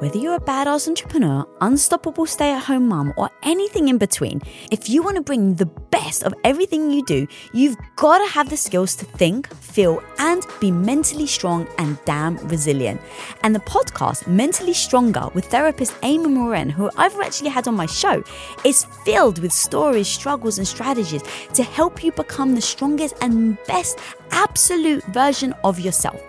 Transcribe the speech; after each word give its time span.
Whether 0.00 0.16
you're 0.16 0.36
a 0.36 0.40
badass 0.40 0.88
entrepreneur, 0.88 1.46
unstoppable 1.60 2.24
stay 2.24 2.54
at 2.54 2.62
home 2.62 2.88
mom, 2.88 3.12
or 3.18 3.28
anything 3.42 3.88
in 3.88 3.98
between, 3.98 4.40
if 4.72 4.88
you 4.88 5.02
want 5.02 5.16
to 5.16 5.22
bring 5.22 5.56
the 5.56 5.66
best 5.66 6.22
of 6.22 6.32
everything 6.42 6.90
you 6.90 7.04
do, 7.04 7.26
you've 7.52 7.76
got 7.96 8.16
to 8.16 8.32
have 8.32 8.48
the 8.48 8.56
skills 8.56 8.96
to 8.96 9.04
think, 9.04 9.54
feel, 9.56 10.02
and 10.18 10.46
be 10.58 10.70
mentally 10.70 11.26
strong 11.26 11.68
and 11.76 11.98
damn 12.06 12.38
resilient. 12.48 12.98
And 13.42 13.54
the 13.54 13.60
podcast, 13.60 14.26
Mentally 14.26 14.72
Stronger, 14.72 15.28
with 15.34 15.44
therapist 15.44 15.94
Amy 16.02 16.28
Morin, 16.28 16.70
who 16.70 16.90
I've 16.96 17.20
actually 17.20 17.50
had 17.50 17.68
on 17.68 17.74
my 17.74 17.84
show, 17.84 18.24
is 18.64 18.86
filled 19.04 19.38
with 19.40 19.52
stories, 19.52 20.08
struggles, 20.08 20.56
and 20.56 20.66
strategies 20.66 21.22
to 21.52 21.62
help 21.62 22.02
you 22.02 22.10
become 22.12 22.54
the 22.54 22.62
strongest 22.62 23.16
and 23.20 23.58
best 23.66 23.98
absolute 24.30 25.04
version 25.06 25.52
of 25.62 25.78
yourself. 25.78 26.22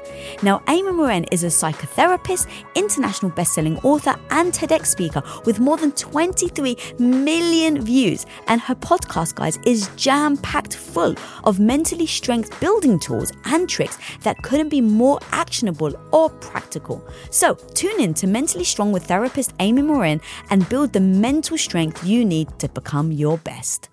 Now, 0.44 0.62
Amy 0.68 0.92
Morin 0.92 1.24
is 1.32 1.44
a 1.44 1.48
psychotherapist, 1.48 2.48
international 2.76 3.32
best-selling 3.62 3.78
author, 3.84 4.16
and 4.30 4.52
TEDx 4.52 4.88
speaker 4.88 5.22
with 5.46 5.60
more 5.60 5.78
than 5.78 5.92
23 5.92 6.78
million 7.00 7.82
views. 7.82 8.26
And 8.48 8.62
her 8.62 8.76
podcast, 8.76 9.36
guys, 9.36 9.58
is 9.66 9.90
jam-packed 9.96 10.76
full 10.76 11.16
of 11.44 11.60
mentally 11.60 12.08
strength 12.08 12.60
building 12.60 13.00
tools 13.00 13.32
and 13.46 13.70
tricks 13.70 13.98
that 14.22 14.42
couldn't 14.44 14.70
be 14.70 14.82
more 14.82 15.20
actionable 15.32 15.94
or 16.12 16.30
practical. 16.30 17.04
So 17.30 17.56
tune 17.74 18.00
in 18.00 18.14
to 18.16 18.28
Mentally 18.28 18.64
Strong 18.64 18.92
with 18.92 19.06
therapist 19.06 19.54
Amy 19.60 19.82
Morin 19.82 20.22
and 20.50 20.68
build 20.70 20.94
the 20.94 21.00
mental 21.00 21.58
strength 21.58 22.04
you 22.04 22.26
need 22.26 22.48
to 22.60 22.70
become 22.70 23.12
your 23.12 23.38
best. 23.38 23.90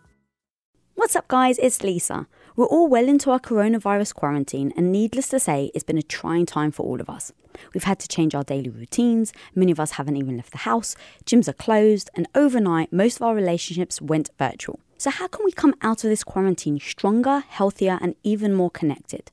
What's 0.95 1.17
up, 1.17 1.29
guys? 1.29 1.59
It's 1.59 1.83
Lisa. 1.83 2.27
We're 2.59 2.67
all 2.67 2.89
well 2.89 3.09
into 3.09 3.31
our 3.31 3.39
coronavirus 3.39 4.17
quarantine, 4.17 4.73
and 4.77 4.91
needless 4.91 5.29
to 5.29 5.39
say, 5.39 5.71
it's 5.77 5.85
been 5.85 5.97
a 5.97 6.03
trying 6.03 6.45
time 6.45 6.73
for 6.73 6.83
all 6.83 7.01
of 7.01 7.09
us. 7.09 7.31
We've 7.73 7.85
had 7.85 8.01
to 8.01 8.09
change 8.09 8.35
our 8.35 8.43
daily 8.43 8.69
routines, 8.69 9.33
many 9.55 9.71
of 9.71 9.79
us 9.79 9.93
haven't 9.93 10.17
even 10.17 10.39
left 10.39 10.51
the 10.51 10.59
house, 10.59 10.97
gyms 11.25 11.47
are 11.47 11.53
closed, 11.53 12.11
and 12.17 12.27
overnight, 12.35 12.93
most 12.93 13.19
of 13.19 13.23
our 13.23 13.37
relationships 13.37 14.03
went 14.03 14.31
virtual. 14.41 14.81
So, 14.97 15.09
how 15.11 15.29
can 15.29 15.45
we 15.45 15.53
come 15.53 15.73
out 15.83 16.03
of 16.03 16.11
this 16.11 16.25
quarantine 16.25 16.81
stronger, 16.81 17.45
healthier, 17.49 17.97
and 18.03 18.17
even 18.25 18.55
more 18.55 18.73
connected? 18.73 19.31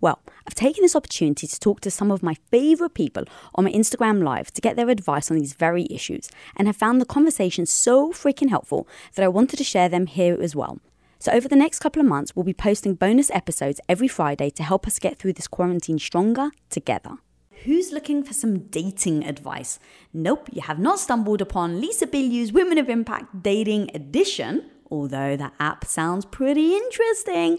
Well, 0.00 0.20
I've 0.46 0.54
taken 0.54 0.82
this 0.82 0.94
opportunity 0.94 1.48
to 1.48 1.58
talk 1.58 1.80
to 1.80 1.90
some 1.90 2.12
of 2.12 2.22
my 2.22 2.36
favourite 2.52 2.94
people 2.94 3.24
on 3.56 3.64
my 3.64 3.72
Instagram 3.72 4.22
Live 4.22 4.52
to 4.52 4.60
get 4.60 4.76
their 4.76 4.90
advice 4.90 5.28
on 5.28 5.36
these 5.36 5.54
very 5.54 5.88
issues, 5.90 6.30
and 6.54 6.68
have 6.68 6.76
found 6.76 7.00
the 7.00 7.04
conversation 7.04 7.66
so 7.66 8.12
freaking 8.12 8.48
helpful 8.48 8.86
that 9.16 9.24
I 9.24 9.28
wanted 9.28 9.56
to 9.56 9.64
share 9.64 9.88
them 9.88 10.06
here 10.06 10.40
as 10.40 10.54
well. 10.54 10.78
So, 11.20 11.30
over 11.32 11.48
the 11.48 11.56
next 11.56 11.80
couple 11.80 12.00
of 12.00 12.08
months, 12.08 12.34
we'll 12.34 12.46
be 12.46 12.54
posting 12.54 12.94
bonus 12.94 13.30
episodes 13.30 13.78
every 13.90 14.08
Friday 14.08 14.48
to 14.50 14.62
help 14.62 14.86
us 14.86 14.98
get 14.98 15.18
through 15.18 15.34
this 15.34 15.46
quarantine 15.46 15.98
stronger 15.98 16.50
together. 16.70 17.18
Who's 17.64 17.92
looking 17.92 18.22
for 18.22 18.32
some 18.32 18.60
dating 18.60 19.24
advice? 19.26 19.78
Nope, 20.14 20.48
you 20.50 20.62
have 20.62 20.78
not 20.78 20.98
stumbled 20.98 21.42
upon 21.42 21.78
Lisa 21.78 22.06
Bilyeu's 22.06 22.52
Women 22.52 22.78
of 22.78 22.88
Impact 22.88 23.42
Dating 23.42 23.90
Edition 23.94 24.64
although 24.90 25.36
the 25.36 25.52
app 25.60 25.84
sounds 25.84 26.24
pretty 26.24 26.74
interesting. 26.74 27.58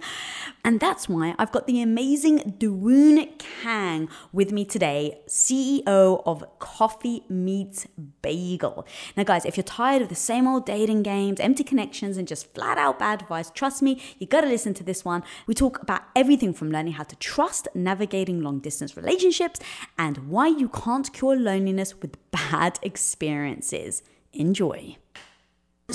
And 0.64 0.80
that's 0.80 1.10
why 1.10 1.36
I've 1.40 1.52
got 1.52 1.68
the 1.68 1.82
amazing 1.82 2.40
Dawoon 2.60 3.40
Kang 3.40 4.10
with 4.32 4.52
me 4.52 4.66
today, 4.66 5.20
CEO 5.28 6.22
of 6.26 6.44
Coffee 6.60 7.24
Meets 7.30 7.88
Bagel. 8.22 8.86
Now, 9.16 9.24
guys, 9.24 9.46
if 9.46 9.58
you're 9.58 9.64
tired 9.64 10.02
of 10.02 10.10
the 10.10 10.16
same 10.16 10.48
old 10.48 10.66
dating 10.66 11.04
games, 11.04 11.40
empty 11.40 11.64
connections, 11.64 12.18
and 12.18 12.28
just 12.28 12.54
flat 12.54 12.78
out 12.78 13.00
bad 13.00 13.22
advice, 13.22 13.50
trust 13.50 13.82
me, 13.82 14.02
you 14.20 14.28
gotta 14.28 14.48
listen 14.48 14.74
to 14.76 14.84
this 14.84 15.04
one. 15.04 15.24
We 15.48 15.54
talk 15.54 15.82
about 15.82 16.04
everything 16.16 16.54
from 16.54 16.72
learning 16.72 16.94
how 16.94 17.04
to 17.04 17.16
trust, 17.16 17.68
navigating 17.74 18.42
long 18.42 18.60
distance 18.60 18.96
relationships, 18.96 19.60
and 19.98 20.30
why 20.30 20.48
you 20.48 20.70
can't 20.70 21.12
cure 21.12 21.36
loneliness 21.36 22.02
with 22.02 22.18
bad 22.32 22.80
experiences. 22.84 24.04
Enjoy. 24.34 24.98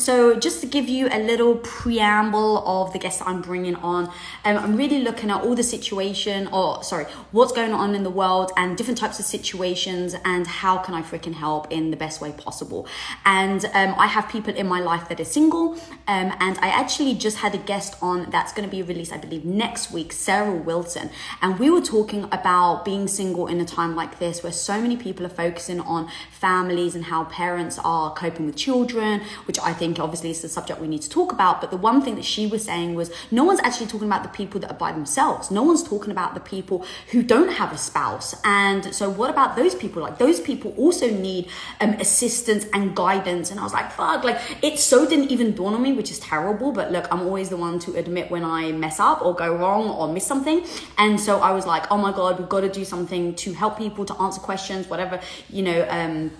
So, 0.06 0.38
just 0.38 0.60
to 0.60 0.68
give 0.68 0.88
you 0.88 1.08
a 1.10 1.18
little 1.18 1.56
preamble 1.56 2.62
of 2.64 2.92
the 2.92 2.98
guests 3.00 3.20
I'm 3.26 3.42
bringing 3.42 3.74
on, 3.74 4.04
um, 4.44 4.56
I'm 4.56 4.76
really 4.76 5.00
looking 5.00 5.32
at 5.32 5.42
all 5.42 5.56
the 5.56 5.64
situation, 5.64 6.46
or 6.52 6.84
sorry, 6.84 7.06
what's 7.32 7.50
going 7.50 7.72
on 7.72 7.92
in 7.92 8.04
the 8.04 8.10
world 8.10 8.52
and 8.56 8.76
different 8.76 8.98
types 8.98 9.18
of 9.18 9.24
situations, 9.24 10.14
and 10.24 10.46
how 10.46 10.78
can 10.78 10.94
I 10.94 11.02
freaking 11.02 11.34
help 11.34 11.72
in 11.72 11.90
the 11.90 11.96
best 11.96 12.20
way 12.20 12.30
possible. 12.30 12.86
And 13.24 13.64
um, 13.74 13.96
I 13.98 14.06
have 14.06 14.28
people 14.28 14.54
in 14.54 14.68
my 14.68 14.78
life 14.78 15.08
that 15.08 15.18
are 15.18 15.24
single, 15.24 15.72
um, 16.06 16.32
and 16.38 16.56
I 16.58 16.68
actually 16.68 17.14
just 17.14 17.38
had 17.38 17.56
a 17.56 17.58
guest 17.58 17.96
on 18.00 18.30
that's 18.30 18.52
going 18.52 18.68
to 18.68 18.70
be 18.70 18.82
released, 18.82 19.12
I 19.12 19.18
believe, 19.18 19.44
next 19.44 19.90
week, 19.90 20.12
Sarah 20.12 20.54
Wilson, 20.54 21.10
and 21.42 21.58
we 21.58 21.68
were 21.68 21.82
talking 21.82 22.28
about 22.30 22.84
being 22.84 23.08
single 23.08 23.48
in 23.48 23.60
a 23.60 23.64
time 23.64 23.96
like 23.96 24.20
this, 24.20 24.44
where 24.44 24.52
so 24.52 24.80
many 24.80 24.96
people 24.96 25.26
are 25.26 25.36
focusing 25.44 25.80
on 25.80 26.08
families 26.30 26.94
and 26.94 27.06
how 27.06 27.24
parents 27.24 27.76
are 27.82 28.14
coping 28.14 28.46
with 28.46 28.54
children, 28.54 29.20
which 29.46 29.58
I 29.58 29.72
think 29.72 29.95
think 29.96 30.04
obviously 30.04 30.30
it's 30.30 30.44
a 30.44 30.48
subject 30.48 30.80
we 30.80 30.88
need 30.88 31.02
to 31.02 31.10
talk 31.10 31.32
about. 31.32 31.60
But 31.60 31.70
the 31.70 31.76
one 31.76 32.02
thing 32.02 32.16
that 32.16 32.24
she 32.24 32.46
was 32.46 32.64
saying 32.64 32.94
was 32.94 33.10
no 33.30 33.44
one's 33.44 33.60
actually 33.60 33.86
talking 33.86 34.06
about 34.06 34.22
the 34.22 34.28
people 34.28 34.60
that 34.60 34.70
are 34.70 34.78
by 34.78 34.92
themselves. 34.92 35.50
No 35.50 35.62
one's 35.62 35.82
talking 35.82 36.10
about 36.10 36.34
the 36.34 36.40
people 36.40 36.84
who 37.12 37.22
don't 37.22 37.52
have 37.52 37.72
a 37.72 37.78
spouse. 37.78 38.34
And 38.44 38.94
so 38.94 39.08
what 39.08 39.30
about 39.30 39.56
those 39.56 39.74
people? 39.74 40.02
Like 40.02 40.18
those 40.18 40.40
people 40.40 40.74
also 40.76 41.10
need 41.10 41.48
um, 41.80 41.90
assistance 41.94 42.66
and 42.72 42.94
guidance. 42.94 43.50
And 43.50 43.58
I 43.58 43.62
was 43.62 43.72
like, 43.72 43.90
fuck, 43.92 44.24
like 44.24 44.38
it 44.62 44.78
so 44.78 45.08
didn't 45.08 45.30
even 45.30 45.54
dawn 45.54 45.74
on 45.74 45.82
me, 45.82 45.92
which 45.92 46.10
is 46.10 46.18
terrible. 46.18 46.72
But 46.72 46.92
look, 46.92 47.06
I'm 47.10 47.22
always 47.22 47.48
the 47.48 47.56
one 47.56 47.78
to 47.80 47.96
admit 47.96 48.30
when 48.30 48.44
I 48.44 48.72
mess 48.72 49.00
up 49.00 49.22
or 49.22 49.34
go 49.34 49.54
wrong 49.56 49.88
or 49.90 50.12
miss 50.12 50.26
something. 50.26 50.64
And 50.98 51.18
so 51.18 51.40
I 51.40 51.52
was 51.52 51.66
like, 51.66 51.90
oh 51.90 51.96
my 51.96 52.12
God, 52.12 52.38
we've 52.38 52.48
got 52.48 52.60
to 52.60 52.68
do 52.70 52.84
something 52.84 53.34
to 53.36 53.52
help 53.52 53.78
people 53.78 54.04
to 54.04 54.14
answer 54.20 54.40
questions, 54.40 54.88
whatever, 54.88 55.20
you 55.50 55.62
know, 55.62 55.86
um, 55.88 56.30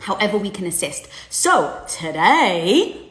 however 0.00 0.38
we 0.38 0.50
can 0.50 0.66
assist. 0.66 1.08
So 1.30 1.84
today, 1.88 3.06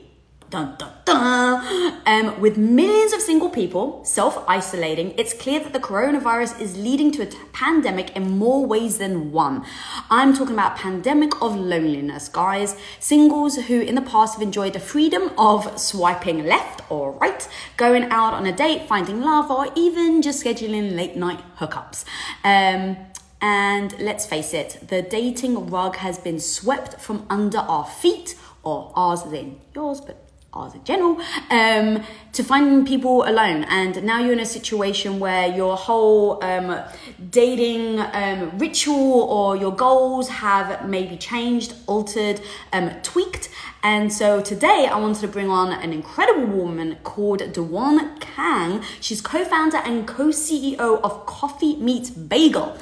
Dun, 0.51 0.75
dun, 0.77 0.91
dun. 1.05 2.01
Um, 2.05 2.39
with 2.39 2.55
millions 2.55 3.13
of 3.13 3.19
single 3.19 3.49
people 3.49 4.05
self 4.05 4.43
isolating, 4.47 5.13
it's 5.17 5.33
clear 5.33 5.59
that 5.59 5.73
the 5.73 5.79
coronavirus 5.79 6.61
is 6.61 6.77
leading 6.77 7.11
to 7.13 7.23
a 7.23 7.25
t- 7.25 7.37
pandemic 7.51 8.15
in 8.15 8.37
more 8.37 8.63
ways 8.63 8.99
than 8.99 9.31
one. 9.31 9.65
I'm 10.11 10.35
talking 10.35 10.53
about 10.53 10.77
pandemic 10.77 11.41
of 11.41 11.55
loneliness, 11.55 12.29
guys. 12.29 12.77
Singles 12.99 13.55
who 13.55 13.81
in 13.81 13.95
the 13.95 14.03
past 14.03 14.35
have 14.35 14.43
enjoyed 14.43 14.73
the 14.73 14.79
freedom 14.79 15.31
of 15.35 15.79
swiping 15.79 16.45
left 16.45 16.89
or 16.91 17.13
right, 17.13 17.47
going 17.75 18.03
out 18.05 18.35
on 18.35 18.45
a 18.45 18.51
date, 18.51 18.87
finding 18.87 19.21
love, 19.21 19.49
or 19.49 19.67
even 19.75 20.21
just 20.21 20.43
scheduling 20.43 20.95
late 20.95 21.15
night 21.15 21.41
hookups. 21.57 22.05
Um, 22.43 22.97
and 23.45 23.93
let's 23.99 24.25
face 24.25 24.55
it, 24.55 24.79
the 24.87 25.03
dating 25.03 25.69
rug 25.69 25.97
has 25.97 26.17
been 26.17 26.39
swept 26.39 26.99
from 26.99 27.27
under 27.29 27.59
our 27.59 27.85
feet, 27.85 28.33
or 28.63 28.91
ours 28.95 29.21
in 29.31 29.59
yours, 29.75 30.01
but 30.01 30.17
ours 30.51 30.73
in 30.73 30.83
general, 30.83 31.21
um, 31.51 32.03
to 32.33 32.43
finding 32.43 32.87
people 32.87 33.21
alone. 33.23 33.63
And 33.65 34.03
now 34.03 34.19
you're 34.19 34.33
in 34.33 34.39
a 34.39 34.47
situation 34.47 35.19
where 35.19 35.47
your 35.47 35.77
whole 35.77 36.43
um, 36.43 36.81
dating 37.29 37.99
um, 37.99 38.57
ritual 38.57 39.21
or 39.21 39.55
your 39.55 39.75
goals 39.75 40.27
have 40.29 40.89
maybe 40.89 41.15
changed, 41.15 41.75
altered, 41.85 42.41
um, 42.73 42.89
tweaked. 43.03 43.49
And 43.83 44.11
so 44.11 44.41
today 44.41 44.89
I 44.91 44.97
wanted 44.97 45.21
to 45.21 45.27
bring 45.27 45.51
on 45.51 45.71
an 45.71 45.93
incredible 45.93 46.47
woman 46.47 46.97
called 47.03 47.41
Dawoon 47.41 48.19
Kang. 48.19 48.81
She's 48.99 49.21
co 49.21 49.45
founder 49.45 49.77
and 49.77 50.07
co 50.07 50.29
CEO 50.29 50.99
of 51.03 51.27
Coffee 51.27 51.75
Meets 51.75 52.09
Bagel. 52.09 52.75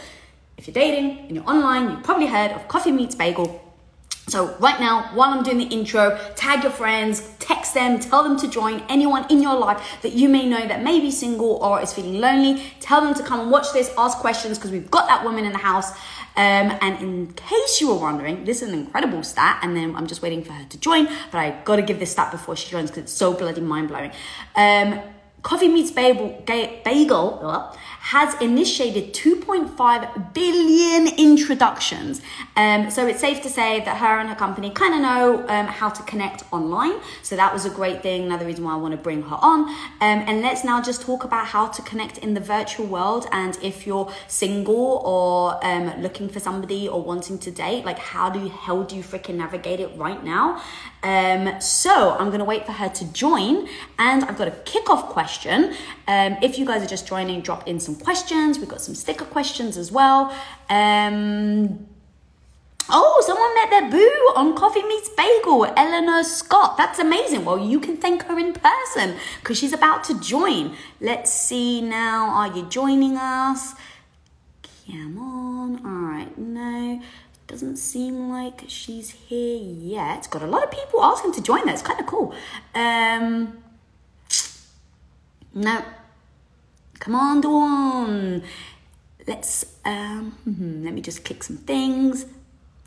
If 0.63 0.67
you're 0.67 0.81
dating 0.81 1.25
and 1.27 1.35
you're 1.35 1.43
online, 1.43 1.91
you've 1.91 2.03
probably 2.03 2.27
heard 2.27 2.51
of 2.51 2.69
Coffee 2.69 2.93
Meets 2.93 3.15
Bagel. 3.15 3.61
So, 4.29 4.55
right 4.59 4.79
now, 4.79 5.09
while 5.13 5.31
I'm 5.31 5.43
doing 5.43 5.57
the 5.57 5.65
intro, 5.65 6.17
tag 6.37 6.63
your 6.63 6.71
friends, 6.71 7.35
text 7.39 7.73
them, 7.73 7.99
tell 7.99 8.23
them 8.23 8.39
to 8.39 8.47
join 8.49 8.81
anyone 8.87 9.29
in 9.29 9.41
your 9.41 9.57
life 9.57 9.85
that 10.03 10.13
you 10.13 10.29
may 10.29 10.47
know 10.47 10.65
that 10.65 10.81
may 10.81 11.01
be 11.01 11.11
single 11.11 11.57
or 11.57 11.81
is 11.81 11.91
feeling 11.91 12.21
lonely. 12.21 12.63
Tell 12.79 13.01
them 13.01 13.13
to 13.13 13.23
come 13.23 13.41
and 13.41 13.51
watch 13.51 13.73
this, 13.73 13.93
ask 13.97 14.19
questions 14.19 14.57
because 14.57 14.71
we've 14.71 14.89
got 14.89 15.09
that 15.09 15.25
woman 15.25 15.43
in 15.43 15.51
the 15.51 15.57
house. 15.57 15.91
Um, 16.37 16.71
and 16.79 16.97
in 17.01 17.33
case 17.33 17.81
you 17.81 17.89
were 17.89 17.99
wondering, 17.99 18.45
this 18.45 18.61
is 18.61 18.69
an 18.69 18.79
incredible 18.79 19.21
stat, 19.21 19.59
and 19.63 19.75
then 19.75 19.93
I'm 19.97 20.07
just 20.07 20.21
waiting 20.21 20.45
for 20.45 20.53
her 20.53 20.63
to 20.63 20.77
join, 20.77 21.07
but 21.29 21.39
I 21.39 21.59
gotta 21.65 21.81
give 21.81 21.99
this 21.99 22.13
stat 22.13 22.31
before 22.31 22.55
she 22.55 22.71
joins 22.71 22.89
because 22.89 23.03
it's 23.03 23.13
so 23.13 23.33
bloody 23.33 23.59
mind 23.59 23.89
blowing. 23.89 24.11
Um, 24.55 25.01
Coffee 25.43 25.67
Meets 25.67 25.91
Bagel, 25.91 26.41
bagel 26.45 27.73
has 27.99 28.33
initiated 28.41 29.13
2.5 29.13 30.33
billion 30.33 31.07
introductions. 31.17 32.21
Um, 32.55 32.89
so 32.89 33.07
it's 33.07 33.19
safe 33.19 33.41
to 33.41 33.49
say 33.49 33.79
that 33.81 33.97
her 33.97 34.19
and 34.19 34.29
her 34.29 34.35
company 34.35 34.69
kind 34.71 34.93
of 34.93 35.01
know 35.01 35.47
um, 35.47 35.67
how 35.67 35.89
to 35.89 36.01
connect 36.03 36.43
online. 36.53 36.95
So 37.23 37.35
that 37.35 37.53
was 37.53 37.65
a 37.65 37.69
great 37.69 38.01
thing. 38.01 38.23
Another 38.23 38.45
reason 38.45 38.63
why 38.63 38.73
I 38.73 38.77
want 38.77 38.93
to 38.93 38.97
bring 38.97 39.21
her 39.23 39.37
on. 39.41 39.69
Um, 39.69 40.19
and 40.27 40.41
let's 40.41 40.63
now 40.63 40.81
just 40.81 41.01
talk 41.01 41.25
about 41.25 41.47
how 41.47 41.67
to 41.67 41.81
connect 41.81 42.17
in 42.19 42.33
the 42.33 42.41
virtual 42.41 42.85
world. 42.85 43.25
And 43.31 43.57
if 43.61 43.85
you're 43.85 44.11
single 44.27 45.01
or 45.05 45.65
um, 45.65 46.01
looking 46.01 46.29
for 46.29 46.39
somebody 46.39 46.87
or 46.87 47.01
wanting 47.01 47.37
to 47.39 47.51
date, 47.51 47.83
like 47.83 47.99
how 47.99 48.29
do 48.29 48.39
you, 48.39 48.49
how 48.49 48.83
do 48.83 48.95
you 48.95 49.03
freaking 49.03 49.35
navigate 49.35 49.79
it 49.81 49.91
right 49.97 50.23
now? 50.23 50.61
Um, 51.03 51.59
so 51.59 52.11
I'm 52.17 52.27
going 52.27 52.39
to 52.39 52.45
wait 52.45 52.65
for 52.65 52.73
her 52.73 52.89
to 52.89 53.13
join. 53.13 53.67
And 53.97 54.23
I've 54.23 54.37
got 54.37 54.47
a 54.47 54.51
kickoff 54.51 55.07
question. 55.07 55.32
Um, 56.07 56.37
if 56.41 56.57
you 56.57 56.65
guys 56.65 56.83
are 56.83 56.87
just 56.87 57.07
joining, 57.07 57.41
drop 57.41 57.67
in 57.67 57.79
some 57.79 57.95
questions. 57.95 58.59
We've 58.59 58.69
got 58.69 58.81
some 58.81 58.95
sticker 58.95 59.25
questions 59.25 59.77
as 59.77 59.91
well. 59.91 60.35
Um, 60.69 61.87
Oh, 62.89 63.23
someone 63.25 63.55
met 63.55 63.69
their 63.69 63.89
boo 63.89 64.33
on 64.35 64.55
Coffee 64.55 64.83
Meets 64.83 65.09
Bagel, 65.09 65.65
Eleanor 65.77 66.21
Scott. 66.23 66.75
That's 66.77 66.99
amazing. 66.99 67.45
Well, 67.45 67.57
you 67.57 67.79
can 67.79 67.95
thank 67.95 68.23
her 68.23 68.37
in 68.37 68.53
person 68.53 69.15
because 69.39 69.57
she's 69.57 69.71
about 69.71 70.03
to 70.05 70.19
join. 70.19 70.75
Let's 70.99 71.31
see 71.31 71.81
now. 71.81 72.29
Are 72.29 72.55
you 72.55 72.67
joining 72.67 73.15
us? 73.15 73.73
Come 74.85 75.17
on. 75.17 75.85
All 75.85 76.11
right. 76.11 76.37
No, 76.37 77.01
doesn't 77.47 77.77
seem 77.77 78.29
like 78.29 78.63
she's 78.67 79.11
here 79.11 79.61
yet. 79.63 80.27
Got 80.29 80.43
a 80.43 80.47
lot 80.47 80.63
of 80.63 80.71
people 80.71 81.01
asking 81.03 81.31
to 81.33 81.41
join. 81.41 81.65
That's 81.65 81.81
kind 81.81 82.01
of 82.01 82.05
cool. 82.05 82.33
Um, 82.75 83.62
no. 85.53 85.83
Come 86.99 87.15
on, 87.15 87.41
Dawn. 87.41 88.43
Let's 89.27 89.65
um. 89.85 90.37
Let 90.83 90.93
me 90.93 91.01
just 91.01 91.25
click 91.25 91.43
some 91.43 91.57
things. 91.57 92.25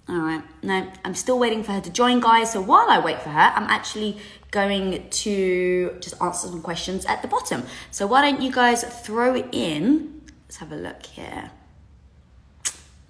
All 0.09 0.19
right, 0.19 0.43
no, 0.63 0.87
I'm 1.05 1.17
still 1.17 1.37
waiting 1.37 1.65
for 1.65 1.73
her 1.73 1.81
to 1.81 1.91
join, 1.91 2.21
guys. 2.21 2.53
So 2.53 2.61
while 2.61 2.89
I 2.89 3.01
wait 3.01 3.21
for 3.23 3.31
her, 3.31 3.53
I'm 3.57 3.65
actually 3.65 4.19
going 4.53 5.09
to 5.11 5.97
just 5.99 6.23
answer 6.23 6.47
some 6.47 6.63
questions 6.63 7.05
at 7.07 7.23
the 7.23 7.29
bottom. 7.29 7.65
So 7.91 8.07
why 8.07 8.23
don't 8.23 8.41
you 8.41 8.53
guys 8.53 8.85
throw 8.85 9.35
in? 9.35 10.23
Let's 10.45 10.59
have 10.59 10.71
a 10.71 10.77
look 10.77 11.05
here. 11.05 11.51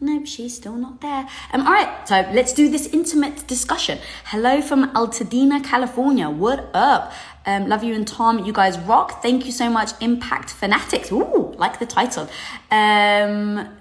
Nope, 0.00 0.26
she's 0.26 0.56
still 0.56 0.76
not 0.76 1.02
there. 1.02 1.28
Um, 1.52 1.66
all 1.66 1.72
right, 1.72 2.08
so 2.08 2.26
let's 2.32 2.54
do 2.54 2.70
this 2.70 2.86
intimate 2.86 3.46
discussion. 3.46 3.98
Hello 4.24 4.62
from 4.62 4.90
Altadena, 4.92 5.62
California. 5.62 6.30
What 6.30 6.70
up? 6.72 7.12
Um, 7.46 7.68
love 7.68 7.84
you 7.84 7.94
and 7.94 8.06
Tom. 8.06 8.44
You 8.44 8.52
guys 8.52 8.78
rock. 8.80 9.22
Thank 9.22 9.46
you 9.46 9.52
so 9.52 9.70
much, 9.70 9.90
Impact 10.00 10.50
Fanatics. 10.50 11.12
Ooh, 11.12 11.54
like 11.56 11.78
the 11.78 11.86
title. 11.86 12.28
Um, 12.70 13.76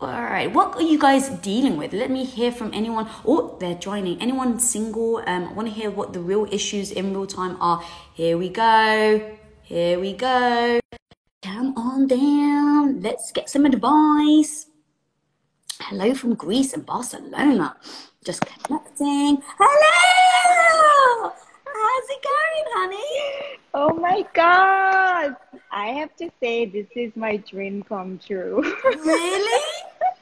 all 0.00 0.22
right, 0.22 0.50
what 0.50 0.74
are 0.76 0.82
you 0.82 0.98
guys 0.98 1.28
dealing 1.28 1.76
with? 1.76 1.92
Let 1.92 2.10
me 2.10 2.24
hear 2.24 2.50
from 2.50 2.72
anyone. 2.72 3.06
Oh, 3.26 3.58
they're 3.60 3.74
joining. 3.74 4.18
Anyone 4.22 4.58
single? 4.58 5.18
Um, 5.26 5.48
I 5.48 5.52
want 5.52 5.68
to 5.68 5.74
hear 5.74 5.90
what 5.90 6.14
the 6.14 6.20
real 6.20 6.48
issues 6.50 6.90
in 6.90 7.12
real 7.12 7.26
time 7.26 7.58
are. 7.60 7.84
Here 8.14 8.38
we 8.38 8.48
go. 8.48 9.36
Here 9.62 10.00
we 10.00 10.14
go. 10.14 10.80
Come 11.42 11.74
on 11.76 12.06
down. 12.06 13.02
Let's 13.02 13.30
get 13.30 13.50
some 13.50 13.66
advice. 13.66 14.66
Hello 15.80 16.14
from 16.14 16.34
Greece 16.34 16.72
and 16.72 16.86
Barcelona. 16.86 17.76
Just 18.24 18.42
connecting. 18.46 19.42
Hello! 19.58 20.69
How's 22.00 22.08
it 22.08 22.22
going, 22.24 22.64
honey? 22.76 23.58
Oh 23.74 23.92
my 23.94 24.24
god! 24.32 25.36
I 25.70 25.88
have 25.88 26.16
to 26.16 26.30
say, 26.42 26.64
this 26.64 26.86
is 26.96 27.14
my 27.14 27.36
dream 27.36 27.82
come 27.82 28.18
true. 28.26 28.62
Really? 28.84 29.62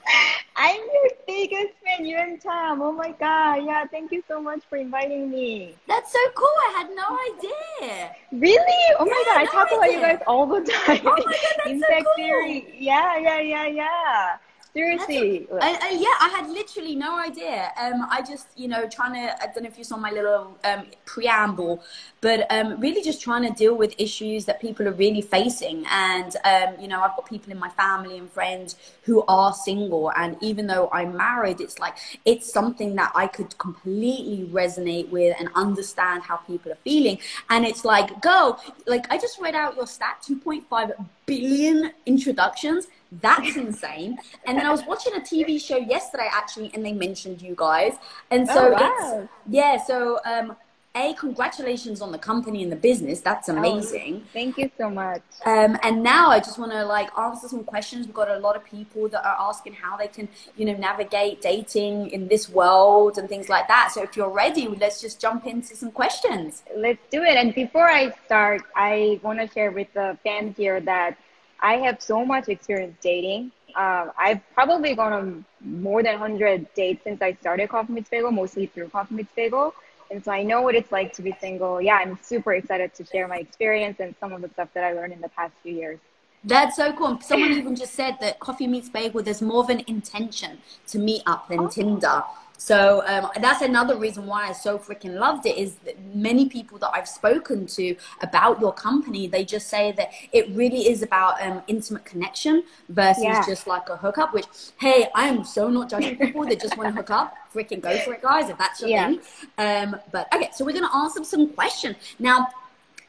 I'm 0.56 0.80
your 0.80 1.10
biggest 1.24 1.74
fan, 1.84 2.04
you 2.04 2.16
and 2.16 2.40
Tom. 2.42 2.82
Oh 2.82 2.90
my 2.90 3.12
god, 3.20 3.64
yeah, 3.64 3.84
thank 3.86 4.10
you 4.10 4.24
so 4.26 4.42
much 4.42 4.62
for 4.68 4.74
inviting 4.76 5.30
me. 5.30 5.76
That's 5.86 6.12
so 6.12 6.18
cool. 6.34 6.48
I 6.68 6.78
had 6.78 6.90
no 6.96 7.16
idea. 7.30 8.10
Really? 8.32 8.96
Oh 8.98 9.04
my 9.04 9.24
Yeah, 9.28 9.34
god, 9.34 9.40
I 9.40 9.44
no 9.44 9.50
talk 9.52 9.68
about 9.72 9.92
you 9.92 10.00
guys 10.00 10.18
all 10.26 10.46
the 10.46 10.60
time. 10.72 11.00
Oh 11.06 11.10
my 11.10 11.32
God, 11.32 11.54
that's 11.64 11.80
so 11.80 12.02
cool. 12.02 12.12
theory. 12.16 12.74
Yeah, 12.76 13.18
yeah, 13.18 13.40
yeah, 13.40 13.66
yeah. 13.68 14.36
Seriously. 14.74 15.48
I, 15.60 15.78
I, 15.82 15.90
yeah, 15.90 16.14
I 16.20 16.28
had 16.28 16.50
literally 16.50 16.94
no 16.94 17.18
idea. 17.18 17.72
Um, 17.80 18.06
I 18.10 18.22
just, 18.22 18.48
you 18.54 18.68
know, 18.68 18.86
trying 18.88 19.14
to, 19.14 19.42
I 19.42 19.46
don't 19.46 19.62
know 19.62 19.68
if 19.68 19.78
you 19.78 19.84
saw 19.84 19.96
my 19.96 20.10
little 20.10 20.56
um, 20.64 20.86
preamble, 21.04 21.82
but 22.20 22.46
um, 22.50 22.78
really 22.78 23.02
just 23.02 23.20
trying 23.20 23.42
to 23.42 23.50
deal 23.50 23.74
with 23.74 23.94
issues 23.98 24.44
that 24.44 24.60
people 24.60 24.86
are 24.86 24.92
really 24.92 25.22
facing. 25.22 25.86
And, 25.90 26.36
um, 26.44 26.80
you 26.80 26.86
know, 26.86 27.00
I've 27.00 27.16
got 27.16 27.26
people 27.26 27.50
in 27.50 27.58
my 27.58 27.70
family 27.70 28.18
and 28.18 28.30
friends 28.30 28.76
who 29.02 29.24
are 29.26 29.54
single. 29.54 30.12
And 30.16 30.36
even 30.42 30.66
though 30.66 30.90
I'm 30.92 31.16
married, 31.16 31.60
it's 31.60 31.78
like, 31.78 31.96
it's 32.24 32.52
something 32.52 32.94
that 32.96 33.12
I 33.14 33.26
could 33.26 33.56
completely 33.58 34.48
resonate 34.52 35.08
with 35.08 35.34
and 35.40 35.48
understand 35.54 36.22
how 36.24 36.36
people 36.36 36.72
are 36.72 36.78
feeling. 36.84 37.18
And 37.48 37.64
it's 37.64 37.84
like, 37.86 38.20
go, 38.20 38.58
like, 38.86 39.10
I 39.10 39.16
just 39.18 39.40
read 39.40 39.54
out 39.54 39.76
your 39.76 39.86
stat 39.86 40.22
2.5 40.28 41.06
billion 41.24 41.92
introductions. 42.06 42.86
That's 43.10 43.56
insane. 43.56 44.18
And 44.46 44.58
then 44.58 44.66
I 44.66 44.70
was 44.70 44.84
watching 44.86 45.14
a 45.14 45.20
TV 45.20 45.60
show 45.60 45.78
yesterday 45.78 46.28
actually, 46.30 46.70
and 46.74 46.84
they 46.84 46.92
mentioned 46.92 47.40
you 47.40 47.54
guys. 47.56 47.94
And 48.30 48.46
so 48.46 48.68
Oh, 48.68 48.72
wow. 48.72 49.20
it's 49.22 49.30
yeah. 49.48 49.82
So 49.82 50.20
um, 50.24 50.56
a 50.94 51.14
congratulations 51.14 52.00
on 52.02 52.12
the 52.12 52.18
company 52.18 52.62
and 52.62 52.72
the 52.72 52.76
business. 52.76 53.20
That's 53.20 53.48
amazing. 53.48 54.24
Thank 54.32 54.58
you 54.58 54.70
so 54.76 54.90
much. 54.90 55.22
Um, 55.46 55.78
and 55.82 56.02
now 56.02 56.30
I 56.30 56.38
just 56.40 56.58
want 56.58 56.72
to 56.72 56.84
like 56.84 57.16
answer 57.18 57.48
some 57.48 57.62
questions. 57.64 58.06
We've 58.06 58.14
got 58.14 58.28
a 58.30 58.38
lot 58.38 58.56
of 58.56 58.64
people 58.64 59.08
that 59.08 59.24
are 59.24 59.36
asking 59.38 59.74
how 59.74 59.96
they 59.96 60.08
can, 60.08 60.28
you 60.56 60.64
know, 60.66 60.74
navigate 60.76 61.40
dating 61.40 62.10
in 62.10 62.28
this 62.28 62.48
world 62.48 63.16
and 63.18 63.28
things 63.28 63.48
like 63.48 63.68
that. 63.68 63.90
So 63.92 64.02
if 64.02 64.16
you're 64.16 64.30
ready, 64.30 64.66
let's 64.68 65.00
just 65.00 65.20
jump 65.20 65.46
into 65.46 65.76
some 65.76 65.92
questions. 65.92 66.62
Let's 66.76 67.00
do 67.10 67.22
it. 67.22 67.36
And 67.36 67.54
before 67.54 67.88
I 67.88 68.12
start, 68.26 68.62
I 68.74 69.20
want 69.22 69.38
to 69.40 69.48
share 69.52 69.70
with 69.70 69.92
the 69.94 70.18
fans 70.24 70.56
here 70.56 70.80
that 70.80 71.16
I 71.60 71.76
have 71.78 72.00
so 72.00 72.24
much 72.24 72.48
experience 72.48 72.96
dating. 73.00 73.52
Um, 73.74 74.12
I've 74.16 74.40
probably 74.54 74.94
gone 74.94 75.12
on 75.12 75.44
more 75.60 76.02
than 76.02 76.12
100 76.12 76.72
dates 76.74 77.04
since 77.04 77.20
I 77.20 77.34
started 77.34 77.68
Coffee 77.68 77.92
Meets 77.92 78.08
Bagel, 78.08 78.30
mostly 78.30 78.66
through 78.66 78.88
Coffee 78.88 79.16
Meets 79.16 79.32
Bagel. 79.34 79.74
And 80.10 80.24
so 80.24 80.32
I 80.32 80.42
know 80.42 80.62
what 80.62 80.74
it's 80.74 80.90
like 80.90 81.12
to 81.14 81.22
be 81.22 81.36
single. 81.40 81.80
Yeah, 81.80 81.96
I'm 81.96 82.18
super 82.22 82.54
excited 82.54 82.94
to 82.94 83.04
share 83.04 83.28
my 83.28 83.38
experience 83.38 84.00
and 84.00 84.14
some 84.20 84.32
of 84.32 84.40
the 84.40 84.48
stuff 84.48 84.68
that 84.74 84.84
I 84.84 84.92
learned 84.92 85.12
in 85.12 85.20
the 85.20 85.28
past 85.28 85.52
few 85.62 85.74
years. 85.74 85.98
That's 86.44 86.76
so 86.76 86.92
cool. 86.92 87.20
Someone 87.20 87.52
even 87.52 87.76
just 87.76 87.94
said 87.94 88.16
that 88.20 88.38
Coffee 88.38 88.66
Meets 88.66 88.88
Bagel, 88.88 89.22
there's 89.22 89.42
more 89.42 89.62
of 89.62 89.70
an 89.70 89.82
intention 89.86 90.58
to 90.86 90.98
meet 90.98 91.22
up 91.26 91.48
than 91.48 91.68
Tinder. 91.68 92.22
So 92.60 93.02
um, 93.06 93.30
that's 93.40 93.62
another 93.62 93.96
reason 93.96 94.26
why 94.26 94.48
I 94.48 94.52
so 94.52 94.78
freaking 94.78 95.14
loved 95.14 95.46
it 95.46 95.56
is 95.56 95.76
that 95.86 95.96
many 96.14 96.48
people 96.48 96.76
that 96.80 96.90
I've 96.92 97.06
spoken 97.08 97.66
to 97.68 97.94
about 98.20 98.60
your 98.60 98.72
company, 98.72 99.28
they 99.28 99.44
just 99.44 99.68
say 99.68 99.92
that 99.92 100.10
it 100.32 100.50
really 100.56 100.88
is 100.88 101.02
about 101.02 101.40
um, 101.40 101.62
intimate 101.68 102.04
connection 102.04 102.64
versus 102.88 103.22
Yeah. 103.22 103.42
just 103.46 103.68
like 103.68 103.88
a 103.88 103.96
hookup, 103.96 104.34
which, 104.34 104.46
hey, 104.78 105.06
I 105.14 105.28
am 105.28 105.44
so 105.44 105.70
not 105.70 105.88
judging 105.88 106.16
people 106.18 106.44
that 106.46 106.60
just 106.60 106.76
want 106.76 106.90
to 106.90 106.96
hook 106.96 107.10
up. 107.10 107.32
Freaking 107.54 107.80
go 107.80 107.96
for 108.00 108.12
it, 108.12 108.22
guys, 108.22 108.50
if 108.50 108.58
that's 108.58 108.80
your 108.80 108.90
Yeah. 108.90 109.06
thing. 109.06 109.20
Um, 109.56 109.96
but 110.12 110.26
okay, 110.34 110.50
so 110.52 110.64
we're 110.64 110.72
going 110.72 110.88
to 110.88 110.96
answer 110.96 111.22
some 111.22 111.50
questions. 111.54 111.96
Now, 112.18 112.48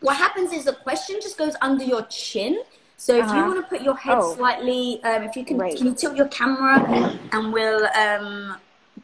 what 0.01 0.15
happens 0.15 0.53
is 0.53 0.65
the 0.65 0.73
question 0.73 1.17
just 1.21 1.39
goes 1.39 1.55
under 1.61 1.83
your 1.83 2.03
chin. 2.03 2.61
So 2.97 3.13
if 3.13 3.25
you 3.25 3.31
Uh-huh. 3.39 3.47
want 3.47 3.57
to 3.65 3.67
put 3.67 3.81
your 3.81 3.95
head 3.95 4.19
Oh. 4.21 4.35
slightly, 4.35 5.03
um, 5.03 5.23
if 5.23 5.35
you 5.35 5.43
can, 5.43 5.57
Right. 5.57 5.75
can 5.75 5.87
you 5.87 5.95
tilt 5.95 6.15
your 6.15 6.27
camera 6.27 6.75
and 7.31 7.51
we'll 7.51 7.87
um, 7.97 8.57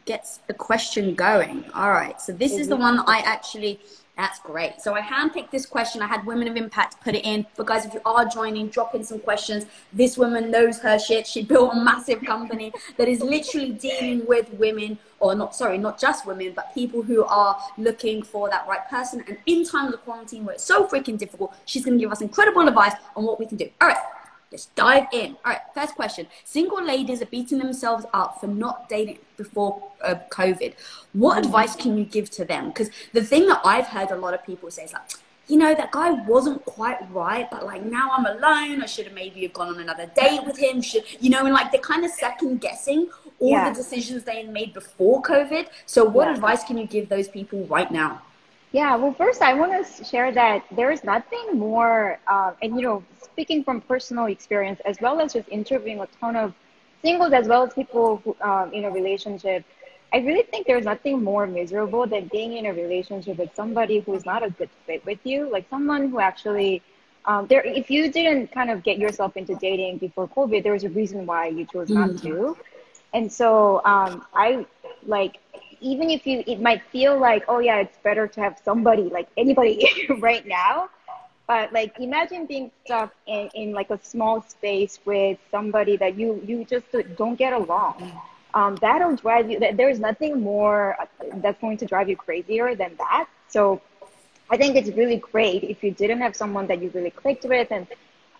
get 0.06 0.38
the 0.46 0.54
question 0.54 1.14
going. 1.14 1.64
All 1.74 1.90
right. 1.90 2.18
So 2.20 2.32
this 2.32 2.52
is 2.52 2.68
the 2.68 2.76
one 2.76 2.96
that 2.96 3.04
I 3.06 3.18
actually. 3.18 3.80
That's 4.16 4.38
great. 4.38 4.80
So 4.80 4.94
I 4.94 5.02
handpicked 5.02 5.50
this 5.50 5.66
question. 5.66 6.00
I 6.00 6.06
had 6.06 6.24
Women 6.24 6.48
of 6.48 6.56
Impact 6.56 6.98
put 7.02 7.14
it 7.14 7.22
in. 7.26 7.44
But 7.54 7.66
guys, 7.66 7.84
if 7.84 7.92
you 7.92 8.00
are 8.06 8.24
joining, 8.24 8.68
drop 8.68 8.94
in 8.94 9.04
some 9.04 9.18
questions. 9.18 9.66
This 9.92 10.16
woman 10.16 10.50
knows 10.50 10.78
her 10.78 10.98
shit. 10.98 11.26
She 11.26 11.42
built 11.42 11.74
a 11.74 11.76
massive 11.76 12.24
company 12.24 12.72
that 12.96 13.08
is 13.08 13.20
literally 13.20 13.72
dealing 13.72 14.24
with 14.24 14.50
women, 14.54 14.98
or 15.20 15.34
not, 15.34 15.54
sorry, 15.54 15.76
not 15.76 16.00
just 16.00 16.24
women, 16.24 16.54
but 16.56 16.72
people 16.72 17.02
who 17.02 17.26
are 17.26 17.58
looking 17.76 18.22
for 18.22 18.48
that 18.48 18.66
right 18.66 18.88
person. 18.88 19.22
And 19.28 19.36
in 19.44 19.66
times 19.66 19.92
of 19.92 20.02
quarantine 20.02 20.46
where 20.46 20.54
it's 20.54 20.64
so 20.64 20.86
freaking 20.86 21.18
difficult, 21.18 21.54
she's 21.66 21.84
going 21.84 21.98
to 21.98 22.02
give 22.02 22.10
us 22.10 22.22
incredible 22.22 22.66
advice 22.66 22.94
on 23.16 23.24
what 23.24 23.38
we 23.38 23.44
can 23.44 23.58
do. 23.58 23.68
All 23.82 23.88
right. 23.88 23.98
Let's 24.56 24.66
dive 24.74 25.08
in. 25.12 25.36
All 25.44 25.52
right, 25.52 25.60
first 25.74 25.94
question. 25.96 26.26
Single 26.44 26.82
ladies 26.82 27.20
are 27.20 27.26
beating 27.26 27.58
themselves 27.58 28.06
up 28.14 28.40
for 28.40 28.46
not 28.46 28.88
dating 28.88 29.18
before 29.36 29.82
uh, 30.02 30.14
COVID. 30.30 30.72
What 31.12 31.36
advice 31.36 31.76
can 31.76 31.98
you 31.98 32.06
give 32.06 32.30
to 32.30 32.46
them? 32.46 32.68
Because 32.68 32.88
the 33.12 33.22
thing 33.22 33.46
that 33.48 33.60
I've 33.66 33.86
heard 33.86 34.12
a 34.12 34.16
lot 34.16 34.32
of 34.32 34.42
people 34.46 34.70
say 34.70 34.84
is 34.84 34.94
like, 34.94 35.02
you 35.46 35.58
know, 35.58 35.74
that 35.74 35.90
guy 35.90 36.10
wasn't 36.26 36.64
quite 36.64 36.96
right, 37.12 37.50
but 37.50 37.66
like 37.66 37.84
now 37.84 38.08
I'm 38.12 38.24
alone. 38.24 38.82
I 38.82 38.86
should 38.86 39.04
have 39.04 39.14
maybe 39.14 39.42
have 39.42 39.52
gone 39.52 39.68
on 39.68 39.78
another 39.78 40.10
date 40.16 40.40
with 40.46 40.56
him. 40.56 40.80
Should 40.80 41.04
you 41.20 41.28
know? 41.28 41.44
And 41.44 41.52
like 41.52 41.70
they're 41.70 41.78
kind 41.82 42.06
of 42.06 42.10
second 42.12 42.62
guessing 42.62 43.10
all 43.38 43.50
Yeah. 43.50 43.68
the 43.68 43.74
decisions 43.76 44.24
they 44.24 44.42
made 44.44 44.72
before 44.72 45.20
COVID. 45.20 45.66
So, 45.84 46.02
what 46.02 46.28
Yeah. 46.28 46.32
advice 46.32 46.64
can 46.64 46.78
you 46.78 46.86
give 46.86 47.10
those 47.10 47.28
people 47.28 47.66
right 47.66 47.90
now? 47.90 48.22
Yeah, 48.72 48.96
well, 48.96 49.12
first 49.12 49.42
I 49.42 49.54
want 49.54 49.72
to 49.72 50.04
share 50.04 50.32
that 50.32 50.64
there 50.70 50.90
is 50.90 51.04
nothing 51.04 51.58
more, 51.58 52.18
uh, 52.26 52.52
and 52.62 52.76
you 52.76 52.82
know, 52.82 53.02
speaking 53.20 53.62
from 53.64 53.80
personal 53.80 54.26
experience 54.26 54.80
as 54.84 55.00
well 55.00 55.20
as 55.20 55.32
just 55.34 55.48
interviewing 55.48 56.00
a 56.00 56.06
ton 56.20 56.36
of 56.36 56.54
singles 57.02 57.32
as 57.32 57.48
well 57.48 57.64
as 57.64 57.72
people 57.74 58.20
who, 58.24 58.36
um, 58.40 58.72
in 58.72 58.84
a 58.84 58.90
relationship, 58.90 59.64
I 60.12 60.18
really 60.18 60.42
think 60.42 60.66
there's 60.66 60.84
nothing 60.84 61.22
more 61.22 61.46
miserable 61.46 62.06
than 62.06 62.28
being 62.28 62.54
in 62.54 62.66
a 62.66 62.72
relationship 62.72 63.38
with 63.38 63.54
somebody 63.54 64.00
who 64.00 64.14
is 64.14 64.24
not 64.24 64.42
a 64.42 64.50
good 64.50 64.70
fit 64.86 65.04
with 65.04 65.18
you, 65.24 65.50
like 65.50 65.68
someone 65.70 66.10
who 66.10 66.20
actually. 66.20 66.82
Um, 67.24 67.46
there, 67.48 67.62
if 67.64 67.90
you 67.90 68.10
didn't 68.10 68.52
kind 68.52 68.70
of 68.70 68.82
get 68.82 68.98
yourself 68.98 69.36
into 69.36 69.54
dating 69.56 69.98
before 69.98 70.28
COVID, 70.28 70.62
there 70.62 70.72
was 70.72 70.84
a 70.84 70.88
reason 70.90 71.26
why 71.26 71.48
you 71.48 71.64
chose 71.66 71.90
not 71.92 72.16
to. 72.18 72.56
And 73.12 73.30
so 73.32 73.82
um, 73.84 74.24
I 74.34 74.66
like 75.04 75.38
even 75.92 76.10
if 76.10 76.26
you 76.26 76.42
it 76.46 76.60
might 76.60 76.82
feel 76.94 77.18
like 77.28 77.42
oh 77.48 77.60
yeah 77.68 77.78
it's 77.84 77.98
better 78.08 78.26
to 78.26 78.40
have 78.40 78.54
somebody 78.64 79.04
like 79.18 79.28
anybody 79.36 79.76
right 80.28 80.46
now 80.46 80.88
but 81.46 81.72
like 81.72 81.92
imagine 82.00 82.44
being 82.46 82.70
stuck 82.84 83.14
in, 83.26 83.48
in 83.54 83.72
like 83.72 83.90
a 83.90 83.98
small 84.02 84.42
space 84.42 84.98
with 85.04 85.38
somebody 85.50 85.96
that 85.96 86.18
you 86.18 86.28
you 86.46 86.64
just 86.64 86.86
don't 87.16 87.36
get 87.44 87.52
along 87.52 88.12
um, 88.56 88.76
that'll 88.76 89.16
drive 89.16 89.50
you. 89.50 89.58
There's 89.74 90.00
nothing 90.00 90.40
more 90.40 90.96
that's 91.34 91.60
going 91.60 91.76
to 91.76 91.84
drive 91.84 92.08
you 92.08 92.16
crazier 92.16 92.74
than 92.74 92.96
that. 92.96 93.28
So 93.48 93.82
I 94.48 94.56
think 94.56 94.76
it's 94.76 94.88
really 94.96 95.18
great 95.18 95.62
if 95.62 95.84
you 95.84 95.90
didn't 95.90 96.20
have 96.22 96.34
someone 96.34 96.66
that 96.68 96.80
you 96.80 96.90
really 96.94 97.10
clicked 97.10 97.44
with 97.44 97.70
and 97.70 97.86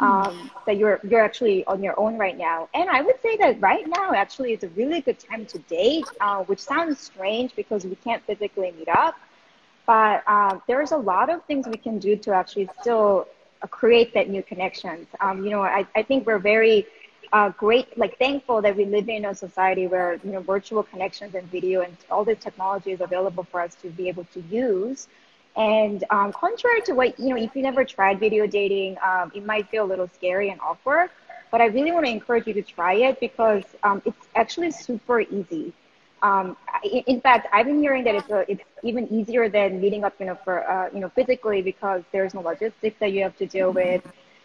um, 0.00 0.50
that 0.66 0.76
you're 0.76 1.00
you're 1.02 1.22
actually 1.22 1.64
on 1.66 1.82
your 1.82 1.98
own 1.98 2.18
right 2.18 2.36
now. 2.36 2.68
And 2.74 2.88
I 2.90 3.02
would 3.02 3.20
say 3.22 3.36
that 3.38 3.60
right 3.60 3.86
now 3.86 4.12
actually 4.14 4.52
is 4.52 4.62
a 4.62 4.68
really 4.68 5.00
good 5.00 5.18
time 5.18 5.46
to 5.46 5.58
date, 5.58 6.12
uh, 6.20 6.42
which 6.44 6.60
sounds 6.60 6.98
strange 7.00 7.54
because 7.54 7.84
we 7.84 7.96
can't 7.96 8.22
physically 8.24 8.72
meet 8.72 8.88
up. 8.88 9.16
But 9.86 10.22
uh, 10.26 10.58
there's 10.66 10.92
a 10.92 10.96
lot 10.96 11.30
of 11.30 11.42
things 11.44 11.66
we 11.66 11.76
can 11.76 11.98
do 11.98 12.16
to 12.16 12.32
actually 12.32 12.68
still 12.80 13.26
uh, 13.62 13.66
create 13.66 14.12
that 14.14 14.28
new 14.28 14.42
connections. 14.42 15.06
Um, 15.20 15.44
you 15.44 15.50
know, 15.50 15.62
I, 15.62 15.86
I 15.94 16.02
think 16.02 16.26
we're 16.26 16.38
very 16.38 16.86
uh, 17.32 17.50
great, 17.50 17.96
like 17.96 18.18
thankful 18.18 18.60
that 18.62 18.76
we 18.76 18.84
live 18.84 19.08
in 19.08 19.24
a 19.26 19.34
society 19.34 19.86
where 19.86 20.14
you 20.24 20.32
know 20.32 20.40
virtual 20.40 20.82
connections 20.82 21.34
and 21.34 21.46
video 21.50 21.80
and 21.82 21.96
all 22.10 22.24
this 22.24 22.38
technology 22.38 22.92
is 22.92 23.00
available 23.00 23.44
for 23.44 23.60
us 23.60 23.74
to 23.76 23.88
be 23.90 24.08
able 24.08 24.24
to 24.32 24.40
use. 24.50 25.08
And 25.56 26.04
um, 26.10 26.32
contrary 26.32 26.82
to 26.82 26.92
what, 26.92 27.18
you 27.18 27.30
know, 27.30 27.36
if 27.36 27.56
you 27.56 27.62
never 27.62 27.84
tried 27.84 28.20
video 28.20 28.46
dating, 28.46 28.96
um, 29.02 29.32
it 29.34 29.44
might 29.44 29.68
feel 29.68 29.84
a 29.84 29.88
little 29.88 30.08
scary 30.08 30.50
and 30.50 30.60
awkward. 30.60 31.08
But 31.50 31.60
I 31.62 31.66
really 31.66 31.92
want 31.92 32.04
to 32.04 32.10
encourage 32.10 32.46
you 32.46 32.52
to 32.54 32.62
try 32.62 32.94
it 32.94 33.18
because 33.20 33.64
um, 33.82 34.02
it's 34.04 34.28
actually 34.34 34.70
super 34.70 35.20
easy. 35.20 35.72
Um, 36.22 36.56
in, 36.84 37.02
in, 37.06 37.20
fact, 37.20 37.46
I've 37.52 37.66
been 37.66 37.80
hearing 37.80 38.04
that 38.04 38.14
it's, 38.16 38.30
a, 38.30 38.50
it's 38.50 38.62
even 38.82 39.10
easier 39.12 39.48
than 39.48 39.80
meeting 39.80 40.04
up, 40.04 40.14
you 40.18 40.26
know, 40.26 40.38
for, 40.44 40.68
uh, 40.68 40.90
you 40.92 41.00
know, 41.00 41.08
physically 41.10 41.62
because 41.62 42.02
there's 42.12 42.34
no 42.34 42.40
logistics 42.40 42.98
that 43.00 43.12
you 43.12 43.22
have 43.22 43.36
to 43.38 43.46
deal 43.46 43.72
with. 43.72 44.02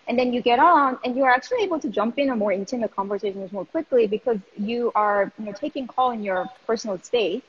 And 0.08 0.18
then 0.18 0.32
you 0.34 0.42
get 0.42 0.60
on 0.60 0.98
and 1.04 1.16
you're 1.16 1.30
actually 1.30 1.64
able 1.64 1.80
to 1.80 1.90
jump 1.90 2.20
in 2.20 2.30
a 2.30 2.36
more 2.36 2.52
intimate 2.52 2.96
conversations 2.96 3.52
more 3.52 3.66
quickly 3.66 4.08
because 4.08 4.38
you 4.58 4.92
are, 4.96 5.32
you 5.40 5.46
know, 5.46 5.54
taking 5.54 5.88
call 5.88 6.12
in 6.12 6.24
your 6.24 6.48
personal 6.66 6.98
space 7.00 7.42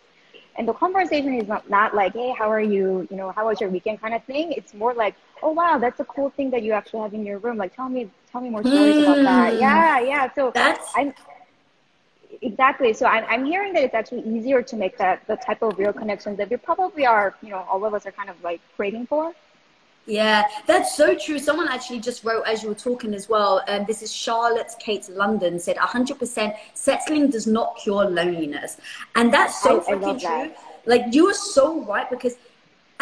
and 0.56 0.68
the 0.68 0.73
conversation 0.73 1.35
is 1.35 1.49
not, 1.49 1.68
not 1.71 1.94
like, 1.94 2.12
hey, 2.12 2.35
how 2.37 2.50
are 2.50 2.61
you? 2.61 3.06
You 3.11 3.16
know, 3.16 3.30
how 3.30 3.47
was 3.47 3.61
your 3.61 3.71
weekend 3.71 4.00
kind 4.00 4.14
of 4.14 4.23
thing. 4.25 4.52
It's 4.52 4.75
more 4.75 4.94
like, 4.94 5.14
oh 5.42 5.52
wow, 5.52 5.78
that's 5.78 6.00
a 6.00 6.04
cool 6.04 6.30
thing 6.30 6.50
that 6.50 6.62
you 6.62 6.73
actually 6.73 7.00
have 7.00 7.14
in 7.14 7.25
your 7.25 7.38
room. 7.38 7.56
Like 7.56 7.75
tell 7.75 7.88
me 7.88 8.11
tell 8.30 8.40
me 8.40 8.50
more 8.50 8.62
stories 8.62 8.97
mm. 8.97 9.02
about 9.02 9.23
that. 9.23 9.52
Hmm. 9.54 9.61
Yeah, 9.61 10.00
yeah. 10.00 10.32
So 10.35 10.50
that's 10.54 10.92
I'm 10.94 11.14
exactly. 12.42 12.92
So 12.92 13.06
I'm 13.06 13.25
I'm 13.28 13.44
hearing 13.44 13.73
that 13.75 13.82
it's 13.82 13.94
actually 13.94 14.23
easier 14.23 14.62
to 14.62 14.76
make 14.76 14.99
that 14.99 15.26
the 15.26 15.37
type 15.37 15.62
of 15.62 15.78
real 15.78 15.92
connections 15.92 16.38
that 16.38 16.50
we 16.50 16.56
probably 16.56 17.06
are, 17.06 17.35
you 17.42 17.50
know, 17.50 17.64
all 17.71 17.85
of 17.85 17.94
us 17.94 18.06
are 18.06 18.12
kind 18.12 18.30
of 18.30 18.42
like 18.42 18.61
craving 18.76 19.06
for. 19.06 19.32
Yeah, 20.06 20.49
that's 20.66 20.97
so 20.97 21.14
true. 21.14 21.38
Someone 21.38 21.68
actually 21.68 22.00
just 22.00 22.25
wrote 22.25 22.42
as 22.47 22.62
you 22.62 22.68
were 22.68 22.75
talking 22.75 23.14
as 23.14 23.28
well. 23.28 23.62
And 23.68 23.82
um, 23.82 23.87
this 23.87 24.02
is 24.02 24.12
Charlotte 24.12 24.73
Kate 24.80 25.09
London 25.09 25.61
said 25.61 25.76
100% 25.76 26.56
settling 26.75 27.30
does 27.30 27.47
not 27.47 27.76
cure 27.76 28.04
loneliness. 28.04 28.78
And 29.14 29.32
that's 29.32 29.62
so 29.62 29.80
I, 29.82 29.92
freaking 29.92 30.25
I 30.26 30.47
true. 30.47 30.54
Like 30.87 31.14
you 31.14 31.28
are 31.28 31.35
so 31.35 31.85
right 31.85 32.11
because 32.11 32.37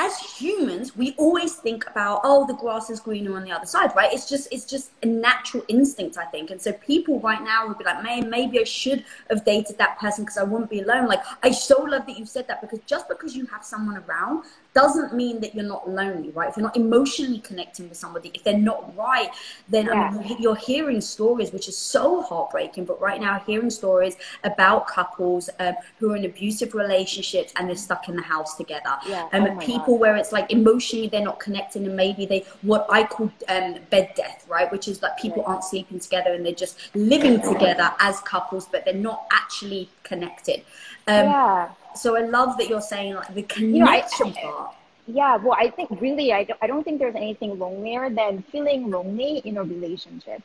as 0.01 0.19
humans, 0.19 0.97
we 0.97 1.15
always 1.19 1.57
think 1.57 1.87
about, 1.87 2.23
oh, 2.25 2.47
the 2.47 2.55
grass 2.55 2.89
is 2.89 3.01
greener 3.01 3.37
on 3.37 3.45
the 3.45 3.53
other 3.53 3.67
side, 3.67 3.95
right? 3.95 4.11
It's 4.11 4.29
just, 4.29 4.49
it's 4.51 4.65
just 4.65 4.93
a 5.03 5.07
natural 5.07 5.63
instinct, 5.69 6.17
I 6.17 6.25
think. 6.25 6.51
And 6.51 6.61
so 6.61 6.73
people 6.73 7.21
right 7.21 7.43
now 7.43 7.69
would 7.69 7.77
be 7.77 7.85
like, 7.85 8.03
man, 8.03 8.31
maybe 8.31 8.59
I 8.61 8.65
should 8.65 9.05
have 9.29 9.45
dated 9.45 9.77
that 9.77 9.99
person 9.99 10.25
because 10.25 10.39
I 10.39 10.45
wouldn't 10.45 10.71
be 10.71 10.81
alone. 10.81 11.07
Like, 11.07 11.23
I 11.43 11.51
so 11.51 11.83
love 11.83 12.07
that 12.07 12.19
you 12.19 12.25
said 12.25 12.49
that 12.49 12.63
because 12.63 12.81
just 12.87 13.09
because 13.09 13.37
you 13.37 13.45
have 13.47 13.63
someone 13.63 14.03
around 14.09 14.45
doesn't 14.75 15.15
mean 15.15 15.41
that 15.41 15.55
you're 15.55 15.65
not 15.65 15.89
lonely, 15.89 16.31
right? 16.31 16.49
If 16.49 16.57
you're 16.57 16.65
not 16.65 16.77
emotionally 16.77 17.39
connecting 17.39 17.89
with 17.89 17.99
somebody, 17.99 18.31
if 18.35 18.45
they're 18.45 18.57
not 18.57 18.97
right, 18.97 19.31
then 19.69 19.87
yeah. 19.87 20.13
I 20.15 20.29
mean, 20.29 20.37
you're 20.41 20.57
hearing 20.57 21.01
stories, 21.01 21.53
which 21.53 21.69
is 21.69 21.77
so 21.77 22.23
heartbreaking. 22.23 22.85
But 22.85 23.01
right 23.01 23.21
now, 23.21 23.41
hearing 23.41 23.71
stories 23.71 24.17
about 24.45 24.87
couples 24.87 25.51
um, 25.59 25.75
who 25.99 26.13
are 26.13 26.17
in 26.17 26.25
abusive 26.25 26.75
relationships 26.75 27.53
and 27.57 27.69
they're 27.69 27.77
stuck 27.77 28.09
in 28.09 28.17
the 28.17 28.23
house 28.23 28.57
together. 28.57 28.97
Yeah. 29.09 29.29
Um, 29.33 29.47
oh 29.47 29.59
people 29.59 29.95
God. 29.95 30.01
where 30.01 30.17
it's 30.17 30.33
like 30.33 30.53
emotionally 30.53 31.09
they're 31.09 31.21
not 31.21 31.41
connecting 31.41 31.85
and 31.87 31.97
maybe 31.97 32.27
they, 32.27 32.45
what 32.63 32.87
I 32.91 33.05
call 33.05 33.33
um, 33.49 33.77
bed 33.91 34.13
death, 34.15 34.47
right? 34.49 34.71
Which 34.71 34.87
is 34.87 35.03
like 35.03 35.19
people 35.19 35.43
aren't 35.47 35.65
sleeping 35.65 35.99
together 35.99 36.33
and 36.33 36.47
they're 36.47 36.53
just 36.53 36.95
living 36.95 37.41
together 37.41 37.93
as 37.99 38.21
couples, 38.21 38.67
but 38.67 38.85
they're 38.85 38.95
not 38.95 39.27
actually 39.33 39.89
connected. 40.05 40.61
Um, 41.09 41.25
yeah 41.27 41.69
so 42.01 42.17
I 42.17 42.23
love 42.23 42.57
that 42.59 42.69
you're 42.69 42.81
saying 42.81 43.15
like 43.15 43.35
the 43.35 43.43
connection 43.43 44.29
you 44.29 44.35
know, 44.35 44.41
I, 44.41 44.53
part. 44.53 44.75
Yeah, 45.07 45.37
well, 45.37 45.57
I 45.59 45.71
think 45.71 45.91
really, 46.01 46.33
I 46.33 46.45
don't, 46.45 46.59
I 46.63 46.67
don't 46.67 46.85
think 46.85 46.99
there's 46.99 47.17
anything 47.17 47.59
lonelier 47.59 48.11
than 48.11 48.43
feeling 48.51 48.91
lonely 48.91 49.39
in 49.39 49.57
a 49.59 49.63
relationship. 49.63 50.43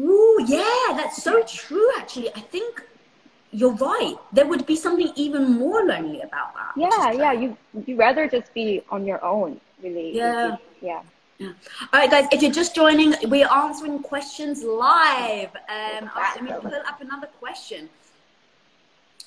Ooh, 0.00 0.38
yeah, 0.46 0.96
that's 0.96 1.22
so 1.22 1.42
true. 1.44 1.88
Actually, 1.98 2.30
I 2.34 2.40
think 2.40 2.82
you're 3.52 3.74
right. 3.74 4.16
There 4.32 4.46
would 4.46 4.66
be 4.66 4.76
something 4.76 5.10
even 5.16 5.58
more 5.58 5.84
lonely 5.84 6.20
about 6.20 6.54
that. 6.54 6.72
Yeah, 6.76 7.12
yeah. 7.12 7.32
You 7.32 7.56
you 7.86 7.96
rather 7.96 8.28
just 8.28 8.52
be 8.54 8.82
on 8.90 9.04
your 9.04 9.24
own, 9.24 9.60
really. 9.82 10.16
Yeah. 10.16 10.56
yeah. 10.80 11.02
Yeah. 11.38 11.52
All 11.92 12.00
right, 12.00 12.10
guys. 12.10 12.26
If 12.32 12.42
you're 12.42 12.50
just 12.50 12.74
joining, 12.74 13.14
we're 13.24 13.46
answering 13.46 14.00
questions 14.00 14.64
live. 14.64 15.50
Um, 15.68 16.10
all 16.14 16.22
right, 16.22 16.32
let 16.34 16.42
me 16.42 16.50
pull 16.60 16.74
up 16.74 17.00
another 17.00 17.28
question. 17.38 17.88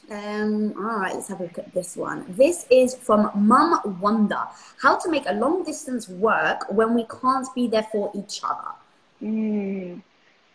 Um, 0.10 0.74
all 0.78 1.00
right, 1.00 1.14
let's 1.14 1.30
have 1.30 1.40
a 1.40 1.44
look 1.44 1.58
at 1.58 1.74
this 1.74 1.96
one. 1.96 2.26
This 2.30 2.66
is 2.70 2.96
from 2.96 3.32
Mum 3.36 4.00
Wonder. 4.02 4.44
How 4.82 4.98
to 4.98 5.10
make 5.10 5.24
a 5.28 5.34
long 5.34 5.64
distance 5.64 6.10
work 6.10 6.70
when 6.70 6.94
we 6.94 7.06
can't 7.06 7.48
be 7.56 7.68
there 7.68 7.88
for 7.92 8.12
each 8.14 8.42
other? 8.44 8.72
Mm. 9.22 10.02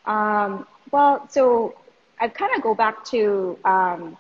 Um, 0.05 0.67
well, 0.91 1.27
so 1.31 1.75
I 2.21 2.29
kind 2.29 2.55
of 2.55 2.63
go 2.63 2.75
back 2.75 3.05
to, 3.07 3.59
um, 3.65 4.17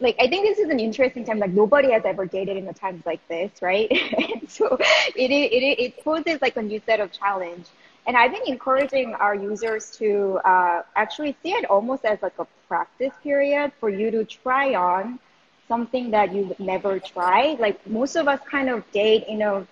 like, 0.00 0.16
I 0.18 0.28
think 0.28 0.46
this 0.46 0.58
is 0.58 0.70
an 0.70 0.80
interesting 0.80 1.24
time. 1.24 1.38
Like, 1.38 1.52
nobody 1.52 1.90
has 1.92 2.04
ever 2.04 2.24
dated 2.24 2.56
in 2.56 2.66
a 2.68 2.72
times 2.72 3.04
like 3.04 3.26
this, 3.28 3.50
right? 3.60 3.90
so 4.48 4.78
it, 5.14 5.30
it, 5.30 5.78
it 5.78 6.04
poses 6.04 6.40
like 6.40 6.56
a 6.56 6.62
new 6.62 6.80
set 6.86 7.00
of 7.00 7.12
challenge. 7.12 7.66
And 8.06 8.16
I've 8.16 8.32
been 8.32 8.46
encouraging 8.46 9.14
our 9.14 9.34
users 9.34 9.90
to 9.98 10.40
uh, 10.44 10.82
actually 10.96 11.36
see 11.42 11.52
it 11.52 11.64
almost 11.66 12.04
as 12.04 12.20
like 12.20 12.38
a 12.38 12.46
practice 12.66 13.12
period 13.22 13.72
for 13.78 13.88
you 13.88 14.10
to 14.10 14.24
try 14.24 14.74
on 14.74 15.20
something 15.68 16.10
that 16.10 16.34
you've 16.34 16.58
never 16.58 16.98
tried. 16.98 17.60
Like 17.60 17.86
most 17.86 18.16
of 18.16 18.26
us 18.26 18.40
kind 18.50 18.68
of 18.68 18.90
date 18.92 19.24
in 19.28 19.42
a, 19.42 19.66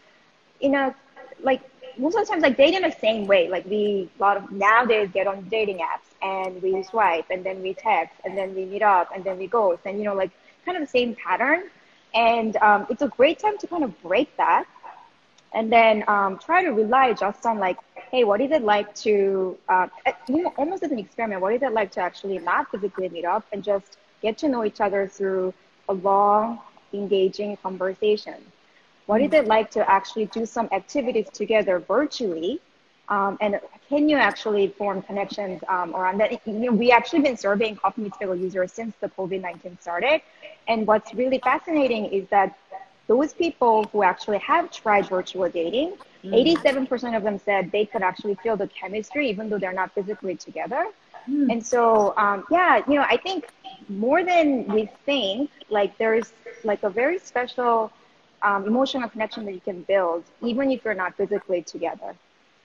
in 0.61 0.75
a, 0.75 0.95
like 1.43 1.61
most 1.99 2.17
of 2.17 2.25
the 2.25 2.31
times 2.31 2.43
like 2.43 2.57
date 2.57 2.75
in 2.75 2.83
the 2.83 2.95
same 3.01 3.27
way. 3.27 3.49
Like 3.49 3.65
we 3.67 4.09
a 4.19 4.23
lot 4.23 4.37
of 4.37 4.51
nowadays 4.53 5.11
get 5.13 5.27
on 5.27 5.49
dating 5.49 5.79
apps 5.79 6.09
and 6.23 6.63
we 6.63 6.83
swipe 6.85 7.27
and 7.31 7.45
then 7.45 7.61
we 7.63 7.75
text 7.75 8.15
and 8.25 8.39
then 8.39 8.55
we 8.55 8.65
meet 8.65 8.83
up 8.83 9.11
and 9.15 9.25
then 9.25 9.39
we 9.39 9.47
ghost 9.49 9.83
and 9.85 9.99
you 9.99 10.05
know 10.05 10.15
like 10.15 10.31
kind 10.65 10.77
of 10.77 10.83
the 10.83 10.91
same 10.91 11.17
pattern. 11.17 11.65
And 12.15 12.57
um, 12.57 12.87
it's 12.91 13.03
a 13.03 13.09
great 13.09 13.39
time 13.39 13.59
to 13.59 13.67
kind 13.67 13.85
of 13.85 14.01
break 14.03 14.37
that 14.37 14.67
and 15.52 15.73
then 15.73 16.04
um, 16.09 16.38
try 16.38 16.62
to 16.62 16.71
rely 16.71 17.12
just 17.12 17.45
on 17.45 17.59
like, 17.59 17.76
hey, 18.11 18.25
what 18.25 18.40
is 18.40 18.50
it 18.50 18.62
like 18.62 18.95
to, 18.97 19.57
uh, 19.69 19.88
almost 20.57 20.83
as 20.83 20.92
an 20.92 20.99
experiment, 20.99 21.40
what 21.40 21.54
is 21.54 21.62
it 21.62 21.73
like 21.73 21.90
to 21.92 22.00
actually 22.00 22.38
not 22.38 22.71
physically 22.71 23.09
meet 23.09 23.25
up 23.25 23.45
and 23.52 23.62
just 23.62 23.99
get 24.23 24.38
to 24.38 24.49
know 24.49 24.64
each 24.64 24.80
other 24.80 25.07
through 25.07 25.52
a 25.88 25.92
long, 25.92 26.59
engaging 26.92 27.57
conversation? 27.57 28.35
What 29.07 29.23
is 29.23 29.33
it 29.33 29.47
like 29.47 29.71
to 29.73 29.90
actually 29.90 30.26
do 30.26 30.47
some 30.47 30.69
activities 30.71 31.28
together 31.33 31.80
virtually? 31.80 32.61
Um, 33.09 33.38
and 33.40 33.59
can 33.88 34.09
you 34.09 34.16
actually 34.16 34.69
form 34.69 35.02
connections 35.02 35.61
um, 35.69 35.97
around 35.97 36.19
that? 36.19 36.47
You 36.47 36.52
know, 36.52 36.73
we 36.73 36.92
actually 36.92 37.23
been 37.23 37.37
surveying 37.37 37.75
Coffee 37.75 38.02
Meets 38.02 38.19
Bagel 38.19 38.37
users 38.37 38.73
since 38.73 38.95
the 39.00 39.09
COVID-19 39.09 39.80
started. 39.80 40.23
And 40.69 40.87
what's 40.87 41.12
really 41.12 41.40
fascinating 41.40 42.07
is 42.07 42.28
that 42.28 42.57
those 43.11 43.33
people 43.33 43.85
who 43.90 44.05
actually 44.05 44.38
have 44.38 44.71
tried 44.71 45.05
virtual 45.09 45.49
dating, 45.49 45.95
mm. 46.23 46.31
87% 46.62 47.17
of 47.17 47.25
them 47.25 47.40
said 47.40 47.73
they 47.73 47.85
could 47.85 48.02
actually 48.02 48.37
feel 48.37 48.57
the 48.57 48.69
chemistry 48.69 49.29
even 49.29 49.50
though 49.50 49.59
they're 49.59 49.81
not 49.83 49.93
physically 49.93 50.37
together. 50.37 50.87
Mm. 51.29 51.50
And 51.50 51.67
so, 51.73 52.14
um, 52.17 52.45
yeah, 52.52 52.83
you 52.87 52.95
know, 52.95 53.07
I 53.14 53.17
think 53.17 53.49
more 53.88 54.23
than 54.23 54.64
we 54.69 54.88
think, 55.07 55.50
like 55.71 55.99
there's 55.99 56.33
like 56.62 56.85
a 56.85 56.90
very 56.90 57.19
special 57.19 57.90
um, 58.43 58.64
emotional 58.64 59.09
connection 59.09 59.45
that 59.47 59.55
you 59.55 59.64
can 59.71 59.83
build 59.83 60.23
even 60.40 60.71
if 60.71 60.85
you're 60.85 60.95
not 60.95 61.17
physically 61.17 61.62
together. 61.62 62.14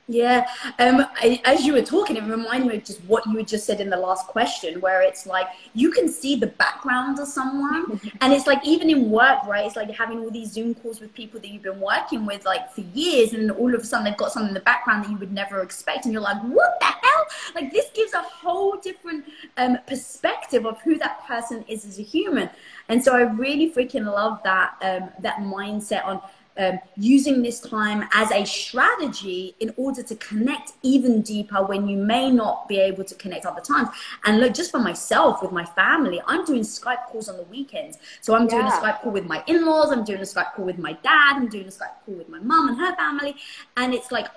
Yeah, 0.08 0.48
um, 0.78 1.04
I, 1.16 1.42
as 1.46 1.66
you 1.66 1.74
were 1.74 1.82
talking, 1.82 2.16
it 2.16 2.24
reminded 2.24 2.70
me 2.70 2.78
of 2.78 2.84
just 2.84 3.04
what 3.06 3.26
you 3.26 3.38
had 3.38 3.48
just 3.48 3.66
said 3.66 3.82
in 3.82 3.90
the 3.90 3.98
last 3.98 4.28
question, 4.28 4.80
where 4.80 5.02
it's 5.02 5.26
like 5.26 5.48
you 5.74 5.92
can 5.92 6.08
see 6.08 6.36
the 6.36 6.48
background 6.48 7.20
of 7.20 7.28
someone, 7.28 8.00
and 8.22 8.32
it's 8.32 8.46
like 8.46 8.64
even 8.64 8.92
in 8.92 9.10
work, 9.10 9.44
right? 9.48 9.66
It's 9.66 9.76
like 9.76 9.90
having 9.90 10.20
all 10.20 10.30
these 10.30 10.52
Zoom 10.52 10.76
calls 10.76 11.00
with 11.00 11.12
people 11.16 11.40
that 11.40 11.48
you've 11.48 11.64
been 11.64 11.80
working 11.80 12.24
with 12.24 12.46
like 12.46 12.72
for 12.72 12.82
years, 12.82 13.34
and 13.34 13.50
all 13.50 13.74
of 13.74 13.82
a 13.82 13.84
sudden 13.84 14.06
they've 14.06 14.16
got 14.16 14.32
something 14.32 14.50
in 14.50 14.54
the 14.54 14.60
background 14.60 15.06
that 15.06 15.10
you 15.10 15.18
would 15.18 15.34
never 15.34 15.62
expect, 15.62 16.06
and 16.06 16.14
you're 16.14 16.22
like, 16.22 16.40
what 16.44 16.80
the 16.80 16.86
hell? 16.86 17.26
Like 17.56 17.72
this 17.72 17.90
gives 17.96 18.14
a 18.14 18.22
whole 18.22 18.78
different 18.78 19.26
um, 19.58 19.80
perspective 19.88 20.68
of 20.68 20.80
who 20.82 21.00
that 21.00 21.26
person 21.26 21.66
is 21.68 21.84
as 21.84 21.98
a 21.98 22.04
human, 22.04 22.48
and 22.90 23.04
so 23.04 23.16
I 23.16 23.22
really 23.22 23.72
freaking 23.72 24.06
love 24.06 24.40
that 24.44 24.76
um, 24.84 25.10
that 25.24 25.38
mindset 25.38 26.06
on 26.06 26.22
um, 26.58 26.80
using 26.96 27.42
this 27.42 27.60
time 27.60 28.08
as 28.14 28.32
a 28.32 28.46
strategy 28.46 29.56
in 29.60 29.74
order 29.78 30.04
to 30.04 30.16
connect 30.16 30.74
even 30.84 31.22
deeper 31.22 31.64
when 31.64 31.88
you 31.88 31.98
may 31.98 32.32
not 32.32 32.68
be 32.68 32.80
able 32.80 33.04
to 33.04 33.16
connect 33.16 33.46
other 33.46 33.62
times. 33.62 33.90
And 34.26 34.40
look, 34.40 34.54
just 34.54 34.72
for 34.72 34.80
myself 34.80 35.42
with 35.42 35.52
my 35.52 35.66
family, 35.66 36.22
I'm 36.26 36.46
doing 36.46 36.62
Skype 36.62 37.06
calls 37.08 37.30
on 37.30 37.38
the 37.38 37.44
weekends. 37.44 37.98
So 38.22 38.36
I'm 38.36 38.44
yeah. 38.44 38.50
doing 38.50 38.66
a 38.68 38.72
Skype 38.72 39.02
call 39.02 39.12
with 39.12 39.26
my 39.26 39.44
in-laws. 39.48 39.92
I'm 39.92 40.04
doing 40.04 40.20
a 40.20 40.24
Skype 40.24 40.54
call 40.54 40.66
with 40.66 40.78
my 40.78 40.94
dad. 40.94 41.36
I'm 41.38 41.50
doing 41.50 41.66
a 41.66 41.72
Skype 41.72 42.06
call 42.06 42.16
with 42.16 42.30
my 42.30 42.40
mom 42.40 42.70
and 42.70 42.78
her 42.80 42.96
family. 42.96 43.36
And 43.78 43.94
it's 43.94 44.12
like 44.12 44.28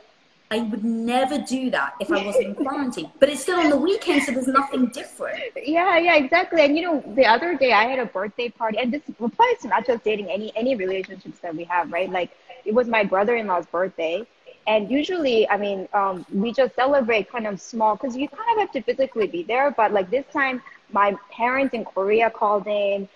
I 0.50 0.60
would 0.60 0.84
never 0.84 1.38
do 1.38 1.70
that 1.70 1.94
if 2.00 2.10
I 2.10 2.24
wasn't 2.24 2.46
in 2.46 2.54
quarantine. 2.66 3.10
But 3.20 3.28
it's 3.28 3.42
still 3.42 3.60
on 3.60 3.68
the 3.68 3.76
weekend, 3.76 4.22
so 4.22 4.32
there's 4.32 4.46
nothing 4.46 4.86
different. 4.86 5.42
Yeah, 5.62 5.98
yeah, 5.98 6.16
exactly. 6.16 6.62
And 6.62 6.76
you 6.76 6.82
know, 6.82 7.14
the 7.14 7.26
other 7.26 7.54
day 7.54 7.72
I 7.72 7.84
had 7.84 7.98
a 7.98 8.06
birthday 8.06 8.48
party, 8.48 8.78
and 8.78 8.92
this 8.92 9.02
applies 9.08 9.58
to 9.62 9.68
not 9.68 9.86
just 9.86 10.04
dating, 10.04 10.30
any 10.30 10.52
any 10.56 10.74
relationships 10.74 11.38
that 11.40 11.54
we 11.54 11.64
have, 11.64 11.92
right? 11.92 12.10
Like 12.10 12.30
it 12.64 12.72
was 12.72 12.88
my 12.88 13.04
brother-in-law's 13.04 13.66
birthday, 13.66 14.26
and 14.68 14.90
usually, 14.90 15.48
I 15.48 15.56
mean, 15.56 15.88
um, 15.94 16.26
we 16.32 16.52
just 16.52 16.74
celebrate 16.74 17.30
kind 17.30 17.46
of 17.46 17.58
small 17.58 17.96
because 17.96 18.14
you 18.14 18.28
kind 18.28 18.50
of 18.52 18.58
have 18.58 18.72
to 18.72 18.82
physically 18.82 19.26
be 19.26 19.42
there. 19.42 19.70
But 19.70 19.92
like 19.92 20.10
this 20.10 20.26
time, 20.32 20.62
my 20.92 21.16
parents 21.30 21.74
in 21.74 21.86
Korea 21.86 22.30
called 22.30 22.66
in 22.66 23.08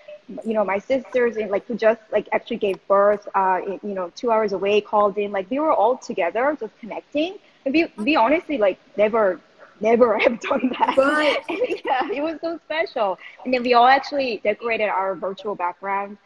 you 0.45 0.55
know, 0.55 0.65
my 0.65 0.79
sisters 0.79 1.37
and 1.37 1.51
like 1.51 1.67
who 1.67 1.75
just 1.75 2.01
like 2.11 2.29
actually 2.33 2.59
gave 2.59 2.87
birth, 2.89 3.29
uh, 3.35 3.61
you 3.83 3.95
know, 3.95 4.13
two 4.15 4.31
hours 4.31 4.53
away 4.53 4.81
called 4.81 5.17
in. 5.19 5.33
Like 5.33 5.51
we 5.51 5.59
were 5.59 5.73
all 5.73 5.97
together, 5.97 6.57
just 6.59 6.79
connecting. 6.79 7.39
And 7.65 7.75
we, 7.75 7.93
we 7.97 8.17
honestly 8.17 8.59
like 8.59 8.79
never, 8.97 9.41
never 9.81 10.19
have 10.25 10.41
done 10.41 10.73
that. 10.79 10.97
Right. 10.97 11.39
yeah, 11.85 12.11
it 12.11 12.23
was 12.23 12.39
so 12.41 12.59
special. 12.65 13.19
And 13.45 13.53
then 13.53 13.63
we 13.63 13.75
all 13.75 13.87
actually 13.87 14.41
decorated 14.43 14.89
our 14.89 15.15
virtual 15.15 15.55
background 15.55 16.19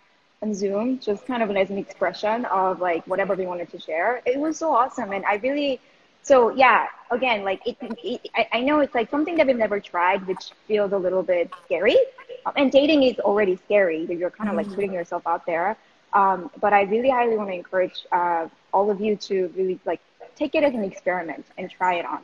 on 0.43 0.55
Zoom, 0.55 0.99
just 0.99 1.27
kind 1.27 1.43
of 1.43 1.51
as 1.57 1.71
an 1.71 1.79
expression 1.79 2.45
of 2.47 2.81
like 2.81 3.07
whatever 3.07 3.35
we 3.35 3.47
wanted 3.47 3.71
to 3.71 3.79
share. 3.79 4.23
It 4.27 4.39
was 4.39 4.59
so 4.59 4.75
awesome, 4.75 5.13
and 5.13 5.25
I 5.25 5.37
really 5.37 5.81
so 6.27 6.51
yeah 6.51 6.87
again 7.13 7.45
like 7.45 7.61
it, 7.67 7.77
it 7.81 8.29
I, 8.35 8.49
I, 8.53 8.61
know 8.61 8.81
it's 8.81 8.95
like 8.95 9.11
something 9.11 9.37
that 9.37 9.47
we've 9.47 9.57
never 9.57 9.79
tried 9.79 10.27
which 10.27 10.51
feels 10.67 10.93
a 10.93 10.99
little 10.99 11.23
bit 11.23 11.51
scary 11.65 11.97
um, 12.45 12.53
and 12.57 12.73
dating 12.73 13.05
is 13.05 13.19
already 13.21 13.57
scary 13.65 14.07
you're 14.11 14.31
kind 14.31 14.51
of 14.51 14.57
like 14.57 14.67
mm-hmm. 14.67 14.75
putting 14.75 14.93
yourself 14.93 15.23
out 15.27 15.47
there 15.47 15.77
um, 16.15 16.51
but 16.61 16.73
i 16.73 16.83
really 16.83 17.11
highly 17.11 17.37
want 17.37 17.49
to 17.49 17.55
encourage 17.55 18.07
uh, 18.11 18.49
all 18.75 18.91
of 18.91 19.01
you 19.01 19.15
to 19.17 19.53
really 19.57 19.79
like 19.87 20.01
take 20.35 20.55
it 20.55 20.65
as 20.65 20.75
an 20.75 20.83
experiment 20.83 21.47
and 21.59 21.71
try 21.71 21.95
it 21.95 22.05
on 22.05 22.21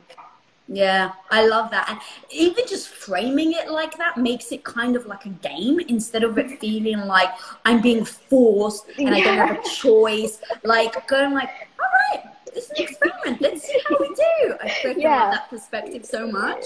yeah, 0.69 1.11
I 1.29 1.45
love 1.45 1.71
that. 1.71 1.89
And 1.89 1.99
even 2.31 2.65
just 2.65 2.87
framing 2.87 3.51
it 3.51 3.69
like 3.69 3.97
that 3.97 4.15
makes 4.15 4.53
it 4.53 4.63
kind 4.63 4.95
of 4.95 5.05
like 5.05 5.25
a 5.25 5.29
game 5.29 5.81
instead 5.81 6.23
of 6.23 6.37
it 6.37 6.57
feeling 6.61 6.99
like 6.99 7.29
I'm 7.65 7.81
being 7.81 8.05
forced 8.05 8.85
and 8.97 9.09
yeah. 9.09 9.15
I 9.15 9.21
don't 9.21 9.37
have 9.37 9.57
a 9.59 9.69
choice. 9.69 10.39
Like 10.63 11.05
going 11.09 11.33
like, 11.33 11.49
all 11.77 11.85
right, 12.15 12.32
it's 12.55 12.69
an 12.69 12.77
experiment. 12.77 13.41
Let's 13.41 13.63
see 13.63 13.79
how 13.87 13.97
we 13.99 14.07
do. 14.07 14.55
I 14.61 14.69
freaking 14.69 15.01
yeah. 15.01 15.23
love 15.23 15.31
that 15.33 15.49
perspective 15.49 16.05
so 16.05 16.27
much. 16.27 16.65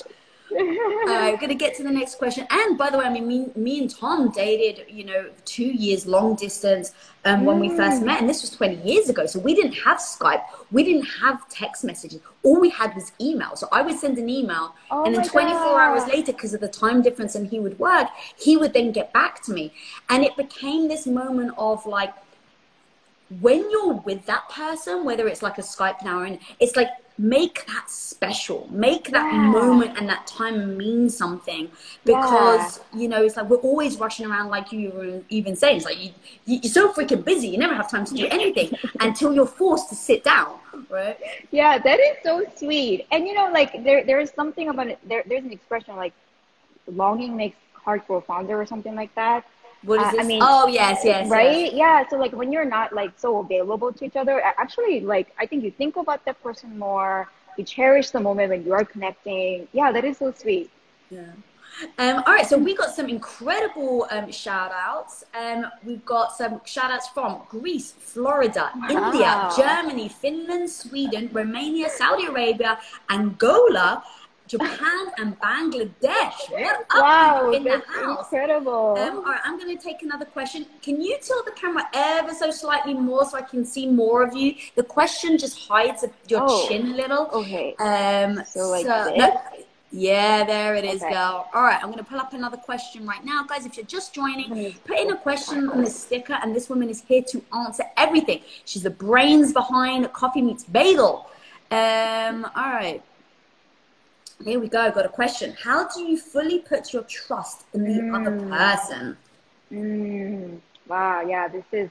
uh, 0.50 0.56
we're 0.56 1.38
going 1.38 1.50
to 1.50 1.56
get 1.56 1.76
to 1.76 1.84
the 1.84 1.92
next 1.92 2.16
question. 2.16 2.48
And 2.50 2.78
by 2.78 2.90
the 2.90 2.98
way, 2.98 3.06
I 3.06 3.10
mean, 3.10 3.28
me, 3.28 3.50
me 3.56 3.80
and 3.80 3.90
Tom 3.90 4.32
dated, 4.32 4.86
you 4.90 5.04
know, 5.04 5.30
two 5.44 5.66
years 5.66 6.06
long 6.06 6.36
distance 6.36 6.94
um, 7.26 7.44
when 7.44 7.60
we 7.60 7.70
first 7.76 8.02
met. 8.02 8.22
And 8.22 8.30
this 8.30 8.42
was 8.42 8.52
20 8.52 8.76
years 8.82 9.10
ago. 9.10 9.26
So 9.26 9.40
we 9.40 9.54
didn't 9.54 9.74
have 9.74 9.98
Skype. 9.98 10.44
We 10.72 10.84
didn't 10.84 11.06
have 11.22 11.48
text 11.50 11.84
messages. 11.84 12.22
All 12.44 12.62
we 12.62 12.70
had 12.70 12.96
was 12.96 13.12
email. 13.20 13.58
So 13.58 13.68
I 13.74 13.82
would 13.82 14.00
send 14.00 14.18
an 14.18 14.30
email. 14.30 14.74
Oh 14.90 15.04
and 15.04 15.14
then 15.14 15.28
24 15.28 15.60
God. 15.60 15.80
hours 15.80 16.08
later, 16.08 16.32
because 16.32 16.54
of 16.54 16.62
the 16.62 16.70
time 16.70 17.02
difference 17.02 17.36
and 17.36 17.46
he 17.46 17.60
would 17.60 17.78
work, 17.78 18.08
he 18.38 18.56
would 18.56 18.74
then 18.74 18.94
get 18.94 19.12
back 19.12 19.44
to 19.44 19.52
me. 19.52 19.74
And 20.10 20.24
it 20.24 20.38
became 20.38 20.88
this 20.88 21.06
moment 21.06 21.54
of 21.58 21.86
like, 21.86 22.14
when 23.42 23.70
you're 23.70 23.94
with 23.94 24.26
that 24.26 24.48
person, 24.50 25.04
whether 25.04 25.28
it's 25.28 25.42
like 25.42 25.58
a 25.58 25.62
Skype 25.62 26.04
now 26.04 26.22
and 26.22 26.40
it's 26.60 26.76
like 26.76 26.90
make 27.18 27.66
that 27.66 27.90
special, 27.90 28.68
make 28.72 29.10
that 29.10 29.34
yeah. 29.34 29.40
moment 29.40 29.98
and 29.98 30.08
that 30.08 30.26
time 30.28 30.78
mean 30.78 31.10
something 31.10 31.70
because 32.06 32.80
yeah. 32.94 33.00
you 33.00 33.08
know 33.08 33.24
it's 33.24 33.36
like 33.36 33.50
we're 33.50 33.58
always 33.58 33.98
rushing 33.98 34.26
around, 34.26 34.50
like 34.50 34.72
you 34.72 34.92
were 34.92 35.22
even 35.30 35.56
saying. 35.56 35.78
It's 35.78 35.86
like 35.86 36.00
you, 36.00 36.12
you're 36.46 36.72
so 36.72 36.94
freaking 36.94 37.26
busy, 37.26 37.48
you 37.48 37.58
never 37.58 37.74
have 37.74 37.90
time 37.90 38.06
to 38.06 38.14
do 38.14 38.28
anything 38.28 38.72
until 39.00 39.34
you're 39.34 39.48
forced 39.48 39.90
to 39.90 39.96
sit 39.96 40.24
down, 40.24 40.56
right? 40.90 41.18
Yeah, 41.52 41.80
that 41.80 42.00
is 42.00 42.18
so 42.24 42.46
sweet. 42.56 43.08
And 43.12 43.28
you 43.28 43.34
know, 43.34 43.50
like 43.52 43.84
there 43.84 44.06
there 44.06 44.20
is 44.20 44.32
something 44.36 44.70
about 44.70 44.88
it. 44.88 45.00
There, 45.08 45.24
there's 45.28 45.44
an 45.44 45.52
expression 45.52 45.96
like 45.96 46.14
longing 46.86 47.36
makes 47.36 47.58
heart 47.74 48.06
grow 48.08 48.22
fonder 48.22 48.60
or 48.60 48.66
something 48.66 48.96
like 48.96 49.14
that 49.16 49.46
what 49.84 50.00
is 50.00 50.08
uh, 50.08 50.12
this? 50.12 50.20
I 50.22 50.24
mean, 50.24 50.40
oh 50.44 50.68
yes, 50.68 51.02
yes, 51.04 51.30
right, 51.30 51.66
yes. 51.66 51.74
yeah. 51.74 52.08
So 52.10 52.18
like 52.18 52.34
when 52.34 52.52
you're 52.52 52.66
not 52.66 52.94
like 52.94 53.12
so 53.18 53.40
available 53.40 53.92
to 53.94 54.06
each 54.06 54.16
other, 54.16 54.42
actually, 54.42 55.02
like 55.02 55.34
I 55.40 55.46
think 55.46 55.64
you 55.64 55.72
think 55.72 55.96
about 55.96 56.26
that 56.26 56.42
person 56.44 56.78
more. 56.78 57.30
You 57.58 57.64
cherish 57.64 58.12
the 58.12 58.20
moment 58.20 58.50
when 58.50 58.64
you 58.64 58.74
are 58.74 58.86
connecting. 58.86 59.68
Yeah, 59.74 59.92
that 59.92 60.06
is 60.06 60.18
so 60.18 60.32
sweet. 60.32 60.70
Yeah. 61.10 61.32
Um, 62.00 62.24
all 62.26 62.34
right, 62.34 62.46
so 62.46 62.58
we 62.58 62.74
got 62.76 62.94
some 62.96 63.08
incredible 63.08 64.08
um, 64.10 64.32
shout 64.32 64.72
outs. 64.74 65.24
Um, 65.40 65.68
we've 65.84 66.04
got 66.06 66.36
some 66.36 66.60
shout 66.66 66.90
outs 66.90 67.08
from 67.10 67.42
Greece, 67.50 67.92
Florida, 67.92 68.72
wow. 68.76 68.88
India, 68.90 69.52
Germany, 69.56 70.10
Finland, 70.10 70.70
Sweden, 70.70 71.30
Romania, 71.32 71.90
Saudi 71.90 72.26
Arabia, 72.26 72.80
Angola, 73.10 74.04
Japan 74.48 75.08
and 75.18 75.40
Bangladesh. 75.40 76.50
What 76.50 76.82
up 76.82 76.86
wow, 76.96 77.52
in 77.52 77.64
the 77.64 77.82
house? 77.88 78.32
Incredible. 78.32 78.98
Um, 78.98 79.18
all 79.18 79.24
right, 79.24 79.42
I'm 79.44 79.60
going 79.60 79.78
to 79.78 79.84
take 79.84 80.02
another 80.04 80.26
question. 80.26 80.66
Can 80.82 81.02
you 81.02 81.18
tilt 81.22 81.46
the 81.46 81.52
camera 81.52 81.84
ever 81.94 82.34
so 82.34 82.50
slightly 82.52 82.94
more 82.94 83.26
so 83.26 83.38
I 83.38 83.42
can 83.42 83.66
see 83.66 83.88
more 83.88 84.24
of 84.24 84.36
you? 84.36 84.56
The 84.76 84.84
question 84.84 85.38
just 85.38 85.60
hides 85.68 86.06
your 86.28 86.46
oh, 86.48 86.68
chin 86.68 86.94
a 86.94 86.96
little. 86.96 87.30
Okay. 87.34 87.76
Um, 87.76 88.44
so 88.46 88.70
like 88.70 88.86
so, 88.86 89.06
this? 89.06 89.18
No, 89.18 89.42
yeah, 89.92 90.44
there 90.44 90.76
it 90.76 90.86
is, 90.86 91.02
okay. 91.02 91.14
girl. 91.14 91.50
All 91.54 91.64
right, 91.64 91.80
I'm 91.82 91.90
going 91.92 91.98
to 91.98 92.04
pull 92.04 92.20
up 92.20 92.34
another 92.34 92.58
question 92.58 93.06
right 93.06 93.24
now. 93.24 93.44
Guys, 93.44 93.66
if 93.66 93.78
you're 93.78 93.86
just 93.86 94.14
joining, 94.14 94.74
put 94.86 95.00
in 95.00 95.12
a 95.12 95.18
question 95.18 95.70
on 95.70 95.84
the 95.84 95.90
sticker, 95.90 96.38
and 96.42 96.56
this 96.56 96.70
woman 96.70 96.90
is 96.90 97.02
here 97.02 97.24
to 97.24 97.44
answer 97.54 97.84
everything. 97.96 98.42
She's 98.66 98.84
the 98.84 98.90
brains 98.90 99.54
behind 99.54 100.12
Coffee 100.14 100.42
Meets 100.42 100.66
Bagel. 100.66 101.30
Um, 101.72 102.46
all 102.56 102.72
right. 102.72 103.02
Here 104.44 104.60
we 104.60 104.68
go. 104.68 104.92
Got 104.92 105.06
a 105.06 105.10
question. 105.10 105.56
How 105.62 105.88
do 105.88 106.02
you 106.02 106.18
fully 106.18 106.60
put 106.60 106.94
your 106.94 107.04
trust 107.04 107.66
in 107.74 107.84
the 107.84 108.02
mm. 108.02 108.16
other 108.16 108.40
person? 108.48 109.18
Mm. 109.72 110.60
Wow. 110.88 111.22
Yeah. 111.22 111.48
This 111.48 111.66
is, 111.72 111.90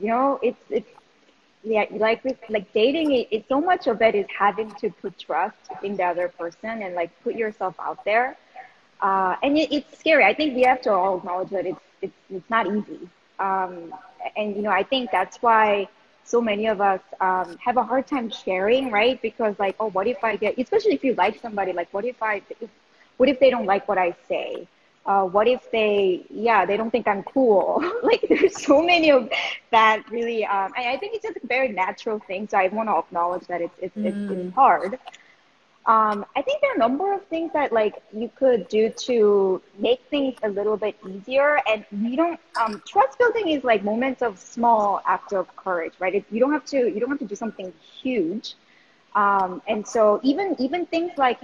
you 0.00 0.08
know, 0.08 0.40
it's 0.42 0.62
it's 0.70 0.88
yeah, 1.64 1.84
like 1.92 2.24
with 2.24 2.38
like 2.48 2.72
dating, 2.72 3.12
it, 3.12 3.28
it 3.30 3.44
so 3.48 3.60
much 3.60 3.86
of 3.86 4.02
it 4.02 4.14
is 4.14 4.26
having 4.36 4.70
to 4.76 4.90
put 4.90 5.16
trust 5.18 5.56
in 5.82 5.96
the 5.96 6.02
other 6.02 6.28
person 6.28 6.82
and 6.82 6.94
like 6.94 7.10
put 7.22 7.36
yourself 7.36 7.74
out 7.78 8.04
there. 8.04 8.36
Uh, 9.00 9.36
and 9.42 9.56
it, 9.56 9.72
it's 9.72 9.98
scary. 9.98 10.24
I 10.24 10.34
think 10.34 10.56
we 10.56 10.62
have 10.62 10.80
to 10.82 10.92
all 10.92 11.18
acknowledge 11.18 11.50
that 11.50 11.66
it's 11.66 11.80
it's 12.00 12.14
it's 12.30 12.50
not 12.50 12.66
easy. 12.66 13.08
Um, 13.38 13.94
and 14.36 14.56
you 14.56 14.62
know, 14.62 14.70
I 14.70 14.82
think 14.82 15.10
that's 15.12 15.36
why 15.38 15.88
so 16.24 16.40
many 16.40 16.66
of 16.66 16.80
us 16.80 17.00
um, 17.20 17.56
have 17.58 17.76
a 17.76 17.82
hard 17.82 18.06
time 18.06 18.30
sharing, 18.30 18.90
right? 18.90 19.20
Because 19.22 19.58
like, 19.58 19.76
oh, 19.80 19.90
what 19.90 20.06
if 20.06 20.22
I 20.22 20.36
get, 20.36 20.58
especially 20.58 20.94
if 20.94 21.04
you 21.04 21.14
like 21.14 21.40
somebody, 21.40 21.72
like, 21.72 21.92
what 21.92 22.04
if 22.04 22.22
I, 22.22 22.42
if, 22.60 22.70
what 23.16 23.28
if 23.28 23.38
they 23.40 23.50
don't 23.50 23.66
like 23.66 23.88
what 23.88 23.98
I 23.98 24.14
say? 24.28 24.66
Uh, 25.04 25.24
what 25.24 25.48
if 25.48 25.68
they, 25.72 26.24
yeah, 26.30 26.64
they 26.64 26.76
don't 26.76 26.90
think 26.90 27.08
I'm 27.08 27.24
cool? 27.24 27.82
like, 28.02 28.24
there's 28.28 28.62
so 28.62 28.82
many 28.82 29.10
of 29.10 29.28
that 29.70 30.08
really. 30.10 30.44
Um, 30.44 30.72
I, 30.76 30.92
I 30.92 30.96
think 30.96 31.14
it's 31.14 31.24
just 31.24 31.38
a 31.42 31.46
very 31.46 31.68
natural 31.68 32.20
thing. 32.20 32.48
So 32.48 32.56
I 32.56 32.68
want 32.68 32.88
to 32.88 32.96
acknowledge 32.96 33.46
that 33.48 33.60
it's 33.60 33.74
it's, 33.80 33.96
mm. 33.96 34.06
it's, 34.06 34.32
it's 34.32 34.54
hard. 34.54 34.98
Um, 35.86 36.24
I 36.36 36.42
think 36.42 36.60
there 36.60 36.70
are 36.72 36.76
a 36.76 36.78
number 36.78 37.12
of 37.12 37.24
things 37.26 37.52
that 37.54 37.72
like 37.72 38.02
you 38.12 38.30
could 38.36 38.68
do 38.68 38.90
to 38.90 39.60
make 39.78 40.00
things 40.10 40.36
a 40.42 40.48
little 40.48 40.76
bit 40.76 40.96
easier. 41.08 41.58
And 41.68 41.84
you 41.90 42.16
don't 42.16 42.38
um, 42.60 42.82
trust 42.86 43.18
building 43.18 43.48
is 43.48 43.64
like 43.64 43.82
moments 43.82 44.22
of 44.22 44.38
small 44.38 45.00
acts 45.06 45.32
of 45.32 45.54
courage, 45.56 45.94
right? 45.98 46.14
It, 46.14 46.24
you 46.30 46.38
don't 46.40 46.52
have 46.52 46.64
to 46.66 46.78
you 46.78 47.00
don't 47.00 47.10
have 47.10 47.18
to 47.18 47.24
do 47.26 47.34
something 47.34 47.72
huge. 48.02 48.54
Um, 49.14 49.60
and 49.66 49.86
so 49.86 50.20
even 50.22 50.54
even 50.58 50.86
things 50.86 51.12
like 51.18 51.40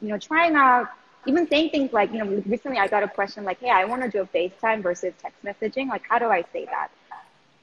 you 0.00 0.08
know 0.08 0.18
trying 0.18 0.56
out 0.56 0.88
even 1.26 1.46
saying 1.48 1.70
things 1.70 1.92
like 1.92 2.12
you 2.12 2.24
know 2.24 2.42
recently 2.46 2.78
I 2.78 2.88
got 2.88 3.02
a 3.04 3.08
question 3.08 3.44
like 3.44 3.60
hey 3.60 3.70
I 3.70 3.84
want 3.84 4.02
to 4.02 4.10
do 4.10 4.22
a 4.22 4.26
FaceTime 4.26 4.82
versus 4.82 5.14
text 5.20 5.44
messaging 5.44 5.88
like 5.88 6.02
how 6.08 6.18
do 6.18 6.26
I 6.26 6.42
say 6.52 6.64
that? 6.66 6.90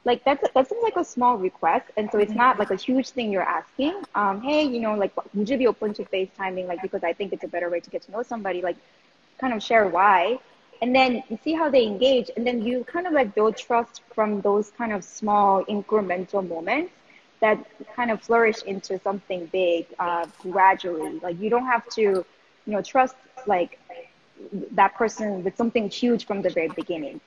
Like 0.06 0.24
that's 0.24 0.48
that 0.54 0.70
seems 0.70 0.84
like 0.84 0.96
a 0.98 1.04
small 1.06 1.38
request 1.38 1.92
and 1.98 2.10
so 2.12 2.20
it's 2.20 2.36
not 2.36 2.60
like 2.60 2.72
a 2.72 2.76
huge 2.76 3.10
thing 3.10 3.32
you're 3.32 3.44
asking. 3.60 3.96
Um 4.16 4.42
hey 4.42 4.64
you 4.64 4.80
know 4.82 4.96
like 4.96 5.14
would 5.34 5.50
you 5.50 5.58
be 5.58 5.68
open 5.68 5.94
to 5.96 6.04
facetiming? 6.06 6.68
Like 6.68 6.82
because 6.82 7.04
i 7.04 7.14
think 7.14 7.34
it's 7.34 7.44
a 7.44 7.48
better 7.48 7.70
way 7.70 7.80
to 7.82 7.90
get 7.90 8.04
to 8.04 8.12
know 8.12 8.24
somebody 8.24 8.62
like 8.62 8.78
kind 9.40 9.54
of 9.54 9.62
share 9.64 9.88
why. 9.88 10.40
And 10.82 10.96
then 10.96 11.24
you 11.30 11.38
see 11.44 11.54
how 11.54 11.70
they 11.70 11.86
engage 11.86 12.30
and 12.38 12.46
then 12.46 12.62
you 12.62 12.84
kind 12.86 13.08
of 13.08 13.14
like 13.14 13.34
build 13.36 13.58
trust 13.58 14.02
from 14.14 14.42
those 14.42 14.72
kind 14.72 14.92
of 14.94 15.04
small 15.04 15.64
incremental 15.66 16.48
moments 16.48 16.94
that 17.42 17.58
kind 17.96 18.12
of 18.12 18.22
flourish 18.22 18.62
into 18.64 19.00
something 19.00 19.48
big 19.52 19.86
uh, 20.00 20.26
gradually. 20.40 21.20
Like 21.20 21.40
you 21.40 21.50
don't 21.50 21.66
have 21.66 21.88
to 21.92 22.02
you 22.02 22.74
know 22.74 22.82
trust 22.82 23.16
like 23.48 23.80
that 24.72 24.96
person 24.96 25.44
with 25.44 25.56
something 25.56 25.90
huge 25.90 26.26
from 26.26 26.42
the 26.42 26.50
very 26.50 26.70
beginning 26.70 27.20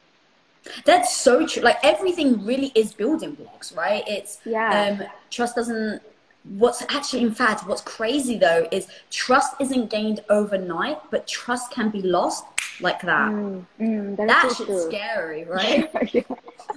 That's 0.84 1.16
so 1.16 1.46
true. 1.46 1.62
Like 1.62 1.78
everything 1.82 2.44
really 2.44 2.72
is 2.74 2.92
building 2.92 3.34
blocks, 3.34 3.72
right? 3.72 4.04
It's 4.06 4.40
yeah. 4.44 4.98
Um, 5.00 5.06
trust 5.30 5.56
doesn't. 5.56 6.02
What's 6.44 6.82
actually, 6.82 7.22
in 7.22 7.34
fact, 7.34 7.66
what's 7.66 7.82
crazy 7.82 8.38
though 8.38 8.66
is 8.70 8.88
trust 9.10 9.54
isn't 9.60 9.90
gained 9.90 10.20
overnight, 10.30 10.98
but 11.10 11.26
trust 11.26 11.70
can 11.72 11.90
be 11.90 12.00
lost 12.02 12.44
like 12.80 13.00
that. 13.02 13.30
Mm, 13.30 13.66
mm, 13.80 14.16
that 14.16 14.54
shit's 14.56 14.84
scary, 14.84 15.44
right? 15.48 15.90
yeah. 16.14 16.22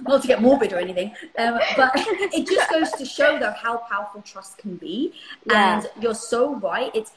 Not 0.00 0.22
to 0.22 0.28
get 0.28 0.42
morbid 0.42 0.72
or 0.72 0.78
anything, 0.78 1.14
um, 1.38 1.58
but 1.76 1.92
it 1.96 2.46
just 2.46 2.70
goes 2.70 2.90
to 2.92 3.04
show 3.04 3.38
though 3.38 3.52
how 3.52 3.78
powerful 3.78 4.22
trust 4.22 4.58
can 4.58 4.76
be. 4.76 5.12
Yeah. 5.46 5.76
And 5.78 5.90
you're 6.02 6.14
so 6.14 6.56
right. 6.56 6.90
It's 6.94 7.12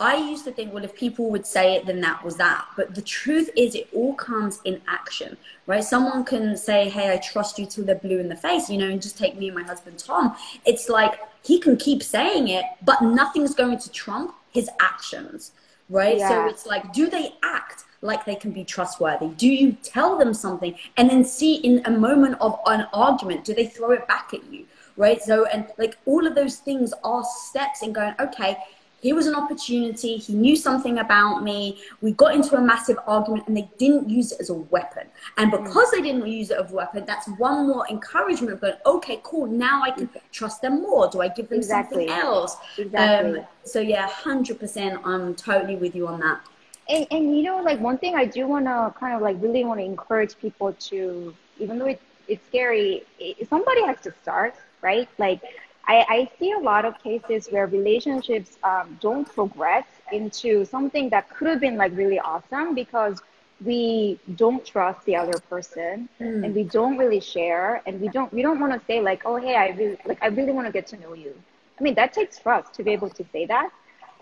I 0.00 0.16
used 0.16 0.44
to 0.44 0.52
think, 0.52 0.74
well, 0.74 0.84
if 0.84 0.94
people 0.96 1.30
would 1.30 1.46
say 1.46 1.76
it, 1.76 1.86
then 1.86 2.00
that 2.00 2.24
was 2.24 2.36
that. 2.36 2.66
But 2.76 2.94
the 2.96 3.02
truth 3.02 3.48
is, 3.56 3.76
it 3.76 3.88
all 3.94 4.14
comes 4.14 4.60
in 4.64 4.82
action, 4.88 5.36
right? 5.66 5.84
Someone 5.84 6.24
can 6.24 6.56
say, 6.56 6.88
hey, 6.88 7.12
I 7.12 7.18
trust 7.18 7.58
you 7.58 7.66
till 7.66 7.84
they're 7.84 7.94
blue 7.94 8.18
in 8.18 8.28
the 8.28 8.36
face, 8.36 8.68
you 8.68 8.76
know, 8.76 8.88
and 8.88 9.00
just 9.00 9.16
take 9.16 9.36
me 9.36 9.48
and 9.48 9.56
my 9.56 9.62
husband 9.62 10.00
Tom. 10.00 10.36
It's 10.64 10.88
like 10.88 11.20
he 11.44 11.60
can 11.60 11.76
keep 11.76 12.02
saying 12.02 12.48
it, 12.48 12.64
but 12.82 13.02
nothing's 13.02 13.54
going 13.54 13.78
to 13.78 13.90
trump 13.90 14.34
his 14.50 14.68
actions, 14.80 15.52
right? 15.88 16.18
Yeah. 16.18 16.28
So 16.28 16.46
it's 16.48 16.66
like, 16.66 16.92
do 16.92 17.08
they 17.08 17.34
act? 17.44 17.84
like 18.04 18.24
they 18.26 18.34
can 18.34 18.52
be 18.52 18.64
trustworthy? 18.64 19.28
Do 19.28 19.48
you 19.48 19.72
tell 19.82 20.18
them 20.18 20.34
something 20.34 20.76
and 20.98 21.08
then 21.08 21.24
see 21.24 21.54
in 21.56 21.80
a 21.86 21.90
moment 21.90 22.36
of 22.40 22.60
an 22.66 22.86
argument, 22.92 23.44
do 23.44 23.54
they 23.54 23.66
throw 23.66 23.92
it 23.92 24.06
back 24.06 24.34
at 24.34 24.44
you? 24.52 24.66
Right. 24.96 25.20
So, 25.20 25.46
and 25.46 25.66
like 25.78 25.96
all 26.04 26.24
of 26.24 26.34
those 26.36 26.56
things 26.58 26.92
are 27.02 27.24
steps 27.24 27.82
in 27.82 27.92
going, 27.92 28.14
okay, 28.20 28.58
here 29.04 29.14
was 29.14 29.26
an 29.26 29.34
opportunity. 29.34 30.16
He 30.16 30.32
knew 30.32 30.56
something 30.56 30.98
about 30.98 31.42
me. 31.42 31.78
We 32.00 32.12
got 32.12 32.34
into 32.34 32.56
a 32.56 32.60
massive 32.62 32.98
argument 33.06 33.46
and 33.46 33.54
they 33.54 33.68
didn't 33.76 34.08
use 34.08 34.32
it 34.32 34.40
as 34.40 34.48
a 34.48 34.54
weapon. 34.54 35.08
And 35.36 35.52
mm. 35.52 35.62
because 35.62 35.90
they 35.90 36.00
didn't 36.00 36.26
use 36.26 36.50
it 36.50 36.58
as 36.58 36.72
a 36.72 36.74
weapon, 36.74 37.04
that's 37.06 37.28
one 37.36 37.68
more 37.68 37.86
encouragement 37.90 38.54
of 38.54 38.62
going, 38.62 38.76
okay, 38.86 39.20
cool. 39.22 39.46
Now 39.46 39.82
I 39.82 39.90
can 39.90 40.08
trust 40.32 40.62
them 40.62 40.80
more. 40.80 41.10
Do 41.10 41.20
I 41.20 41.28
give 41.28 41.50
them 41.50 41.58
exactly. 41.58 42.08
something 42.08 42.24
else? 42.24 42.56
Exactly. 42.78 43.40
Um, 43.40 43.46
so 43.64 43.80
yeah, 43.80 44.08
100%. 44.08 44.98
I'm 45.04 45.34
totally 45.34 45.76
with 45.76 45.94
you 45.94 46.08
on 46.08 46.20
that. 46.20 46.40
And, 46.88 47.06
and 47.10 47.36
you 47.36 47.42
know, 47.42 47.62
like 47.62 47.80
one 47.80 47.98
thing 47.98 48.14
I 48.14 48.24
do 48.24 48.46
want 48.46 48.64
to 48.64 48.94
kind 48.98 49.14
of 49.14 49.20
like 49.20 49.36
really 49.38 49.66
want 49.66 49.80
to 49.80 49.84
encourage 49.84 50.38
people 50.38 50.72
to, 50.72 51.34
even 51.58 51.78
though 51.78 51.88
it, 51.88 52.00
it's 52.26 52.46
scary, 52.46 53.04
it, 53.18 53.46
somebody 53.50 53.84
has 53.84 54.00
to 54.00 54.14
start, 54.22 54.54
right? 54.80 55.10
Like 55.18 55.42
I, 55.86 56.06
I 56.08 56.30
see 56.38 56.52
a 56.52 56.58
lot 56.58 56.84
of 56.84 57.02
cases 57.02 57.48
where 57.48 57.66
relationships 57.66 58.58
um, 58.62 58.98
don't 59.00 59.26
progress 59.34 59.86
into 60.12 60.64
something 60.64 61.08
that 61.10 61.28
could 61.30 61.48
have 61.48 61.60
been 61.60 61.76
like 61.76 61.96
really 61.96 62.18
awesome 62.18 62.74
because 62.74 63.20
we 63.64 64.18
don't 64.34 64.64
trust 64.64 65.04
the 65.06 65.16
other 65.16 65.38
person 65.38 66.08
mm. 66.20 66.44
and 66.44 66.54
we 66.54 66.64
don't 66.64 66.98
really 66.98 67.20
share 67.20 67.82
and 67.86 68.00
we 68.00 68.08
don't 68.08 68.32
we 68.32 68.42
don't 68.42 68.58
want 68.58 68.72
to 68.72 68.84
say 68.86 69.00
like 69.00 69.22
oh 69.24 69.36
hey 69.36 69.54
I 69.54 69.68
really 69.68 69.96
like 70.04 70.22
I 70.22 70.26
really 70.26 70.52
want 70.52 70.66
to 70.66 70.72
get 70.72 70.86
to 70.88 70.96
know 70.98 71.14
you. 71.14 71.34
I 71.78 71.82
mean 71.82 71.94
that 71.94 72.12
takes 72.12 72.38
trust 72.38 72.74
to 72.74 72.82
be 72.82 72.92
able 72.92 73.10
to 73.10 73.24
say 73.32 73.46
that. 73.46 73.70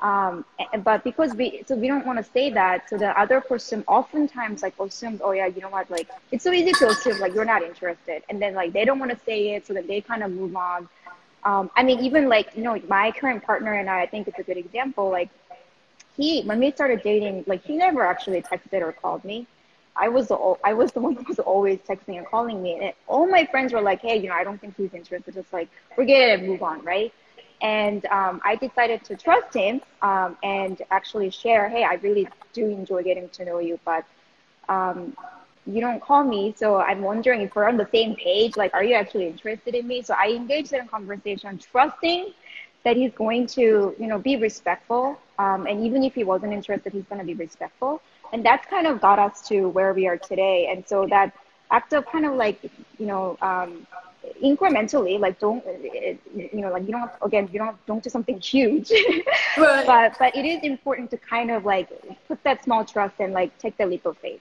Um, 0.03 0.45
but 0.83 1.05
because 1.05 1.33
we 1.33 1.63
so 1.67 1.77
we 1.77 1.87
don't 1.87 2.05
want 2.05 2.19
to 2.19 2.25
say 2.33 2.51
that, 2.51 2.91
so 2.91 2.99
the 2.99 3.17
other 3.19 3.41
person 3.41 3.85
oftentimes 3.87 4.61
like 4.61 4.75
assumes, 4.81 5.21
oh 5.23 5.31
yeah, 5.31 5.47
you 5.47 5.61
know 5.61 5.69
what, 5.69 5.89
like 5.93 6.09
it's 6.33 6.43
so 6.43 6.51
easy 6.51 6.73
to 6.73 6.89
assume 6.89 7.21
like 7.21 7.35
you're 7.35 7.45
not 7.45 7.63
interested, 7.63 8.25
and 8.29 8.43
then 8.43 8.53
like 8.53 8.73
they 8.73 8.85
don't 8.85 8.99
want 8.99 9.13
to 9.13 9.19
say 9.25 9.55
it, 9.55 9.65
so 9.65 9.75
that 9.75 9.87
they 9.87 10.01
kind 10.01 10.25
of 10.25 10.33
move 10.33 10.57
on 10.57 10.89
um, 11.45 11.71
I 11.77 11.83
mean, 11.83 12.01
even 12.01 12.29
like, 12.29 12.49
you 12.57 12.63
know, 12.63 12.79
my 12.89 13.13
current 13.13 13.43
partner 13.45 13.73
and 13.75 13.89
I, 13.89 14.03
I 14.03 14.07
think 14.07 14.29
it's 14.29 14.39
a 14.39 14.43
good 14.43 14.57
example. 14.57 15.11
Like, 15.11 15.31
he, 16.17 16.43
when 16.43 16.59
we 16.61 16.71
started 16.73 17.03
dating, 17.03 17.45
like, 17.47 17.63
he 17.65 17.77
never 17.77 18.05
actually 18.05 18.43
texted 18.43 18.83
or 18.83 18.93
called 18.93 19.25
me. 19.25 19.47
I 19.97 20.09
was 20.09 20.29
the 20.29 20.37
I 20.65 20.73
was 20.73 20.93
the 20.93 21.01
one 21.01 21.15
who 21.17 21.25
was 21.29 21.39
always 21.39 21.79
texting 21.81 22.17
and 22.17 22.27
calling 22.27 22.63
me, 22.63 22.79
and 22.81 22.93
all 23.07 23.27
my 23.27 23.45
friends 23.45 23.73
were 23.73 23.81
like, 23.83 24.01
"Hey, 24.01 24.17
you 24.19 24.29
know, 24.29 24.35
I 24.35 24.43
don't 24.45 24.61
think 24.61 24.77
he's 24.77 24.95
interested. 24.95 25.35
Just 25.35 25.53
like 25.53 25.69
forget 25.95 26.41
it, 26.41 26.47
move 26.47 26.63
on, 26.63 26.83
right?" 26.83 27.13
And 27.61 28.05
um, 28.07 28.41
I 28.45 28.57
decided 28.57 29.05
to 29.05 29.17
trust 29.17 29.55
him 29.55 29.81
um, 30.03 30.37
and 30.43 30.81
actually 30.91 31.31
share, 31.31 31.69
"Hey, 31.69 31.85
I 31.85 31.95
really 31.95 32.27
do 32.53 32.67
enjoy 32.69 33.03
getting 33.03 33.29
to 33.31 33.45
know 33.45 33.59
you, 33.59 33.79
but 33.85 34.05
um, 34.69 35.15
you 35.67 35.81
don't 35.81 36.01
call 36.01 36.25
me. 36.25 36.55
So 36.57 36.77
I'm 36.77 37.03
wondering 37.03 37.41
if 37.43 37.55
we're 37.55 37.69
on 37.69 37.77
the 37.77 37.89
same 37.93 38.17
page. 38.17 38.57
Like, 38.57 38.75
are 38.75 38.85
you 38.85 38.95
actually 38.95 39.27
interested 39.27 39.75
in 39.75 39.87
me? 39.87 40.03
So 40.03 40.15
I 40.19 40.31
engaged 40.31 40.73
in 40.73 40.81
a 40.81 40.89
conversation, 40.89 41.59
trusting 41.59 42.33
that 42.85 42.97
he's 42.97 43.13
going 43.13 43.47
to, 43.47 43.95
you 43.99 44.07
know, 44.07 44.19
be 44.19 44.37
respectful. 44.37 45.19
Um, 45.39 45.67
and 45.67 45.85
even 45.85 46.03
if 46.03 46.15
he 46.15 46.25
wasn't 46.25 46.53
interested, 46.53 46.93
he's 46.93 47.05
going 47.05 47.21
to 47.21 47.25
be 47.25 47.35
respectful. 47.35 48.03
And 48.33 48.45
that's 48.45 48.67
kind 48.67 48.87
of 48.87 49.01
got 49.01 49.19
us 49.19 49.47
to 49.49 49.69
where 49.69 49.93
we 49.93 50.07
are 50.09 50.17
today. 50.17 50.69
And 50.71 50.87
so 50.87 51.07
that 51.09 51.33
act 51.71 51.93
of 51.93 52.07
kind 52.07 52.27
of 52.27 52.35
like, 52.35 52.61
you 52.99 53.07
know, 53.07 53.39
um, 53.41 53.87
incrementally, 54.43 55.19
like 55.19 55.39
don't, 55.39 55.65
you 56.35 56.49
know, 56.61 56.73
like 56.73 56.85
you 56.87 56.93
don't, 56.93 57.11
again, 57.23 57.49
you 57.53 57.59
don't, 57.59 57.77
don't 57.87 58.03
do 58.03 58.11
something 58.11 58.39
huge, 58.41 58.91
right. 59.59 59.87
but, 59.87 60.17
but 60.19 60.37
it 60.37 60.45
is 60.45 60.63
important 60.63 61.11
to 61.11 61.17
kind 61.17 61.51
of 61.51 61.65
like 61.65 61.89
put 62.27 62.43
that 62.45 62.63
small 62.65 62.85
trust 62.85 63.15
and 63.21 63.33
like 63.33 63.57
take 63.59 63.77
the 63.77 63.87
leap 63.87 64.07
of 64.07 64.17
faith. 64.19 64.41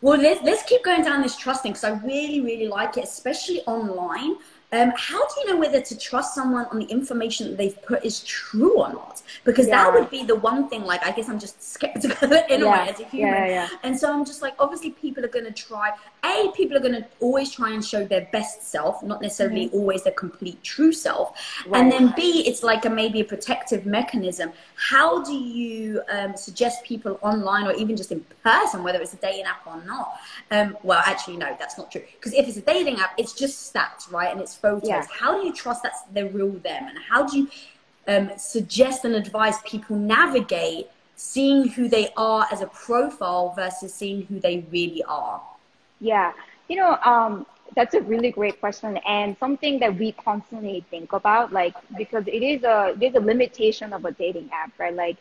Well, 0.00 0.20
let's, 0.20 0.42
let's 0.42 0.62
keep 0.64 0.84
going 0.84 1.02
down 1.02 1.22
this 1.22 1.36
trusting 1.36 1.72
because 1.72 1.84
I 1.84 1.90
really, 2.04 2.40
really 2.40 2.68
like 2.68 2.96
it, 2.96 3.04
especially 3.04 3.62
online. 3.62 4.36
Um, 4.72 4.92
how 4.96 5.20
do 5.28 5.34
you 5.40 5.46
know 5.46 5.60
whether 5.60 5.80
to 5.80 5.98
trust 5.98 6.34
someone 6.34 6.66
on 6.66 6.80
the 6.80 6.86
information 6.86 7.50
that 7.50 7.56
they've 7.56 7.80
put 7.82 8.04
is 8.04 8.20
true 8.24 8.80
or 8.80 8.92
not? 8.92 9.22
Because 9.44 9.68
yeah. 9.68 9.84
that 9.84 9.94
would 9.94 10.10
be 10.10 10.24
the 10.24 10.34
one 10.34 10.68
thing. 10.68 10.82
Like, 10.82 11.06
I 11.06 11.12
guess 11.12 11.28
I'm 11.28 11.38
just 11.38 11.62
skeptical 11.62 12.32
in 12.50 12.62
a 12.62 12.70
way 12.70 12.88
as 12.88 12.98
a 12.98 13.04
human, 13.04 13.34
yeah, 13.34 13.46
yeah. 13.46 13.68
and 13.84 13.96
so 13.96 14.12
I'm 14.12 14.24
just 14.24 14.42
like, 14.42 14.54
obviously, 14.58 14.90
people 14.90 15.24
are 15.24 15.28
going 15.28 15.44
to 15.44 15.52
try. 15.52 15.92
A, 16.24 16.50
people 16.56 16.76
are 16.76 16.80
going 16.80 16.94
to 16.94 17.06
always 17.20 17.52
try 17.52 17.70
and 17.72 17.84
show 17.84 18.04
their 18.04 18.28
best 18.32 18.68
self, 18.68 19.02
not 19.04 19.22
necessarily 19.22 19.66
mm-hmm. 19.66 19.76
always 19.76 20.02
their 20.02 20.12
complete 20.12 20.60
true 20.64 20.92
self. 20.92 21.38
Right. 21.66 21.80
And 21.80 21.92
then 21.92 22.12
B, 22.16 22.42
it's 22.46 22.64
like 22.64 22.84
a 22.84 22.90
maybe 22.90 23.20
a 23.20 23.24
protective 23.24 23.86
mechanism. 23.86 24.52
How 24.74 25.22
do 25.22 25.32
you 25.32 26.02
um, 26.10 26.36
suggest 26.36 26.82
people 26.84 27.20
online 27.22 27.66
or 27.66 27.74
even 27.74 27.96
just 27.96 28.10
in 28.10 28.24
person, 28.42 28.82
whether 28.82 29.00
it's 29.00 29.14
a 29.14 29.18
dating 29.18 29.44
app 29.44 29.64
or 29.66 29.80
not? 29.84 30.14
Um, 30.50 30.76
well, 30.82 31.02
actually, 31.06 31.36
no, 31.36 31.54
that's 31.58 31.78
not 31.78 31.92
true. 31.92 32.02
Because 32.18 32.32
if 32.32 32.48
it's 32.48 32.56
a 32.56 32.62
dating 32.62 32.98
app, 32.98 33.14
it's 33.16 33.32
just 33.32 33.72
stats, 33.72 34.10
right? 34.10 34.32
And 34.32 34.40
it's 34.40 34.55
photos. 34.56 34.88
Yeah. 34.88 35.04
How 35.10 35.40
do 35.40 35.46
you 35.46 35.52
trust 35.52 35.82
that's 35.82 36.02
the 36.12 36.28
real 36.28 36.50
them? 36.50 36.88
And 36.88 36.98
how 36.98 37.26
do 37.26 37.38
you 37.38 37.48
um, 38.08 38.30
suggest 38.36 39.04
and 39.04 39.14
advise 39.14 39.60
people 39.62 39.96
navigate 39.96 40.88
seeing 41.16 41.68
who 41.68 41.88
they 41.88 42.10
are 42.16 42.46
as 42.52 42.60
a 42.60 42.66
profile 42.66 43.52
versus 43.56 43.94
seeing 43.94 44.22
who 44.26 44.38
they 44.38 44.64
really 44.70 45.02
are? 45.04 45.42
Yeah, 46.00 46.32
you 46.68 46.76
know, 46.76 46.98
um, 47.04 47.46
that's 47.74 47.94
a 47.94 48.00
really 48.02 48.30
great 48.30 48.60
question 48.60 48.96
and 48.98 49.36
something 49.38 49.78
that 49.80 49.96
we 49.98 50.12
constantly 50.12 50.84
think 50.90 51.12
about, 51.12 51.52
like 51.52 51.74
because 51.96 52.24
it 52.26 52.42
is 52.42 52.62
a 52.62 52.94
there's 52.96 53.14
a 53.14 53.20
limitation 53.20 53.92
of 53.92 54.04
a 54.04 54.12
dating 54.12 54.50
app, 54.52 54.72
right? 54.78 54.94
Like 54.94 55.16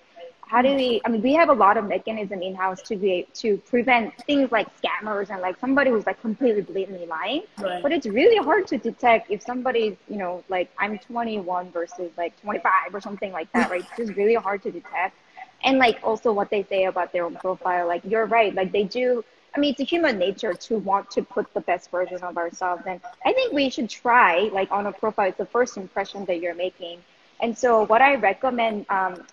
how 0.47 0.61
do 0.61 0.73
we 0.75 1.01
i 1.05 1.09
mean 1.09 1.21
we 1.21 1.33
have 1.33 1.49
a 1.49 1.53
lot 1.53 1.77
of 1.77 1.85
mechanism 1.85 2.41
in 2.41 2.55
house 2.55 2.81
to 2.81 2.95
be 2.95 3.27
to 3.33 3.57
prevent 3.57 4.13
things 4.25 4.51
like 4.51 4.67
scammers 4.81 5.29
and 5.29 5.41
like 5.41 5.59
somebody 5.59 5.89
who's 5.89 6.05
like 6.05 6.19
completely 6.21 6.61
blatantly 6.61 7.05
lying 7.07 7.43
right. 7.59 7.81
but 7.81 7.91
it's 7.91 8.05
really 8.05 8.37
hard 8.37 8.67
to 8.67 8.77
detect 8.77 9.29
if 9.31 9.41
somebody's 9.41 9.95
you 10.07 10.17
know 10.17 10.43
like 10.49 10.69
i'm 10.79 10.97
21 10.99 11.71
versus 11.71 12.11
like 12.17 12.39
25 12.41 12.93
or 12.93 13.01
something 13.01 13.31
like 13.31 13.51
that 13.53 13.69
right 13.69 13.81
it's 13.81 13.97
just 13.97 14.13
really 14.17 14.35
hard 14.35 14.61
to 14.61 14.71
detect 14.71 15.15
and 15.63 15.77
like 15.79 15.99
also 16.03 16.31
what 16.31 16.49
they 16.49 16.63
say 16.63 16.85
about 16.85 17.11
their 17.11 17.25
own 17.25 17.35
profile 17.35 17.87
like 17.87 18.01
you're 18.05 18.25
right 18.25 18.53
like 18.55 18.71
they 18.71 18.83
do 18.83 19.23
I 19.55 19.59
mean, 19.59 19.71
it's 19.71 19.79
a 19.79 19.85
human 19.85 20.17
nature 20.17 20.53
to 20.53 20.77
want 20.79 21.09
to 21.11 21.23
put 21.23 21.53
the 21.53 21.61
best 21.61 21.89
version 21.89 22.21
of 22.23 22.37
ourselves. 22.37 22.83
And 22.85 22.99
I 23.25 23.31
think 23.31 23.53
we 23.53 23.69
should 23.69 23.89
try, 23.89 24.49
like 24.51 24.69
on 24.69 24.85
a 24.85 24.91
profile, 24.91 25.29
it's 25.29 25.37
the 25.37 25.45
first 25.45 25.77
impression 25.77 26.25
that 26.25 26.41
you're 26.41 26.55
making. 26.55 26.99
And 27.39 27.57
so 27.57 27.85
what 27.85 28.01
I 28.01 28.15
recommend, 28.15 28.85
um, 28.89 29.23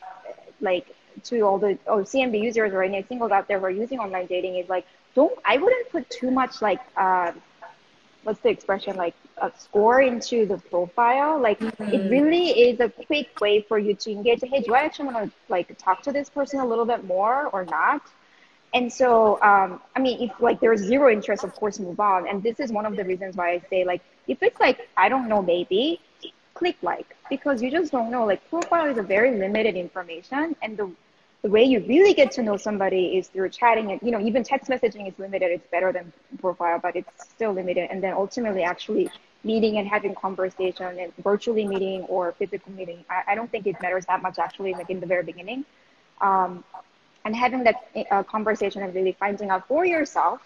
like 0.60 0.94
to 1.24 1.40
all 1.40 1.58
the 1.58 1.78
oh, 1.86 1.98
CMB 1.98 2.40
users 2.40 2.72
or 2.72 2.82
any 2.82 3.02
singles 3.04 3.32
out 3.32 3.48
there 3.48 3.58
who 3.58 3.66
are 3.66 3.70
using 3.70 3.98
online 3.98 4.26
dating 4.26 4.56
is 4.56 4.68
like, 4.68 4.86
don't, 5.14 5.38
I 5.44 5.58
wouldn't 5.58 5.90
put 5.90 6.08
too 6.10 6.30
much 6.30 6.62
like, 6.62 6.80
uh, 6.96 7.32
what's 8.22 8.40
the 8.40 8.48
expression, 8.48 8.96
like 8.96 9.14
a 9.38 9.50
score 9.58 10.00
into 10.00 10.46
the 10.46 10.58
profile. 10.58 11.40
Like 11.40 11.58
mm-hmm. 11.58 11.92
it 11.92 12.10
really 12.10 12.48
is 12.50 12.80
a 12.80 12.88
quick 12.88 13.40
way 13.40 13.62
for 13.62 13.78
you 13.78 13.94
to 13.94 14.10
engage. 14.10 14.40
Hey, 14.42 14.60
do 14.60 14.74
I 14.74 14.80
actually 14.80 15.06
want 15.06 15.26
to 15.26 15.32
like 15.48 15.76
talk 15.78 16.02
to 16.02 16.12
this 16.12 16.28
person 16.28 16.60
a 16.60 16.66
little 16.66 16.84
bit 16.84 17.04
more 17.04 17.46
or 17.52 17.64
not? 17.64 18.02
And 18.74 18.90
so, 18.90 19.34
um, 19.42 19.80
I 19.94 20.00
mean, 20.00 20.22
if 20.22 20.40
like 20.40 20.60
there's 20.60 20.80
zero 20.80 21.12
interest, 21.12 21.44
of 21.44 21.54
course, 21.54 21.78
move 21.78 22.00
on. 22.00 22.26
And 22.28 22.42
this 22.42 22.58
is 22.58 22.72
one 22.72 22.86
of 22.86 22.96
the 22.96 23.04
reasons 23.04 23.36
why 23.36 23.50
I 23.50 23.62
say 23.68 23.84
like, 23.84 24.02
if 24.28 24.42
it's 24.42 24.58
like, 24.60 24.88
I 24.96 25.08
don't 25.08 25.28
know, 25.28 25.42
maybe 25.42 26.00
click 26.54 26.76
like, 26.82 27.16
because 27.30 27.62
you 27.62 27.70
just 27.70 27.92
don't 27.92 28.10
know. 28.10 28.24
Like 28.26 28.48
profile 28.50 28.86
is 28.86 28.98
a 28.98 29.02
very 29.02 29.38
limited 29.38 29.76
information 29.76 30.56
and 30.62 30.76
the 30.76 30.90
the 31.42 31.50
way 31.50 31.64
you 31.64 31.80
really 31.88 32.14
get 32.14 32.30
to 32.30 32.40
know 32.40 32.56
somebody 32.56 33.16
is 33.18 33.26
through 33.26 33.48
chatting 33.48 33.90
and 33.90 34.00
you 34.00 34.12
know 34.12 34.20
even 34.20 34.44
text 34.44 34.70
messaging 34.70 35.08
is 35.08 35.18
limited 35.18 35.50
it's 35.50 35.66
better 35.72 35.92
than 35.92 36.12
profile 36.40 36.78
but 36.78 36.94
it's 36.94 37.28
still 37.28 37.52
limited 37.52 37.88
and 37.90 38.00
then 38.00 38.12
ultimately 38.12 38.62
actually 38.62 39.10
meeting 39.42 39.78
and 39.78 39.88
having 39.88 40.14
conversation 40.14 40.96
and 41.00 41.12
virtually 41.16 41.66
meeting 41.66 42.02
or 42.02 42.30
physical 42.38 42.70
meeting 42.72 43.04
i, 43.10 43.32
I 43.32 43.34
don't 43.34 43.50
think 43.50 43.66
it 43.66 43.80
matters 43.82 44.06
that 44.06 44.22
much 44.22 44.38
actually 44.38 44.72
like 44.74 44.88
in 44.88 45.00
the 45.00 45.06
very 45.06 45.24
beginning 45.24 45.64
um, 46.20 46.62
and 47.24 47.34
having 47.34 47.64
that 47.64 47.76
uh, 48.10 48.22
conversation 48.22 48.82
and 48.82 48.94
really 48.94 49.16
finding 49.18 49.50
out 49.50 49.66
for 49.66 49.84
yourself 49.84 50.40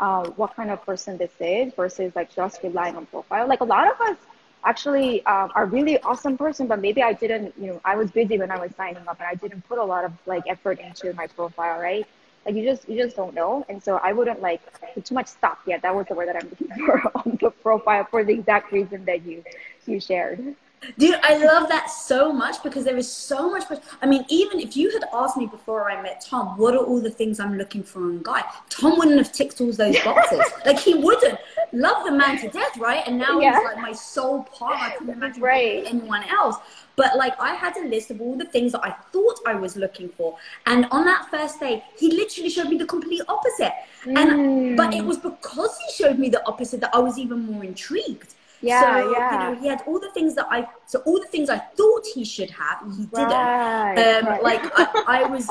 uh, 0.00 0.26
what 0.30 0.54
kind 0.56 0.70
of 0.70 0.84
person 0.84 1.16
this 1.18 1.32
is 1.40 1.72
versus 1.74 2.12
like 2.16 2.34
just 2.34 2.62
relying 2.62 2.96
on 2.96 3.06
profile. 3.06 3.46
Like 3.46 3.60
a 3.60 3.64
lot 3.64 3.90
of 3.90 4.00
us 4.00 4.16
actually 4.64 5.24
um, 5.26 5.50
are 5.54 5.66
really 5.66 5.98
awesome 6.00 6.36
person, 6.36 6.66
but 6.66 6.80
maybe 6.80 7.02
I 7.02 7.12
didn't, 7.12 7.54
you 7.58 7.68
know, 7.68 7.80
I 7.84 7.96
was 7.96 8.10
busy 8.10 8.38
when 8.38 8.50
I 8.50 8.58
was 8.58 8.72
signing 8.76 9.06
up 9.08 9.18
and 9.18 9.28
I 9.28 9.34
didn't 9.34 9.66
put 9.68 9.78
a 9.78 9.84
lot 9.84 10.04
of 10.04 10.12
like 10.26 10.44
effort 10.48 10.80
into 10.80 11.12
my 11.14 11.26
profile, 11.26 11.80
right? 11.80 12.06
Like 12.46 12.54
you 12.54 12.64
just 12.64 12.88
you 12.88 13.02
just 13.02 13.16
don't 13.16 13.34
know, 13.34 13.66
and 13.68 13.82
so 13.82 14.00
I 14.02 14.12
wouldn't 14.14 14.40
like 14.40 14.62
put 14.94 15.04
too 15.04 15.14
much 15.14 15.26
stock. 15.26 15.60
yet. 15.66 15.82
that 15.82 15.94
was 15.94 16.06
the 16.06 16.14
word 16.14 16.28
that 16.28 16.36
I'm 16.36 16.48
looking 16.50 16.86
for 16.86 17.12
on 17.14 17.38
the 17.40 17.50
profile 17.50 18.06
for 18.10 18.24
the 18.24 18.32
exact 18.32 18.72
reason 18.72 19.04
that 19.04 19.26
you 19.26 19.44
you 19.86 20.00
shared. 20.00 20.56
Dude, 20.98 21.20
I 21.22 21.36
love 21.36 21.68
that 21.68 21.90
so 21.90 22.32
much 22.32 22.62
because 22.62 22.84
there 22.84 22.96
is 22.96 23.10
so 23.10 23.50
much. 23.50 23.64
I 24.00 24.06
mean, 24.06 24.24
even 24.28 24.60
if 24.60 24.76
you 24.76 24.90
had 24.90 25.04
asked 25.12 25.36
me 25.36 25.46
before 25.46 25.90
I 25.90 26.00
met 26.00 26.24
Tom, 26.26 26.56
what 26.56 26.74
are 26.74 26.78
all 26.78 27.00
the 27.00 27.10
things 27.10 27.38
I'm 27.38 27.58
looking 27.58 27.82
for 27.82 28.10
in 28.10 28.16
a 28.16 28.22
guy? 28.22 28.42
Tom 28.70 28.98
wouldn't 28.98 29.18
have 29.18 29.32
ticked 29.32 29.60
all 29.60 29.72
those 29.72 30.00
boxes. 30.00 30.40
like 30.64 30.78
he 30.78 30.94
wouldn't. 30.94 31.38
Love 31.72 32.04
the 32.04 32.12
man 32.12 32.38
to 32.40 32.48
death, 32.48 32.76
right? 32.78 33.02
And 33.06 33.18
now 33.18 33.40
yeah. 33.40 33.54
he's 33.54 33.64
like 33.64 33.78
my 33.78 33.92
soul 33.92 34.44
partner. 34.44 34.86
I 34.86 34.90
couldn't 34.96 35.14
imagine 35.14 35.42
right. 35.52 35.84
anyone 35.86 36.24
else. 36.24 36.56
But 36.96 37.16
like 37.16 37.34
I 37.40 37.54
had 37.54 37.76
a 37.76 37.86
list 37.86 38.10
of 38.10 38.20
all 38.20 38.36
the 38.36 38.44
things 38.44 38.72
that 38.72 38.84
I 38.84 38.90
thought 39.12 39.40
I 39.46 39.54
was 39.54 39.76
looking 39.76 40.08
for. 40.10 40.36
And 40.66 40.86
on 40.90 41.04
that 41.04 41.30
first 41.30 41.60
day, 41.60 41.84
he 41.96 42.12
literally 42.12 42.50
showed 42.50 42.68
me 42.68 42.76
the 42.76 42.86
complete 42.86 43.22
opposite. 43.28 43.72
And 44.04 44.16
mm. 44.16 44.76
but 44.76 44.92
it 44.94 45.04
was 45.04 45.18
because 45.18 45.78
he 45.78 46.04
showed 46.04 46.18
me 46.18 46.28
the 46.28 46.44
opposite 46.46 46.80
that 46.80 46.94
I 46.94 46.98
was 46.98 47.18
even 47.18 47.46
more 47.46 47.64
intrigued. 47.64 48.34
Yeah, 48.62 48.82
so, 48.82 49.12
yeah. 49.12 49.32
You 49.32 49.54
know, 49.54 49.60
he 49.60 49.68
had 49.68 49.82
all 49.86 49.98
the 49.98 50.10
things 50.10 50.34
that 50.34 50.46
I, 50.50 50.68
so 50.86 51.00
all 51.06 51.18
the 51.18 51.26
things 51.26 51.48
I 51.48 51.58
thought 51.58 52.04
he 52.14 52.24
should 52.24 52.50
have, 52.50 52.80
he 52.94 53.06
didn't. 53.06 53.30
Right, 53.30 54.18
um, 54.18 54.26
right. 54.26 54.42
Like 54.42 54.60
I, 54.78 55.04
I 55.06 55.30
was, 55.30 55.48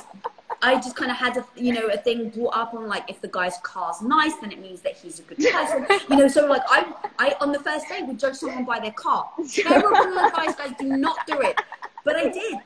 I 0.61 0.75
just 0.75 0.95
kind 0.95 1.11
of 1.11 1.17
had 1.17 1.37
a, 1.37 1.45
you 1.55 1.73
know, 1.73 1.87
a 1.87 1.97
thing 1.97 2.29
brought 2.29 2.55
up 2.55 2.73
on 2.73 2.87
like 2.87 3.09
if 3.09 3.21
the 3.21 3.27
guy's 3.27 3.57
car's 3.63 4.01
nice, 4.01 4.35
then 4.41 4.51
it 4.51 4.59
means 4.59 4.81
that 4.81 4.97
he's 4.97 5.19
a 5.19 5.23
good 5.23 5.37
person. 5.37 5.85
you 6.09 6.15
know, 6.17 6.27
so 6.27 6.45
like 6.45 6.63
I, 6.69 6.93
I 7.17 7.35
on 7.41 7.51
the 7.51 7.59
first 7.59 7.87
day 7.87 8.01
would 8.03 8.19
judge 8.19 8.35
someone 8.35 8.65
by 8.65 8.79
their 8.79 8.91
car. 8.91 9.29
Terrible 9.53 9.95
advice, 9.95 10.55
guys. 10.55 10.73
Do 10.79 10.85
not 10.85 11.25
do 11.27 11.39
it. 11.41 11.59
But 12.05 12.15
I 12.15 12.29
did. 12.29 12.57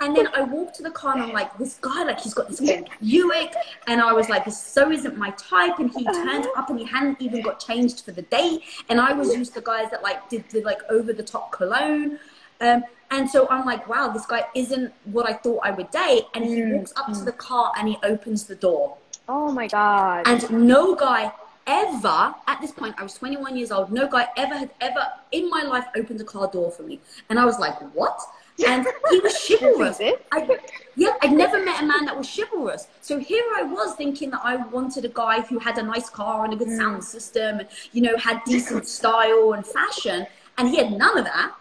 And 0.00 0.16
then 0.16 0.28
I 0.28 0.42
walked 0.42 0.76
to 0.76 0.82
the 0.82 0.90
car 0.90 1.14
and 1.14 1.22
I'm 1.24 1.32
like, 1.32 1.56
this 1.58 1.74
guy, 1.80 2.04
like, 2.04 2.20
he's 2.20 2.34
got 2.34 2.48
this 2.48 2.60
old 2.60 2.88
Buick. 3.00 3.52
And 3.88 4.00
I 4.00 4.12
was 4.12 4.28
like, 4.28 4.44
this 4.44 4.60
so 4.62 4.90
isn't 4.90 5.18
my 5.18 5.30
type. 5.30 5.78
And 5.78 5.90
he 5.90 6.04
turned 6.04 6.46
up 6.56 6.70
and 6.70 6.78
he 6.78 6.84
hadn't 6.84 7.20
even 7.20 7.42
got 7.42 7.58
changed 7.60 8.04
for 8.04 8.12
the 8.12 8.22
date. 8.22 8.62
And 8.88 9.00
I 9.00 9.12
was 9.12 9.34
used 9.34 9.54
to 9.54 9.60
guys 9.60 9.90
that 9.90 10.02
like 10.02 10.28
did 10.28 10.48
the 10.50 10.62
like 10.62 10.80
over 10.88 11.12
the 11.12 11.22
top 11.22 11.52
cologne. 11.52 12.18
Um, 12.60 12.84
and 13.10 13.28
so 13.28 13.48
I'm 13.48 13.64
like, 13.64 13.88
wow, 13.88 14.08
this 14.08 14.26
guy 14.26 14.44
isn't 14.54 14.92
what 15.04 15.28
I 15.28 15.34
thought 15.34 15.60
I 15.62 15.70
would 15.70 15.90
date. 15.90 16.24
And 16.34 16.44
he 16.44 16.56
mm. 16.56 16.76
walks 16.76 16.92
up 16.96 17.12
to 17.12 17.24
the 17.24 17.32
car 17.32 17.72
and 17.78 17.88
he 17.88 17.96
opens 18.02 18.44
the 18.44 18.56
door. 18.56 18.96
Oh 19.28 19.52
my 19.52 19.68
God. 19.68 20.24
And 20.26 20.50
no 20.66 20.94
guy 20.94 21.32
ever, 21.66 22.34
at 22.46 22.60
this 22.60 22.72
point, 22.72 22.94
I 22.98 23.02
was 23.02 23.14
21 23.14 23.56
years 23.56 23.70
old, 23.70 23.92
no 23.92 24.08
guy 24.08 24.28
ever 24.36 24.56
had 24.56 24.70
ever 24.80 25.06
in 25.32 25.48
my 25.50 25.62
life 25.62 25.86
opened 25.96 26.20
a 26.20 26.24
car 26.24 26.48
door 26.50 26.70
for 26.70 26.82
me. 26.82 27.00
And 27.28 27.38
I 27.38 27.44
was 27.44 27.58
like, 27.58 27.78
what? 27.94 28.20
and 28.66 28.86
he 29.10 29.20
was 29.20 29.46
chivalrous. 29.46 30.00
I, 30.32 30.58
yeah, 30.94 31.10
I'd 31.20 31.32
never 31.32 31.62
met 31.62 31.82
a 31.82 31.86
man 31.86 32.06
that 32.06 32.16
was 32.16 32.26
chivalrous. 32.26 32.88
So 33.02 33.18
here 33.18 33.44
I 33.54 33.62
was 33.62 33.94
thinking 33.96 34.30
that 34.30 34.40
I 34.42 34.56
wanted 34.56 35.04
a 35.04 35.10
guy 35.10 35.42
who 35.42 35.58
had 35.58 35.76
a 35.76 35.82
nice 35.82 36.08
car 36.08 36.44
and 36.44 36.54
a 36.54 36.56
good 36.56 36.74
sound 36.74 37.02
mm. 37.02 37.04
system, 37.04 37.58
and 37.58 37.68
you 37.92 38.00
know 38.00 38.16
had 38.16 38.40
decent 38.46 38.88
style 38.88 39.52
and 39.52 39.66
fashion, 39.66 40.26
and 40.56 40.68
he 40.68 40.76
had 40.76 40.90
none 40.90 41.18
of 41.18 41.26
that. 41.26 41.54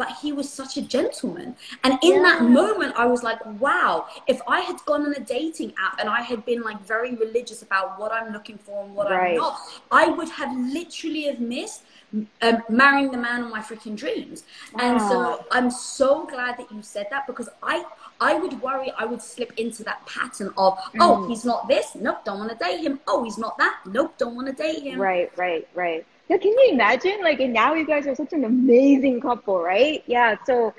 But 0.00 0.16
he 0.22 0.32
was 0.32 0.48
such 0.50 0.78
a 0.78 0.80
gentleman. 0.96 1.54
And 1.84 1.98
in 2.02 2.14
yeah. 2.14 2.22
that 2.22 2.42
moment, 2.44 2.94
I 2.96 3.04
was 3.04 3.22
like, 3.22 3.38
wow, 3.60 4.06
if 4.26 4.40
I 4.48 4.60
had 4.60 4.78
gone 4.86 5.02
on 5.04 5.12
a 5.12 5.20
dating 5.20 5.74
app 5.78 6.00
and 6.00 6.08
I 6.08 6.22
had 6.22 6.46
been 6.46 6.62
like 6.62 6.80
very 6.86 7.14
religious 7.16 7.60
about 7.60 8.00
what 8.00 8.10
I'm 8.10 8.32
looking 8.32 8.56
for 8.56 8.82
and 8.82 8.94
what 8.94 9.10
right. 9.10 9.32
I'm 9.32 9.36
not, 9.36 9.60
I 9.90 10.06
would 10.08 10.30
have 10.30 10.56
literally 10.56 11.24
have 11.24 11.38
missed 11.38 11.82
um, 12.14 12.62
marrying 12.70 13.10
the 13.10 13.18
man 13.18 13.42
of 13.42 13.50
my 13.50 13.60
freaking 13.60 13.94
dreams. 13.94 14.44
Wow. 14.72 14.80
And 14.80 15.00
so 15.02 15.44
I'm 15.50 15.70
so 15.70 16.24
glad 16.26 16.56
that 16.56 16.72
you 16.72 16.80
said 16.80 17.06
that 17.10 17.26
because 17.26 17.50
I 17.62 17.84
I 18.22 18.38
would 18.38 18.58
worry 18.62 18.90
I 18.96 19.04
would 19.04 19.20
slip 19.20 19.52
into 19.58 19.84
that 19.84 20.06
pattern 20.06 20.48
of 20.56 20.78
oh, 20.78 20.90
mm. 20.94 20.98
oh 21.00 21.28
he's 21.28 21.44
not 21.44 21.68
this 21.68 21.94
nope 21.94 22.24
don't 22.24 22.38
want 22.38 22.50
to 22.50 22.56
date 22.56 22.80
him 22.80 23.00
oh 23.06 23.22
he's 23.24 23.38
not 23.38 23.56
that 23.58 23.80
nope 23.86 24.14
don't 24.18 24.34
want 24.34 24.48
to 24.48 24.54
date 24.54 24.82
him. 24.82 24.98
Right 24.98 25.30
right 25.36 25.68
right. 25.74 26.06
Yeah, 26.30 26.38
can 26.38 26.52
you 26.52 26.70
imagine? 26.72 27.22
Like 27.22 27.40
and 27.40 27.54
now 27.54 27.74
you 27.74 27.86
guys 27.86 28.06
are 28.08 28.16
such 28.16 28.34
an 28.34 28.44
amazing 28.44 29.20
couple 29.20 29.62
right? 29.62 30.04
Yeah 30.06 30.36
so 30.46 30.74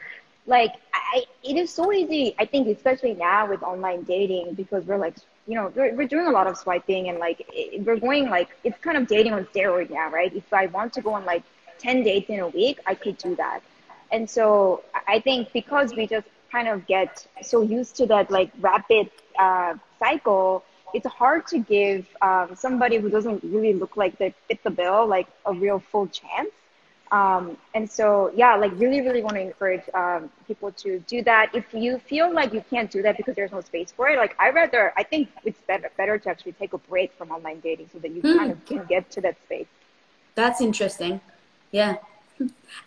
like 0.47 0.73
I, 0.93 1.25
it 1.43 1.57
is 1.57 1.71
so 1.71 1.93
easy 1.93 2.35
i 2.39 2.45
think 2.45 2.67
especially 2.67 3.13
now 3.13 3.47
with 3.49 3.63
online 3.63 4.03
dating 4.03 4.55
because 4.55 4.85
we're 4.85 4.97
like 4.97 5.15
you 5.47 5.55
know 5.55 5.71
we're, 5.75 5.93
we're 5.95 6.07
doing 6.07 6.27
a 6.27 6.31
lot 6.31 6.47
of 6.47 6.57
swiping 6.57 7.09
and 7.09 7.19
like 7.19 7.43
it, 7.53 7.83
we're 7.85 7.97
going 7.97 8.29
like 8.29 8.49
it's 8.63 8.77
kind 8.79 8.97
of 8.97 9.07
dating 9.07 9.33
on 9.33 9.45
steroid 9.45 9.91
now 9.91 10.09
right? 10.09 10.33
If 10.35 10.53
i 10.53 10.67
want 10.67 10.93
to 10.95 11.01
go 11.01 11.13
on 11.13 11.25
like 11.25 11.43
10 11.79 12.03
dates 12.03 12.29
in 12.29 12.39
a 12.39 12.47
week 12.47 12.79
i 12.87 12.95
could 12.95 13.17
do 13.19 13.35
that. 13.35 13.61
And 14.11 14.29
so 14.29 14.83
i 15.07 15.19
think 15.19 15.53
because 15.53 15.93
we 15.95 16.07
just 16.07 16.27
kind 16.51 16.67
of 16.69 16.87
get 16.87 17.27
so 17.41 17.61
used 17.61 17.95
to 17.97 18.07
that 18.07 18.31
like 18.31 18.51
rapid 18.61 19.09
uh, 19.39 19.75
cycle 19.99 20.63
it's 20.93 21.08
hard 21.08 21.47
to 21.47 21.60
give 21.60 22.06
um, 22.21 22.56
somebody 22.56 22.97
who 22.97 23.10
doesn't 23.10 23.43
really 23.43 23.73
look 23.73 23.97
like 23.97 24.17
they 24.17 24.34
fit 24.47 24.63
the 24.63 24.69
bill 24.69 25.08
like 25.08 25.27
a 25.45 25.54
real 25.54 25.80
full 25.80 26.08
chance 26.08 26.51
um, 27.12 27.58
and 27.75 27.91
so, 27.91 28.32
yeah, 28.36 28.56
like 28.56 28.71
really, 28.80 29.01
really 29.01 29.21
want 29.21 29.36
to 29.36 29.41
encourage 29.41 29.84
um, 29.93 30.30
people 30.47 30.71
to 30.73 30.99
do 30.99 31.21
that. 31.23 31.51
If 31.54 31.65
you 31.73 31.99
feel 31.99 32.34
like 32.34 32.54
you 32.54 32.63
can't 32.69 32.89
do 32.89 33.01
that 33.01 33.17
because 33.17 33.36
there's 33.36 33.51
no 33.51 33.60
space 33.60 33.91
for 33.91 34.08
it, 34.08 34.17
like 34.17 34.36
I 34.39 34.49
rather, 34.49 34.93
I 34.95 35.04
think 35.04 35.30
it's 35.43 35.60
better, 35.67 35.91
better 35.97 36.17
to 36.17 36.30
actually 36.30 36.54
take 36.54 36.71
a 36.71 36.77
break 36.77 37.13
from 37.17 37.32
online 37.32 37.60
dating 37.60 37.89
so 37.91 37.99
that 37.99 38.12
you 38.12 38.21
mm. 38.21 38.38
kind 38.38 38.51
of 38.51 38.65
can 38.65 38.86
get 38.86 39.12
to 39.12 39.21
that 39.21 39.36
space. 39.43 39.67
That's 40.36 40.62
interesting. 40.62 41.19
Yeah. 41.71 41.97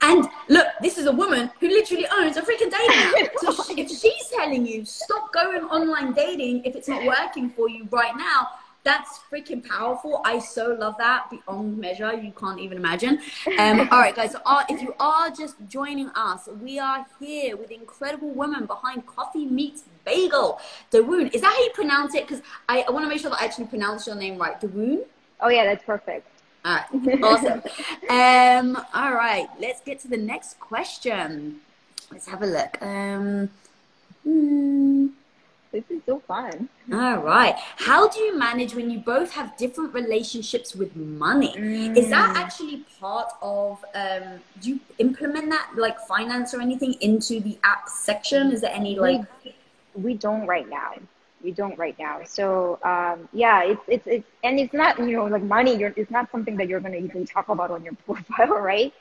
And 0.00 0.28
look, 0.48 0.66
this 0.80 0.98
is 0.98 1.06
a 1.06 1.12
woman 1.12 1.50
who 1.60 1.68
literally 1.68 2.06
owns 2.12 2.36
a 2.36 2.42
freaking 2.42 2.70
dating 2.70 3.26
app. 3.26 3.32
So 3.54 3.74
if 3.76 3.88
she's 3.90 4.28
telling 4.28 4.66
you 4.66 4.84
stop 4.84 5.32
going 5.32 5.64
online 5.64 6.12
dating 6.12 6.64
if 6.64 6.74
it's 6.74 6.88
not 6.88 7.04
working 7.04 7.50
for 7.50 7.68
you 7.68 7.86
right 7.90 8.16
now, 8.16 8.48
that's 8.84 9.20
freaking 9.32 9.66
powerful. 9.66 10.20
I 10.24 10.38
so 10.38 10.76
love 10.78 10.96
that 10.98 11.30
beyond 11.30 11.78
measure. 11.78 12.12
You 12.12 12.32
can't 12.38 12.60
even 12.60 12.76
imagine. 12.76 13.18
Um, 13.58 13.80
all 13.90 13.98
right, 13.98 14.14
guys. 14.14 14.32
So 14.32 14.40
uh, 14.44 14.62
if 14.68 14.82
you 14.82 14.94
are 15.00 15.30
just 15.30 15.56
joining 15.68 16.10
us, 16.10 16.48
we 16.60 16.78
are 16.78 17.06
here 17.18 17.56
with 17.56 17.70
incredible 17.70 18.30
woman 18.30 18.66
behind 18.66 19.06
Coffee 19.06 19.46
Meets 19.46 19.84
Bagel, 20.04 20.60
Dawoon. 20.92 21.34
Is 21.34 21.40
that 21.40 21.54
how 21.54 21.64
you 21.64 21.70
pronounce 21.70 22.14
it? 22.14 22.28
Because 22.28 22.42
I, 22.68 22.84
I 22.86 22.90
want 22.90 23.06
to 23.06 23.08
make 23.08 23.20
sure 23.20 23.30
that 23.30 23.40
I 23.40 23.46
actually 23.46 23.66
pronounce 23.66 24.06
your 24.06 24.16
name 24.16 24.36
right. 24.36 24.60
Dawoon? 24.60 25.04
Oh, 25.40 25.48
yeah, 25.48 25.64
that's 25.64 25.84
perfect. 25.84 26.28
All 26.64 26.76
right, 26.76 27.22
awesome. 27.22 27.62
um, 28.08 28.84
all 28.94 29.12
right, 29.12 29.48
let's 29.60 29.80
get 29.82 30.00
to 30.00 30.08
the 30.08 30.16
next 30.16 30.58
question. 30.60 31.60
Let's 32.10 32.26
have 32.26 32.42
a 32.42 32.46
look. 32.46 32.82
Um, 32.82 33.50
hmm. 34.22 35.08
This 35.74 35.90
is 35.90 36.02
so 36.06 36.20
fun. 36.20 36.68
All 36.92 37.16
right. 37.16 37.56
How 37.78 38.06
do 38.06 38.20
you 38.20 38.38
manage 38.38 38.76
when 38.76 38.90
you 38.90 39.00
both 39.00 39.32
have 39.32 39.56
different 39.56 39.92
relationships 39.92 40.72
with 40.72 40.94
money? 40.94 41.52
Mm. 41.58 41.96
Is 41.96 42.10
that 42.10 42.36
mm. 42.36 42.38
actually 42.38 42.84
part 43.00 43.32
of, 43.42 43.84
um, 43.92 44.38
do 44.60 44.70
you 44.70 44.80
implement 44.98 45.50
that 45.50 45.70
like 45.76 45.98
finance 46.06 46.54
or 46.54 46.60
anything 46.60 46.94
into 47.00 47.40
the 47.40 47.58
app 47.64 47.88
section? 47.88 48.52
Is 48.52 48.60
there 48.60 48.70
any 48.72 48.96
like. 48.96 49.22
We, 49.44 49.54
we 49.94 50.14
don't 50.14 50.46
right 50.46 50.68
now. 50.68 50.94
We 51.44 51.52
don't 51.52 51.78
right 51.78 51.96
now. 51.98 52.22
So 52.24 52.80
um, 52.84 53.28
yeah, 53.32 53.62
it's, 53.64 53.82
it's, 53.88 54.06
it's, 54.06 54.28
and 54.42 54.58
it's 54.58 54.74
not, 54.74 54.98
you 54.98 55.12
know, 55.16 55.26
like 55.26 55.42
money, 55.42 55.76
you're, 55.76 55.94
it's 55.96 56.10
not 56.10 56.30
something 56.32 56.56
that 56.56 56.68
you're 56.68 56.80
going 56.80 56.94
to 56.94 56.98
even 56.98 57.26
talk 57.26 57.50
about 57.50 57.70
on 57.70 57.84
your 57.84 57.94
profile, 58.06 58.58
right? 58.60 58.92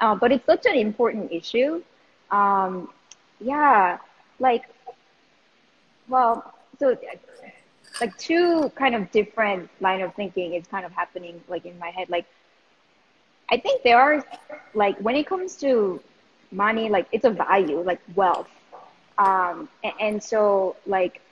Uh, 0.00 0.14
but 0.14 0.32
it's 0.32 0.46
such 0.46 0.66
an 0.66 0.76
important 0.76 1.32
issue. 1.32 1.82
Um, 2.30 2.90
yeah, 3.40 3.98
like 4.40 4.64
well, 6.08 6.54
so 6.78 6.96
like 8.00 8.16
two 8.18 8.70
kind 8.76 8.94
of 8.94 9.10
different 9.10 9.70
line 9.80 10.00
of 10.02 10.14
thinking 10.14 10.54
is 10.54 10.66
kind 10.66 10.84
of 10.84 10.92
happening 10.92 11.42
like 11.48 11.64
in 11.66 11.78
my 11.78 11.90
head. 11.90 12.08
Like 12.10 12.26
I 13.50 13.58
think 13.58 13.82
there 13.82 13.98
are 14.00 14.24
like 14.74 14.98
when 14.98 15.16
it 15.16 15.26
comes 15.26 15.56
to 15.56 16.00
money, 16.50 16.88
like 16.88 17.06
it's 17.12 17.24
a 17.24 17.30
value, 17.30 17.80
like 17.80 18.00
wealth. 18.14 18.48
Um, 19.18 19.68
and, 19.82 19.94
and 20.00 20.22
so 20.22 20.76
like 20.86 21.22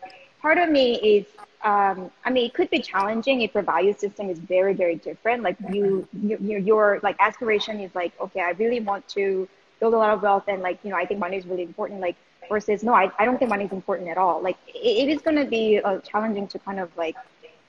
part 0.45 0.59
of 0.59 0.69
me 0.69 0.87
is 1.17 1.25
um, 1.65 2.11
I 2.27 2.31
mean, 2.35 2.45
it 2.45 2.53
could 2.53 2.69
be 2.69 2.81
challenging 2.81 3.41
if 3.41 3.55
your 3.55 3.63
value 3.63 3.95
system 4.05 4.29
is 4.29 4.39
very, 4.39 4.75
very 4.75 4.97
different. 4.97 5.43
Like 5.43 5.57
you, 5.73 6.07
you, 6.13 6.37
your 6.71 7.01
like 7.03 7.17
aspiration 7.21 7.81
is 7.81 7.95
like, 7.95 8.13
okay, 8.21 8.43
I 8.49 8.51
really 8.63 8.81
want 8.81 9.09
to 9.17 9.49
build 9.81 9.95
a 9.95 9.97
lot 9.97 10.11
of 10.11 10.21
wealth, 10.21 10.45
and 10.47 10.61
like, 10.61 10.79
you 10.85 10.91
know, 10.91 10.97
I 10.97 11.07
think 11.07 11.21
money 11.21 11.39
is 11.39 11.47
really 11.47 11.63
important. 11.63 12.01
Like, 12.01 12.17
versus 12.51 12.83
no, 12.89 12.93
I, 12.93 13.11
I 13.19 13.25
don't 13.25 13.39
think 13.39 13.49
money 13.49 13.65
is 13.65 13.73
important 13.73 14.11
at 14.11 14.19
all. 14.19 14.43
Like 14.43 14.59
it, 14.69 14.95
it 15.03 15.09
is 15.15 15.23
going 15.23 15.39
to 15.45 15.47
be 15.59 15.81
uh, 15.81 16.01
challenging 16.11 16.47
to 16.49 16.59
kind 16.59 16.79
of 16.79 16.95
like 16.99 17.17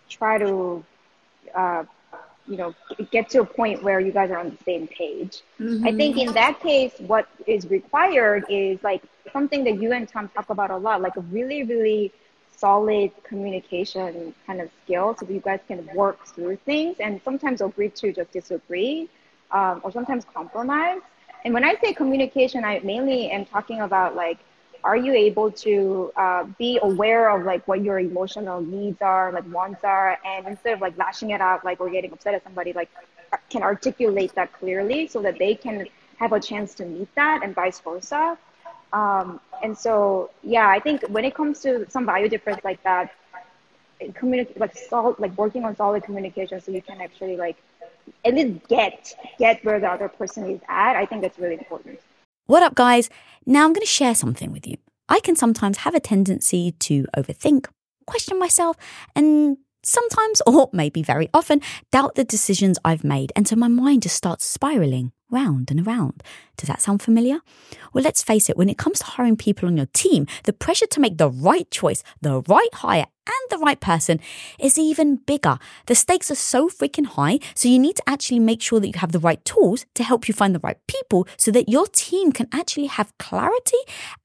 try 0.10 0.38
to, 0.38 0.84
uh, 1.62 1.84
you 2.52 2.58
know, 2.58 2.76
get 3.12 3.30
to 3.30 3.38
a 3.46 3.46
point 3.46 3.82
where 3.82 4.02
you 4.02 4.12
guys 4.12 4.30
are 4.30 4.38
on 4.38 4.50
the 4.50 4.62
same 4.66 4.86
page. 4.88 5.34
Mm-hmm. 5.62 5.88
I 5.88 5.92
think 5.94 6.18
in 6.18 6.34
that 6.34 6.60
case, 6.60 6.94
what 7.00 7.26
is 7.48 7.62
required 7.78 8.44
is 8.50 8.84
like 8.84 9.02
something 9.32 9.64
that 9.64 9.82
you 9.82 9.94
and 9.94 10.06
Tom 10.14 10.30
talk 10.36 10.50
about 10.50 10.70
a 10.70 10.80
lot, 10.88 11.02
like 11.02 11.16
a 11.16 11.26
really, 11.38 11.64
really 11.64 12.12
solid 12.58 13.12
communication 13.24 14.34
kind 14.46 14.62
of 14.62 14.70
skill 14.84 15.16
so 15.18 15.26
that 15.26 15.34
you 15.34 15.40
guys 15.40 15.60
can 15.68 15.88
work 15.94 16.26
through 16.28 16.58
things 16.66 16.98
and 17.00 17.22
sometimes 17.24 17.62
agree 17.62 17.90
to 17.90 18.12
just 18.14 18.32
disagree 18.32 19.10
um, 19.52 19.82
or 19.84 19.92
sometimes 19.92 20.26
compromise. 20.34 21.02
And 21.44 21.54
when 21.54 21.64
I 21.64 21.76
say 21.82 21.94
communication, 21.94 22.64
I 22.66 22.80
mainly 22.84 23.30
am 23.32 23.46
talking 23.46 23.82
about 23.82 24.16
like, 24.16 24.40
are 24.84 24.98
you 24.98 25.14
able 25.14 25.52
to 25.52 26.12
uh, 26.16 26.44
be 26.58 26.80
aware 26.82 27.30
of 27.30 27.46
like 27.46 27.68
what 27.68 27.84
your 27.84 28.00
emotional 28.00 28.62
needs 28.62 29.02
are, 29.02 29.32
like 29.32 29.46
wants 29.52 29.84
are, 29.84 30.18
and 30.26 30.48
instead 30.48 30.74
of 30.74 30.82
like 30.82 30.98
lashing 30.98 31.32
it 31.32 31.42
out, 31.42 31.64
like 31.66 31.80
or 31.80 31.90
getting 31.90 32.12
upset 32.14 32.34
at 32.34 32.44
somebody, 32.44 32.74
like 32.74 32.90
can 33.50 33.64
articulate 33.64 34.34
that 34.36 34.52
clearly 34.54 35.08
so 35.08 35.22
that 35.22 35.38
they 35.40 35.56
can 35.56 35.88
have 36.18 36.32
a 36.34 36.40
chance 36.40 36.74
to 36.76 36.86
meet 36.86 37.14
that 37.16 37.42
and 37.44 37.54
vice 37.56 37.80
versa. 37.80 38.38
Um, 38.96 39.42
and 39.62 39.78
so, 39.78 40.32
yeah, 40.42 40.70
I 40.70 40.80
think 40.80 41.04
when 41.10 41.26
it 41.26 41.36
comes 41.36 41.60
to 41.62 41.86
some 41.90 42.06
value 42.06 42.30
difference 42.30 42.64
like 42.64 42.82
that, 42.84 43.12
communicate 44.14 44.58
like 44.58 44.76
solid, 44.78 45.20
like 45.20 45.38
working 45.38 45.66
on 45.66 45.76
solid 45.76 46.04
communication 46.04 46.62
so 46.62 46.72
you 46.72 46.82
can 46.82 47.02
actually 47.02 47.36
like 47.36 47.58
at 48.24 48.34
least 48.36 48.68
get 48.70 49.14
get 49.38 49.64
where 49.66 49.80
the 49.82 49.90
other 49.90 50.08
person 50.08 50.50
is 50.50 50.62
at. 50.70 50.96
I 50.96 51.06
think 51.06 51.22
that's 51.24 51.38
really 51.38 51.56
important. 51.56 52.00
What 52.46 52.64
up, 52.64 52.76
guys? 52.76 53.10
Now 53.46 53.66
I'm 53.66 53.74
going 53.74 53.82
to 53.82 53.98
share 54.00 54.16
something 54.16 54.52
with 54.54 54.66
you. 54.66 54.78
I 55.10 55.20
can 55.20 55.36
sometimes 55.36 55.80
have 55.80 55.94
a 55.94 56.00
tendency 56.00 56.72
to 56.72 57.06
overthink, 57.18 57.68
question 58.08 58.40
myself, 58.40 58.78
and 59.14 59.58
sometimes, 59.84 60.42
or 60.48 60.70
maybe 60.72 61.04
very 61.04 61.30
often, 61.34 61.62
doubt 61.92 62.16
the 62.16 62.24
decisions 62.24 62.80
I've 62.86 63.04
made. 63.04 63.34
And 63.36 63.46
so 63.46 63.58
my 63.58 63.68
mind 63.68 64.04
just 64.04 64.16
starts 64.16 64.46
spiraling 64.46 65.12
round 65.36 65.70
and 65.72 65.86
around. 65.86 66.24
Does 66.58 66.70
that 66.70 66.82
sound 66.82 67.02
familiar? 67.02 67.40
Well, 67.94 68.04
let's 68.04 68.24
face 68.24 68.50
it, 68.50 68.58
when 68.58 68.70
it 68.70 68.78
comes 68.78 69.00
to 69.00 69.06
hiring 69.06 69.38
people 69.38 69.68
on 69.68 69.78
your 69.78 69.92
team, 69.94 70.26
the 70.44 70.54
pressure 70.54 70.88
to 70.88 71.00
make 71.00 71.18
the 71.18 71.30
right 71.30 71.70
choice, 71.70 72.02
the 72.22 72.42
right 72.48 72.74
hire, 72.74 73.08
and 73.28 73.50
the 73.50 73.58
right 73.58 73.80
person 73.80 74.20
is 74.60 74.78
even 74.78 75.18
bigger. 75.18 75.58
The 75.88 75.96
stakes 75.96 76.30
are 76.30 76.36
so 76.36 76.70
freaking 76.70 77.08
high, 77.08 77.40
so 77.56 77.68
you 77.68 77.80
need 77.80 77.96
to 77.98 78.08
actually 78.08 78.40
make 78.40 78.62
sure 78.62 78.80
that 78.80 78.88
you 78.88 79.00
have 79.00 79.12
the 79.12 79.20
right 79.20 79.44
tools 79.46 79.86
to 79.96 80.04
help 80.04 80.28
you 80.28 80.34
find 80.34 80.54
the 80.54 80.60
right 80.60 80.78
people 80.88 81.28
so 81.38 81.52
that 81.52 81.70
your 81.70 81.88
team 81.88 82.32
can 82.32 82.48
actually 82.52 82.86
have 82.86 83.18
clarity 83.18 83.78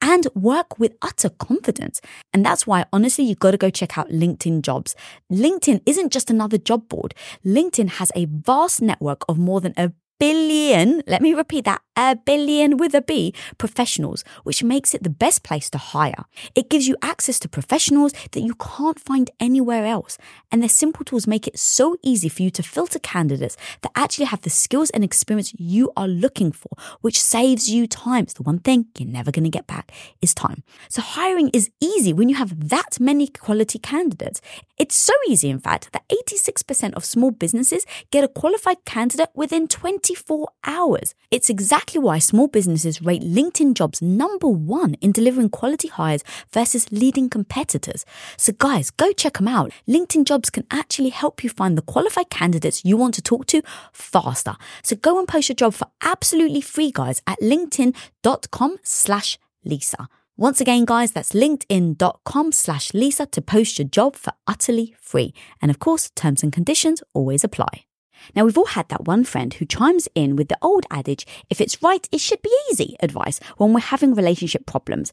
and 0.03 0.27
work 0.35 0.79
with 0.79 0.97
utter 1.01 1.31
confidence. 1.31 2.01
And 2.35 2.45
that's 2.45 2.67
why, 2.67 2.85
honestly, 2.93 3.25
you've 3.25 3.39
got 3.39 3.53
to 3.53 3.57
go 3.57 3.71
check 3.71 3.97
out 3.97 4.11
LinkedIn 4.11 4.63
jobs. 4.63 4.95
LinkedIn 5.33 5.81
isn't 5.87 6.13
just 6.13 6.31
another 6.31 6.59
job 6.59 6.89
board. 6.89 7.15
LinkedIn 7.45 7.89
has 7.93 8.13
a 8.15 8.27
vast 8.27 8.83
network 8.83 9.25
of 9.29 9.39
more 9.39 9.61
than 9.61 9.75
a 9.77 9.93
billion, 10.21 11.03
let 11.09 11.23
me 11.23 11.35
repeat 11.35 11.65
that, 11.65 11.81
a 12.01 12.17
billion 12.17 12.79
with 12.79 12.95
a 12.95 13.03
B 13.03 13.35
professionals, 13.59 14.25
which 14.45 14.65
makes 14.65 14.95
it 14.95 15.03
the 15.03 15.11
best 15.11 15.43
place 15.43 15.69
to 15.71 15.79
hire. 15.79 16.25
It 16.55 16.71
gives 16.71 16.89
you 16.89 16.97
access 17.03 17.39
to 17.41 17.49
professionals 17.49 18.13
that 18.33 18.41
you 18.41 18.55
can't 18.55 18.99
find 18.99 19.31
anywhere 19.39 19.85
else. 19.85 20.17
And 20.51 20.63
their 20.63 20.69
simple 20.71 21.05
tools 21.05 21.27
make 21.27 21.47
it 21.47 21.59
so 21.59 21.97
easy 22.03 22.31
for 22.31 22.43
you 22.43 22.51
to 22.53 22.63
filter 22.63 22.99
candidates 22.99 23.57
that 23.83 23.93
actually 23.95 24.25
have 24.27 24.41
the 24.41 24.51
skills 24.51 24.89
and 24.91 25.05
experience 25.05 25.53
you 25.59 25.93
are 25.95 26.09
looking 26.09 26.53
for, 26.53 26.71
which 27.03 27.21
saves 27.23 27.69
you 27.69 27.87
time. 27.87 28.25
It's 28.25 28.33
the 28.35 28.45
one 28.45 28.61
thing 28.61 28.87
you're 28.97 29.09
never 29.09 29.31
going 29.31 29.45
to 29.45 29.51
get 29.51 29.67
back 29.67 29.93
is 30.23 30.33
time. 30.33 30.63
So 30.89 31.03
hiring 31.03 31.51
is 31.51 31.71
easy 31.81 32.15
when 32.15 32.31
you 32.31 32.37
have 32.37 32.71
that 32.71 32.99
many 32.99 33.27
quality 33.29 33.79
candidates. 33.79 34.41
It's 34.79 34.97
so 34.97 35.13
easy, 35.29 35.51
in 35.51 35.59
fact, 35.59 35.93
that 35.93 36.09
86% 36.09 36.95
of 36.95 37.05
small 37.05 37.31
businesses 37.31 37.85
get 38.11 38.25
a 38.25 38.29
qualified 38.29 38.85
candidate 38.87 39.29
within 39.35 39.69
24 39.69 40.49
hours. 40.65 41.15
It's 41.31 41.51
exactly 41.51 41.90
exactly 41.91 42.07
why 42.07 42.21
small 42.21 42.47
businesses 42.47 43.03
rate 43.03 43.23
LinkedIn 43.23 43.75
jobs 43.75 44.01
number 44.01 44.47
one 44.47 44.95
in 45.01 45.13
delivering 45.13 45.51
quality 45.51 45.89
hires 45.89 46.23
versus 46.53 46.87
leading 46.93 47.29
competitors. 47.29 48.05
So, 48.37 48.53
guys, 48.53 48.91
go 48.91 49.13
check 49.13 49.39
them 49.39 49.49
out. 49.49 49.73
LinkedIn 49.89 50.25
jobs 50.25 50.51
can 50.51 50.65
actually 50.71 51.11
help 51.11 51.43
you 51.43 51.51
find 51.51 51.77
the 51.77 51.83
qualified 51.83 52.31
candidates 52.31 52.85
you 52.85 52.97
want 52.97 53.15
to 53.15 53.23
talk 53.23 53.47
to 53.47 53.63
faster. 53.93 54.55
So, 54.83 54.95
go 54.97 55.19
and 55.19 55.27
post 55.27 55.49
your 55.49 55.57
job 55.57 55.75
for 55.75 55.89
absolutely 56.01 56.61
free, 56.61 56.93
guys, 56.93 57.23
at 57.27 57.41
linkedin.com 57.41 58.77
slash 58.85 59.39
Lisa. 59.65 60.09
Once 60.37 60.61
again, 60.61 60.85
guys, 60.85 61.13
that's 61.13 61.33
linkedin.com 61.33 62.53
slash 62.53 62.95
Lisa 62.95 63.27
to 63.27 63.43
post 63.43 63.79
your 63.79 63.89
job 63.89 64.15
for 64.15 64.33
utterly 64.47 64.95
free. 65.01 65.35
And 65.61 65.71
of 65.71 65.79
course, 65.81 66.11
terms 66.11 66.45
and 66.45 66.53
conditions 66.53 67.03
always 67.15 67.43
apply. 67.45 67.90
Now, 68.35 68.45
we've 68.45 68.59
all 68.59 68.67
had 68.67 68.89
that 68.89 69.07
one 69.07 69.25
friend 69.25 69.53
who 69.55 69.65
chimes 69.65 70.09
in 70.15 70.37
with 70.37 70.49
the 70.49 70.59
old 70.63 70.87
adage, 70.91 71.27
if 71.49 71.61
it's 71.61 71.83
right, 71.83 72.09
it 72.13 72.21
should 72.21 72.43
be 72.43 72.55
easy 72.71 72.97
advice 73.01 73.41
when 73.57 73.73
we're 73.73 73.81
having 73.81 74.15
relationship 74.15 74.67
problems. 74.67 75.13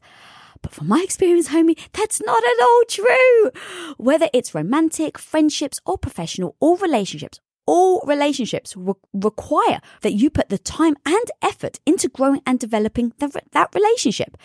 But 0.62 0.72
from 0.72 0.88
my 0.88 1.02
experience, 1.02 1.48
homie, 1.48 1.78
that's 1.92 2.20
not 2.22 2.42
at 2.42 2.62
all 2.62 2.82
true. 2.88 3.50
Whether 3.96 4.28
it's 4.32 4.54
romantic, 4.54 5.18
friendships, 5.18 5.80
or 5.86 5.98
professional, 5.98 6.56
or 6.60 6.76
relationships, 6.78 7.40
all 7.68 8.00
relationships 8.06 8.74
re- 8.76 8.94
require 9.12 9.80
that 10.00 10.14
you 10.14 10.30
put 10.30 10.48
the 10.48 10.56
time 10.56 10.96
and 11.04 11.30
effort 11.42 11.78
into 11.84 12.08
growing 12.08 12.40
and 12.46 12.58
developing 12.58 13.12
the, 13.18 13.42
that 13.52 13.68
relationship. 13.74 14.38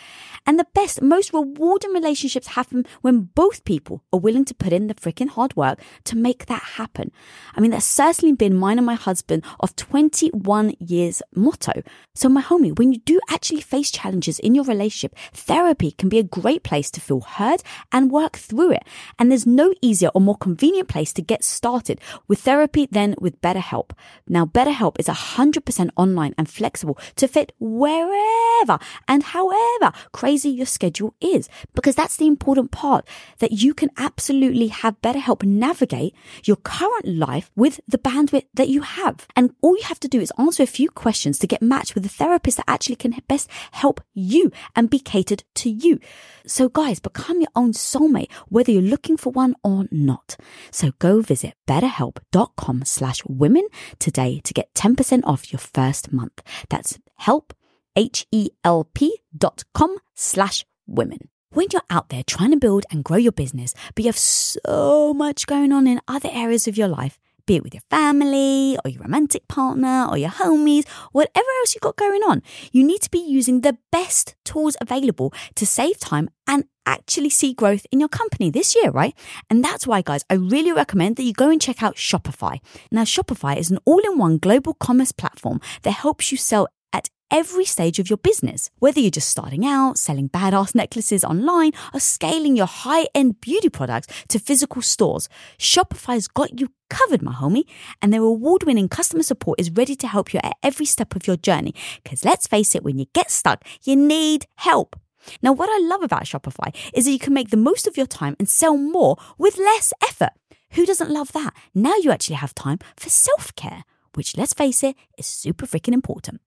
And 0.46 0.60
the 0.60 0.68
best, 0.76 1.02
most 1.02 1.32
rewarding 1.32 1.94
relationships 1.94 2.48
happen 2.48 2.86
when 3.00 3.30
both 3.34 3.64
people 3.64 4.04
are 4.12 4.20
willing 4.20 4.44
to 4.44 4.54
put 4.54 4.74
in 4.74 4.88
the 4.88 4.94
freaking 4.94 5.30
hard 5.30 5.56
work 5.56 5.80
to 6.04 6.18
make 6.18 6.48
that 6.48 6.64
happen. 6.64 7.14
I 7.56 7.62
mean, 7.62 7.72
that's 7.72 7.86
certainly 7.86 8.34
been 8.34 8.56
mine 8.58 8.78
and 8.78 8.86
my 8.86 8.96
husband 8.96 9.46
of 9.62 9.74
21 9.78 10.74
years 10.80 11.22
motto. 11.34 11.82
So 12.14 12.28
my 12.28 12.42
homie, 12.42 12.78
when 12.78 12.92
you 12.92 13.00
do 13.00 13.22
actually 13.30 13.62
face 13.62 13.90
challenges 13.90 14.38
in 14.40 14.54
your 14.54 14.66
relationship, 14.66 15.18
therapy 15.34 15.92
can 15.92 16.10
be 16.10 16.20
a 16.20 16.24
great 16.24 16.64
place 16.64 16.92
to 16.92 17.00
feel 17.00 17.22
heard 17.22 17.64
and 17.94 18.12
work 18.12 18.36
through 18.36 18.72
it. 18.72 18.84
And 19.18 19.32
there's 19.32 19.48
no 19.48 19.74
easier 19.82 20.10
or 20.14 20.20
more 20.20 20.36
convenient 20.36 20.90
place 20.90 21.14
to 21.14 21.22
get 21.22 21.46
started 21.46 22.02
with 22.28 22.42
therapy 22.42 22.86
than 22.92 23.13
with 23.22 23.42
BetterHelp. 23.42 23.92
Now, 24.28 24.46
BetterHelp 24.46 25.00
is 25.00 25.08
100% 25.08 25.90
online 25.96 26.34
and 26.38 26.50
flexible 26.50 26.98
to 27.16 27.28
fit 27.28 27.54
wherever 27.60 28.80
and 29.08 29.24
however 29.24 29.92
crazy 30.12 30.50
your 30.50 30.66
schedule 30.66 31.16
is, 31.20 31.50
because 31.74 31.96
that's 31.96 32.18
the 32.18 32.28
important 32.28 32.72
part 32.72 33.08
that 33.40 33.52
you 33.52 33.74
can 33.74 33.90
absolutely 33.98 34.68
have 34.68 35.02
BetterHelp 35.02 35.44
navigate 35.44 36.16
your 36.44 36.58
current 36.58 37.08
life 37.08 37.52
with 37.56 37.80
the 37.88 37.98
bandwidth 37.98 38.46
that 38.54 38.70
you 38.70 38.82
have. 38.82 39.28
And 39.36 39.54
all 39.62 39.78
you 39.78 39.84
have 39.84 40.00
to 40.02 40.08
do 40.08 40.20
is 40.20 40.32
answer 40.38 40.64
a 40.64 40.68
few 40.68 40.90
questions 40.90 41.40
to 41.40 41.48
get 41.48 41.62
matched 41.62 41.96
with 41.96 42.06
a 42.06 42.10
therapist 42.10 42.58
that 42.58 42.70
actually 42.70 42.96
can 42.96 43.16
best 43.28 43.50
help 43.72 44.02
you 44.14 44.52
and 44.76 44.90
be 44.90 45.00
catered 45.00 45.44
to 45.56 45.70
you. 45.70 46.00
So 46.46 46.70
guys, 46.70 47.00
become 47.00 47.40
your 47.40 47.52
own 47.56 47.74
soulmate, 47.74 48.32
whether 48.50 48.72
you're 48.72 48.82
looking 48.82 49.18
for 49.18 49.32
one 49.32 49.56
or 49.64 49.86
not. 49.92 50.36
So 50.72 50.92
go 51.00 51.22
visit 51.22 51.54
betterhelp.com 51.68 52.84
slash 52.86 53.03
women 53.26 53.68
today 54.00 54.42
to 54.44 54.54
get 54.54 54.74
10% 54.74 55.22
off 55.26 55.52
your 55.52 55.60
first 55.60 56.12
month. 56.12 56.42
That's 56.70 57.00
help, 57.16 57.54
H-E-L-P 57.96 59.20
dot 59.38 59.64
com 59.74 59.98
slash 60.16 60.66
women. 60.88 61.30
When 61.52 61.68
you're 61.72 61.84
out 61.90 62.10
there 62.10 62.24
trying 62.24 62.52
to 62.52 62.58
build 62.58 62.86
and 62.90 63.04
grow 63.04 63.18
your 63.18 63.32
business, 63.32 63.76
but 63.94 64.04
you 64.04 64.10
have 64.10 64.18
so 64.18 65.14
much 65.14 65.46
going 65.46 65.72
on 65.72 65.86
in 65.86 66.02
other 66.08 66.30
areas 66.32 66.68
of 66.68 66.78
your 66.78 66.88
life, 66.88 67.20
be 67.46 67.58
it 67.58 67.64
with 67.64 67.74
your 67.74 67.84
family 67.90 68.78
or 68.84 68.90
your 68.90 69.04
romantic 69.04 69.48
partner 69.48 70.08
or 70.10 70.18
your 70.18 70.32
homies, 70.32 70.88
whatever 71.12 71.48
else 71.60 71.76
you've 71.76 71.82
got 71.82 71.96
going 71.96 72.22
on, 72.24 72.42
you 72.72 72.84
need 72.84 73.02
to 73.02 73.12
be 73.12 73.20
using 73.20 73.62
the 73.62 73.78
best 73.92 74.36
tools 74.44 74.76
available 74.82 75.32
to 75.56 75.66
save 75.66 76.00
time 76.00 76.30
and 76.48 76.66
actually 76.86 77.30
see 77.30 77.54
growth 77.54 77.86
in 77.92 78.00
your 78.00 78.10
company 78.10 78.50
this 78.50 78.76
year, 78.76 78.92
right? 78.92 79.16
And 79.50 79.64
that's 79.64 79.88
why, 79.88 80.02
guys, 80.02 80.26
I 80.30 80.36
really 80.36 80.72
recommend 80.72 81.16
that 81.16 81.24
you 81.24 81.34
go 81.34 81.50
and 81.50 81.62
check 81.62 81.82
out 81.84 81.96
Shopify. 81.96 82.60
Now, 82.92 83.04
Shopify 83.04 83.58
is 83.58 83.72
an 83.72 83.80
all 83.86 84.00
in 84.00 84.18
one 84.18 84.38
global 84.38 84.74
commerce 84.74 85.12
platform 85.12 85.60
that 85.84 85.92
helps 85.92 86.32
you 86.32 86.38
sell 86.38 86.68
at 86.92 87.10
every 87.32 87.66
stage 87.66 87.98
of 87.98 88.10
your 88.10 88.18
business. 88.18 88.70
Whether 88.80 89.00
you're 89.00 89.10
just 89.10 89.30
starting 89.30 89.66
out, 89.66 89.98
selling 89.98 90.30
badass 90.30 90.76
necklaces 90.76 91.24
online, 91.24 91.72
or 91.94 92.00
scaling 92.00 92.56
your 92.56 92.68
high 92.68 93.08
end 93.16 93.42
beauty 93.42 93.70
products 93.70 94.08
to 94.30 94.40
physical 94.40 94.82
stores, 94.82 95.28
Shopify's 95.58 96.28
got 96.28 96.60
you 96.60 96.70
covered, 96.90 97.24
my 97.24 97.34
homie. 97.34 97.64
And 98.02 98.14
their 98.14 98.22
award 98.22 98.64
winning 98.64 98.88
customer 98.88 99.24
support 99.24 99.60
is 99.60 99.72
ready 99.72 99.96
to 99.96 100.08
help 100.08 100.34
you 100.34 100.40
at 100.44 100.58
every 100.62 100.86
step 100.86 101.16
of 101.16 101.26
your 101.26 101.38
journey. 101.38 101.74
Because 102.04 102.24
let's 102.24 102.48
face 102.48 102.76
it, 102.76 102.84
when 102.84 103.00
you 103.00 103.08
get 103.14 103.32
stuck, 103.32 103.66
you 103.84 103.96
need 103.96 104.46
help. 104.56 104.96
Now, 105.42 105.52
what 105.54 105.70
I 105.70 105.86
love 105.86 106.04
about 106.04 106.24
Shopify 106.24 106.76
is 106.94 107.06
that 107.06 107.12
you 107.12 107.20
can 107.20 107.34
make 107.34 107.50
the 107.50 107.58
most 107.58 107.88
of 107.88 107.98
your 107.98 108.08
time 108.08 108.36
and 108.40 108.50
sell 108.50 108.78
more 108.78 109.18
with 109.38 109.58
less 109.58 109.94
effort. 110.02 110.32
Who 110.72 110.86
doesn't 110.86 111.12
love 111.12 111.32
that? 111.34 111.54
Now 111.74 111.96
you 111.96 112.12
actually 112.12 112.38
have 112.38 112.56
time 112.56 112.80
for 112.98 113.10
self 113.10 113.56
care, 113.56 113.84
which, 114.16 114.36
let's 114.38 114.54
face 114.54 114.84
it, 114.84 114.96
is 115.18 115.28
super 115.28 115.66
freaking 115.66 115.94
important. 115.94 116.42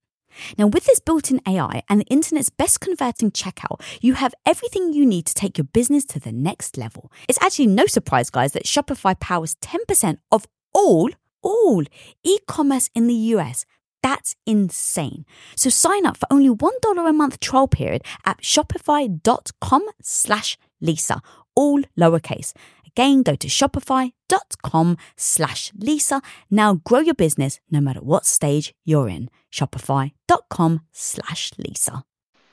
Now, 0.57 0.67
with 0.67 0.85
this 0.85 0.99
built 0.99 1.31
in 1.31 1.41
AI 1.47 1.83
and 1.89 2.01
the 2.01 2.05
internet's 2.05 2.49
best 2.49 2.79
converting 2.79 3.31
checkout, 3.31 3.81
you 4.01 4.13
have 4.15 4.35
everything 4.45 4.93
you 4.93 5.05
need 5.05 5.25
to 5.25 5.33
take 5.33 5.57
your 5.57 5.65
business 5.65 6.05
to 6.05 6.19
the 6.19 6.31
next 6.31 6.77
level. 6.77 7.11
It's 7.27 7.41
actually 7.41 7.67
no 7.67 7.85
surprise, 7.85 8.29
guys, 8.29 8.51
that 8.51 8.65
Shopify 8.65 9.19
powers 9.19 9.55
10% 9.61 10.17
of 10.31 10.45
all, 10.73 11.09
all 11.41 11.83
e 12.23 12.39
commerce 12.47 12.89
in 12.93 13.07
the 13.07 13.15
US. 13.35 13.65
That's 14.07 14.37
insane. 14.45 15.25
So 15.57 15.69
sign 15.69 16.05
up 16.05 16.15
for 16.15 16.27
only 16.31 16.49
$1 16.49 17.09
a 17.09 17.11
month 17.11 17.41
trial 17.41 17.67
period 17.67 18.03
at 18.25 18.37
shopify.com 18.41 19.83
slash 20.01 20.57
Lisa 20.79 21.21
all 21.57 21.81
lowercase. 21.99 22.53
Again, 22.85 23.21
go 23.23 23.35
to 23.35 23.47
shopify.com 23.49 24.97
slash 25.17 25.73
Lisa. 25.77 26.21
Now 26.49 26.75
grow 26.75 26.99
your 26.99 27.15
business 27.15 27.59
no 27.69 27.81
matter 27.81 27.99
what 27.99 28.25
stage 28.25 28.73
you're 28.85 29.09
in. 29.09 29.29
Shopify.com 29.51 30.81
slash 30.93 31.51
Lisa. 31.57 32.05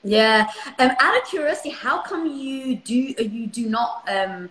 Yeah. 0.03 0.51
Um, 0.77 0.91
out 0.99 1.17
of 1.21 1.25
curiosity, 1.25 1.69
how 1.69 2.01
come 2.01 2.27
you 2.27 2.75
do 2.75 2.93
you 2.93 3.47
do 3.47 3.69
not 3.69 4.03
um, 4.09 4.49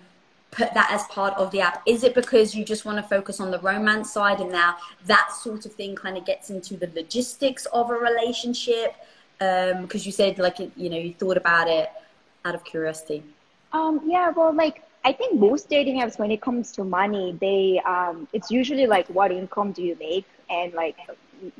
put 0.54 0.72
that 0.74 0.90
as 0.90 1.04
part 1.04 1.34
of 1.34 1.50
the 1.50 1.60
app? 1.60 1.82
Is 1.86 2.04
it 2.04 2.14
because 2.14 2.54
you 2.54 2.64
just 2.64 2.84
want 2.84 2.98
to 2.98 3.02
focus 3.02 3.40
on 3.40 3.50
the 3.50 3.58
romance 3.60 4.12
side 4.12 4.40
and 4.40 4.50
now 4.52 4.76
that 5.06 5.32
sort 5.32 5.66
of 5.66 5.72
thing 5.72 5.94
kind 5.94 6.16
of 6.16 6.24
gets 6.24 6.50
into 6.50 6.76
the 6.76 6.90
logistics 6.94 7.66
of 7.66 7.90
a 7.90 7.94
relationship? 7.94 8.94
Because 9.38 10.02
um, 10.02 10.06
you 10.06 10.12
said 10.12 10.38
like 10.38 10.58
you 10.58 10.88
know 10.90 10.96
you 10.96 11.12
thought 11.12 11.36
about 11.36 11.68
it 11.68 11.90
out 12.44 12.54
of 12.54 12.64
curiosity. 12.64 13.22
Um, 13.72 14.00
yeah, 14.06 14.30
well, 14.30 14.54
like 14.54 14.82
I 15.04 15.12
think 15.12 15.38
most 15.38 15.68
dating 15.68 16.00
apps, 16.00 16.18
when 16.18 16.30
it 16.30 16.40
comes 16.40 16.70
to 16.72 16.84
money, 16.84 17.36
they 17.40 17.80
um, 17.84 18.28
it's 18.32 18.50
usually 18.50 18.86
like 18.86 19.08
what 19.08 19.32
income 19.32 19.72
do 19.72 19.82
you 19.82 19.96
make, 19.98 20.26
and 20.48 20.72
like 20.74 20.96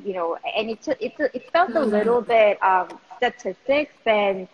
you 0.03 0.13
know, 0.13 0.37
and 0.55 0.69
it's 0.69 0.87
it's 0.87 1.19
it 1.19 1.51
felt 1.51 1.75
a 1.75 1.81
little 1.81 2.21
mm-hmm. 2.21 2.29
bit 2.29 2.63
um, 2.63 2.99
statistics 3.17 3.93
than 4.05 4.47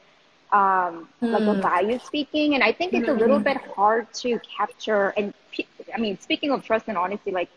um, 0.52 1.08
mm. 1.22 1.32
like 1.32 1.43
a 1.43 1.45
mm. 1.45 1.62
value 1.62 1.99
speaking, 1.99 2.56
and 2.56 2.64
I 2.64 2.72
think 2.72 2.93
it's 2.93 3.08
mm-hmm. 3.08 3.18
a 3.18 3.20
little 3.20 3.39
mm-hmm. 3.39 3.60
bit 3.60 3.72
hard 3.76 4.14
to 4.16 4.39
capture. 4.58 5.10
And 5.18 5.34
I 5.93 5.99
mean, 5.99 6.20
speaking 6.20 6.52
of 6.52 6.64
trust 6.64 6.86
and 6.88 6.97
honesty, 6.97 7.32
like 7.32 7.49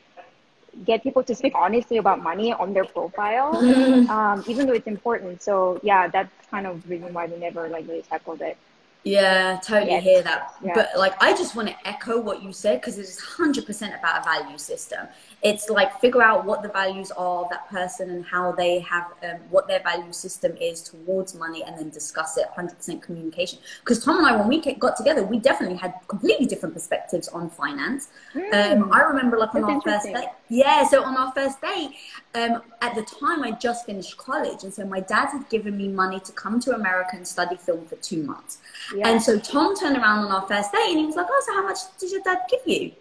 get 0.84 1.02
people 1.02 1.22
to 1.22 1.34
speak 1.34 1.52
honestly 1.54 1.98
about 1.98 2.22
money 2.22 2.52
on 2.52 2.72
their 2.72 2.84
profile, 2.84 3.54
mm. 3.54 4.08
um, 4.16 4.44
even 4.46 4.66
though 4.66 4.72
it's 4.72 4.86
important. 4.86 5.42
So 5.42 5.80
yeah, 5.82 6.08
that's 6.08 6.30
kind 6.50 6.66
of 6.66 6.82
the 6.82 6.88
reason 6.88 7.12
why 7.12 7.26
we 7.26 7.36
never 7.36 7.68
like 7.68 7.86
really 7.88 8.02
tackled 8.02 8.40
it. 8.40 8.56
Yeah, 9.04 9.60
totally 9.62 10.00
hear 10.00 10.22
that. 10.22 10.54
Yeah. 10.64 10.72
But 10.74 10.90
like, 10.96 11.22
I 11.22 11.36
just 11.36 11.54
want 11.54 11.68
to 11.68 11.76
echo 11.86 12.18
what 12.18 12.42
you 12.42 12.52
said 12.52 12.80
because 12.80 12.96
it 12.98 13.02
is 13.02 13.20
100% 13.20 13.98
about 13.98 14.20
a 14.20 14.24
value 14.24 14.56
system. 14.56 15.06
It's 15.44 15.68
like 15.68 16.00
figure 16.00 16.22
out 16.22 16.44
what 16.44 16.62
the 16.62 16.70
values 16.70 17.10
are 17.12 17.44
of 17.44 17.50
that 17.50 17.68
person 17.68 18.10
and 18.10 18.24
how 18.24 18.52
they 18.52 18.80
have, 18.80 19.12
um, 19.22 19.36
what 19.50 19.68
their 19.68 19.82
value 19.82 20.12
system 20.12 20.56
is 20.56 20.80
towards 20.82 21.34
money 21.34 21.62
and 21.62 21.78
then 21.78 21.90
discuss 21.90 22.36
it 22.38 22.46
100% 22.56 23.02
communication. 23.02 23.58
Because 23.80 24.02
Tom 24.02 24.18
and 24.18 24.26
I, 24.26 24.36
when 24.36 24.48
we 24.48 24.60
got 24.74 24.96
together, 24.96 25.22
we 25.22 25.38
definitely 25.38 25.76
had 25.76 25.94
completely 26.08 26.46
different 26.46 26.74
perspectives 26.74 27.28
on 27.28 27.50
finance. 27.50 28.08
Mm. 28.34 28.82
Um, 28.82 28.92
I 28.92 29.02
remember 29.02 29.38
like 29.38 29.54
on 29.54 29.62
That's 29.62 29.72
our 29.74 29.80
first 29.82 30.06
date. 30.06 30.28
Yeah, 30.48 30.86
so 30.86 31.04
on 31.04 31.16
our 31.16 31.32
first 31.32 31.60
date, 31.60 31.90
um, 32.34 32.62
at 32.80 32.94
the 32.94 33.02
time 33.02 33.42
I 33.42 33.52
just 33.52 33.86
finished 33.86 34.16
college. 34.16 34.64
And 34.64 34.72
so 34.72 34.84
my 34.86 35.00
dad 35.00 35.28
had 35.28 35.48
given 35.48 35.76
me 35.76 35.88
money 35.88 36.20
to 36.20 36.32
come 36.32 36.60
to 36.60 36.74
America 36.74 37.10
and 37.14 37.26
study 37.26 37.56
film 37.56 37.86
for 37.86 37.96
two 37.96 38.22
months. 38.22 38.58
Yeah. 38.94 39.08
And 39.08 39.22
so 39.22 39.38
Tom 39.38 39.76
turned 39.76 39.96
around 39.96 40.24
on 40.24 40.32
our 40.32 40.46
first 40.46 40.72
date 40.72 40.90
and 40.90 40.98
he 40.98 41.06
was 41.06 41.16
like, 41.16 41.26
"Oh, 41.28 41.42
so 41.46 41.54
how 41.54 41.62
much 41.64 41.78
did 41.98 42.12
your 42.12 42.22
dad 42.22 42.38
give 42.50 42.60
you?" 42.66 42.92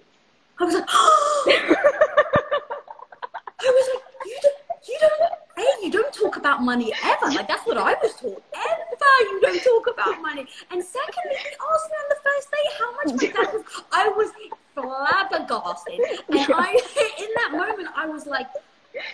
I 0.59 0.65
was 0.65 0.75
like, 0.75 0.85
"Oh." 0.89 1.43
I 3.59 3.71
was 3.71 3.89
like, 3.93 4.03
"You 4.25 4.39
don't, 4.41 4.87
you 4.87 4.97
don't, 4.99 5.33
hey, 5.57 5.72
you 5.83 5.91
don't 5.91 6.13
talk 6.13 6.37
about 6.37 6.61
money 6.61 6.93
ever. 7.03 7.31
Like 7.31 7.47
that's 7.47 7.65
what 7.65 7.77
I 7.77 7.93
was 8.01 8.13
taught. 8.15 8.43
Ever, 8.53 9.29
you 9.31 9.41
don't 9.41 9.63
talk 9.63 9.87
about 9.93 10.21
money." 10.21 10.45
And 10.71 10.83
secondly, 10.83 11.37
he 11.37 11.49
asked 11.71 11.89
me 11.89 11.97
on 12.01 12.07
the 12.09 12.19
first 12.23 12.51
day 12.51 12.65
how 12.79 12.91
much 12.95 13.09
my 13.21 13.43
dad 13.43 13.53
was. 13.53 13.63
I 13.91 14.07
was 14.09 14.31
flabbergasted, 14.73 15.99
and 16.29 16.53
I, 16.53 16.71
in 17.19 17.29
that 17.35 17.51
moment, 17.51 17.89
I 17.95 18.05
was 18.07 18.25
like 18.25 18.47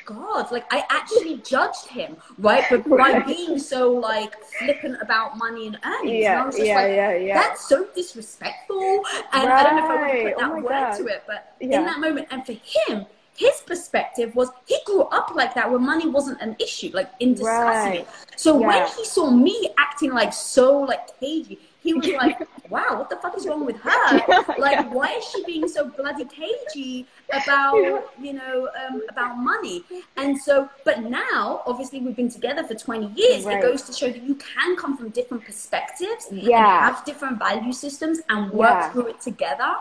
God, 0.06 0.52
like 0.52 0.66
I 0.72 0.84
actually 0.90 1.38
judged 1.38 1.88
him, 1.88 2.18
right? 2.38 2.66
But 2.70 2.88
by 2.90 3.20
being 3.20 3.58
so 3.58 3.92
like 3.94 4.36
flippant 4.44 4.98
about 5.02 5.38
money 5.38 5.68
and 5.68 5.80
earnings. 5.86 6.18
Yeah, 6.18 6.32
and 6.32 6.42
I 6.42 6.46
was 6.46 6.56
just 6.56 6.68
yeah, 6.68 6.76
like, 6.76 6.92
yeah, 6.92 7.16
yeah. 7.16 7.34
That's 7.42 7.68
so 7.68 7.88
disrespectful. 7.96 9.04
And 9.34 9.48
right. 9.48 9.52
I 9.52 9.64
don't 9.64 9.76
know 9.78 9.86
if 9.86 9.90
I 9.90 9.96
want 9.96 10.12
to 10.12 10.24
put 10.24 10.34
oh 10.34 10.40
that 10.40 10.52
oh 10.52 10.56
word 10.56 10.70
God. 10.70 10.98
to 10.98 11.06
it, 11.08 11.24
but 11.28 11.56
yeah. 11.62 11.80
in 11.80 11.86
that 11.86 12.00
moment, 12.00 12.28
and 12.32 12.46
for 12.46 12.54
him, 12.54 13.06
his 13.40 13.62
perspective 13.66 14.36
was 14.36 14.50
he 14.66 14.78
grew 14.86 15.04
up 15.04 15.34
like 15.34 15.54
that 15.56 15.70
where 15.70 15.80
money 15.80 16.08
wasn't 16.08 16.40
an 16.42 16.58
issue, 16.60 16.92
like 16.94 17.10
in 17.22 17.36
discussing 17.36 17.92
right. 17.92 18.00
it. 18.02 18.08
So 18.36 18.60
yeah. 18.60 18.68
when 18.68 18.88
he 18.98 19.06
saw 19.06 19.32
me 19.32 19.70
acting 19.78 20.12
like 20.12 20.34
so 20.34 20.80
like 20.82 21.18
cagey, 21.22 21.58
he 21.82 21.94
was 21.94 22.06
like, 22.08 22.38
wow, 22.70 22.98
what 23.00 23.10
the 23.10 23.16
fuck 23.16 23.38
is 23.38 23.48
wrong 23.48 23.66
with 23.66 23.78
her? 23.78 24.22
Like, 24.60 24.76
yeah. 24.76 24.90
why 24.90 25.14
is 25.14 25.24
she 25.24 25.46
being 25.46 25.70
so 25.70 25.88
bloody 25.88 26.26
cagey 26.26 27.06
about, 27.30 27.78
you 28.22 28.34
know, 28.34 28.68
um, 28.86 29.02
about 29.08 29.38
money? 29.38 29.86
And 30.18 30.38
so, 30.38 30.70
but 30.84 31.04
now, 31.04 31.62
obviously, 31.66 32.02
we've 32.02 32.18
been 32.18 32.30
together 32.30 32.64
for 32.66 32.76
20 32.76 33.08
years. 33.16 33.46
Right. 33.46 33.60
It 33.60 33.62
goes 33.62 33.84
to 33.84 33.94
show 33.94 34.08
that 34.08 34.22
you 34.22 34.36
can 34.36 34.76
come 34.76 34.98
from 34.98 35.10
different 35.10 35.46
perspectives 35.46 36.28
yeah. 36.30 36.88
and 36.88 36.96
have 36.96 37.06
different 37.06 37.40
value 37.40 37.72
systems 37.72 38.20
and 38.28 38.52
work 38.52 38.70
yeah. 38.70 38.90
through 38.92 39.08
it 39.08 39.22
together. 39.22 39.76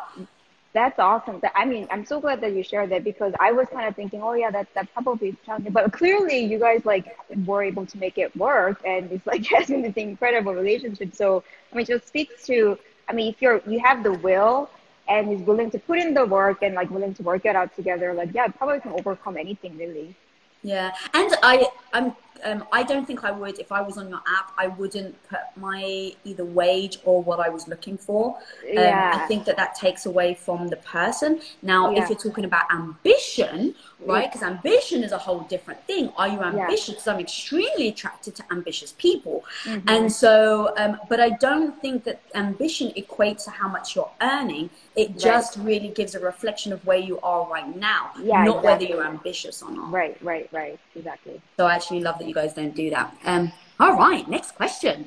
That's 0.79 1.01
awesome. 1.01 1.43
I 1.57 1.65
mean, 1.65 1.89
I'm 1.91 2.07
so 2.07 2.21
glad 2.21 2.41
that 2.41 2.53
you 2.53 2.63
shared 2.63 2.91
that 2.91 3.03
because 3.03 3.33
I 3.41 3.51
was 3.51 3.67
kind 3.73 3.89
of 3.89 3.97
thinking, 3.97 4.23
oh 4.23 4.35
yeah, 4.35 4.53
that 4.53 4.73
that 4.75 4.87
probably 4.95 5.35
challenging. 5.45 5.73
But 5.73 5.93
clearly, 5.93 6.39
you 6.39 6.61
guys 6.61 6.85
like 6.85 7.19
were 7.47 7.65
able 7.65 7.85
to 7.87 7.99
make 7.99 8.17
it 8.17 8.31
work, 8.37 8.81
and 8.87 9.11
it's 9.11 9.27
like 9.27 9.45
has 9.57 9.67
been 9.67 9.83
this 9.83 9.97
incredible 9.97 10.55
relationship. 10.55 11.17
So 11.17 11.43
I 11.73 11.77
mean, 11.77 11.85
just 11.85 12.07
speaks 12.07 12.47
to. 12.47 12.79
I 13.09 13.13
mean, 13.13 13.29
if 13.33 13.43
you're 13.43 13.61
you 13.67 13.81
have 13.81 14.05
the 14.05 14.13
will 14.13 14.71
and 15.09 15.33
is 15.33 15.41
willing 15.41 15.73
to 15.73 15.81
put 15.81 15.99
in 15.99 16.15
the 16.15 16.25
work 16.25 16.63
and 16.63 16.77
like 16.77 16.91
willing 16.91 17.15
to 17.15 17.25
work 17.25 17.45
it 17.45 17.57
out 17.57 17.75
together, 17.75 18.15
like 18.15 18.33
yeah, 18.33 18.47
probably 18.47 18.79
can 18.79 18.93
overcome 18.93 19.37
anything 19.37 19.77
really. 19.77 20.15
Yeah, 20.63 20.93
and 21.13 21.35
I 21.43 21.67
I'm 21.93 22.15
um, 22.45 22.65
I 22.73 22.83
don't 22.83 23.07
think 23.07 23.25
I 23.25 23.31
would 23.31 23.59
if 23.59 23.73
I 23.73 23.81
was 23.81 23.99
on 23.99 24.09
your 24.09 24.23
app. 24.27 24.53
I 24.57 24.69
wouldn't 24.69 25.17
put 25.29 25.41
my 25.57 26.13
either 26.25 26.45
wage 26.45 26.99
or 27.05 27.23
what 27.23 27.41
I 27.41 27.49
was 27.49 27.69
looking 27.69 27.97
for. 27.97 28.37
Um, 28.37 28.75
yeah. 28.75 29.13
I 29.15 29.27
think 29.27 29.45
that 29.47 29.57
that 29.57 29.75
takes 29.75 30.07
away 30.07 30.35
from 30.35 30.69
the 30.69 30.77
person. 30.77 31.41
Now, 31.63 31.91
yeah. 31.91 32.03
if 32.03 32.09
you're 32.09 32.19
talking 32.19 32.45
about 32.45 32.71
ambition, 32.73 33.75
right? 34.01 34.31
Because 34.31 34.43
ambition 34.47 35.03
is 35.03 35.13
a 35.13 35.19
whole 35.19 35.41
different 35.41 35.83
thing. 35.85 36.13
Are 36.17 36.29
you 36.29 36.41
ambitious? 36.41 36.91
Because 36.91 37.07
yeah. 37.07 37.15
I'm 37.15 37.21
extremely 37.21 37.89
attracted 37.89 38.35
to 38.37 38.45
ambitious 38.51 38.95
people, 38.99 39.45
mm-hmm. 39.65 39.89
and 39.89 40.13
so, 40.13 40.73
um, 40.77 40.99
but 41.09 41.21
I 41.21 41.31
don't 41.31 41.81
think 41.81 42.05
that 42.05 42.21
ambition 42.35 42.93
equates 42.97 43.45
to 43.45 43.51
how 43.51 43.69
much 43.69 43.97
you're 43.97 44.11
earning. 44.21 44.71
It 44.97 45.11
right. 45.11 45.19
just 45.19 45.59
really 45.59 45.89
gives 45.89 46.15
a 46.15 46.21
reflection 46.21 46.73
of 46.73 46.85
where 46.87 46.99
you 46.99 47.21
are 47.21 47.49
right 47.49 47.77
now, 47.77 48.11
yeah, 48.21 48.45
not 48.45 48.59
exactly. 48.59 48.67
whether 48.67 48.85
you're 48.85 49.07
ambitious 49.07 49.63
or 49.63 49.71
not. 49.71 49.91
Right, 49.93 50.17
right, 50.23 50.49
right, 50.53 50.79
exactly. 50.95 51.41
So 51.57 51.67
I 51.67 51.75
actually 51.75 52.01
love 52.01 52.19
that 52.19 52.28
you 52.29 52.35
guys 52.35 52.55
don't 52.55 52.75
do 52.75 52.91
that. 52.91 53.17
Um, 53.25 53.53
all 53.81 53.97
right, 53.97 54.29
next 54.29 54.53
question. 54.53 55.07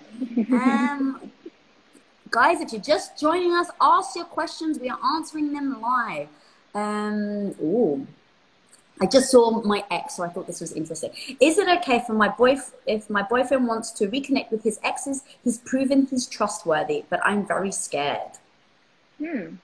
Um, 0.52 1.32
guys, 2.32 2.62
if 2.62 2.72
you're 2.72 2.82
just 2.82 3.20
joining 3.20 3.54
us, 3.54 3.68
ask 3.80 4.16
your 4.16 4.26
questions. 4.26 4.80
We 4.80 4.90
are 4.90 5.00
answering 5.16 5.54
them 5.54 5.82
live. 5.82 6.28
Um, 6.74 7.56
ooh. 7.62 8.08
I 9.02 9.08
just 9.08 9.32
saw 9.32 9.62
my 9.64 9.84
ex, 9.90 10.18
so 10.18 10.24
I 10.24 10.30
thought 10.30 10.46
this 10.46 10.62
was 10.62 10.74
interesting. 10.74 11.12
Is 11.40 11.58
it 11.58 11.68
okay 11.80 12.04
for 12.06 12.14
my 12.14 12.30
boyf- 12.30 12.74
if 12.86 13.10
my 13.10 13.24
boyfriend 13.24 13.68
wants 13.68 13.90
to 13.94 14.08
reconnect 14.08 14.52
with 14.52 14.64
his 14.64 14.80
exes? 14.84 15.24
He's 15.44 15.58
proven 15.58 16.06
he's 16.06 16.28
trustworthy, 16.28 17.06
but 17.10 17.20
I'm 17.24 17.46
very 17.46 17.72
scared. 17.72 18.38
Hmm. 19.18 19.56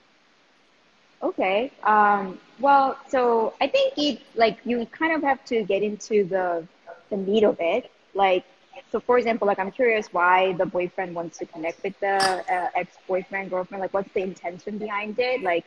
Okay. 1.22 1.70
Um, 1.84 2.40
well, 2.58 2.98
so 3.08 3.54
I 3.60 3.68
think 3.68 3.94
it 3.96 4.20
like 4.34 4.58
you 4.64 4.84
kind 4.86 5.14
of 5.14 5.22
have 5.22 5.44
to 5.46 5.62
get 5.62 5.82
into 5.84 6.24
the 6.24 6.66
the 7.10 7.16
meat 7.16 7.44
of 7.44 7.56
it. 7.60 7.90
Like, 8.14 8.44
so 8.90 9.00
for 9.00 9.18
example, 9.18 9.46
like 9.46 9.58
I'm 9.58 9.70
curious 9.70 10.12
why 10.12 10.52
the 10.54 10.66
boyfriend 10.66 11.14
wants 11.14 11.38
to 11.38 11.46
connect 11.46 11.82
with 11.82 11.98
the 12.00 12.16
uh, 12.16 12.68
ex-boyfriend, 12.74 13.50
girlfriend. 13.50 13.80
Like, 13.82 13.92
what's 13.92 14.12
the 14.12 14.22
intention 14.22 14.78
behind 14.78 15.18
it? 15.18 15.42
Like, 15.42 15.64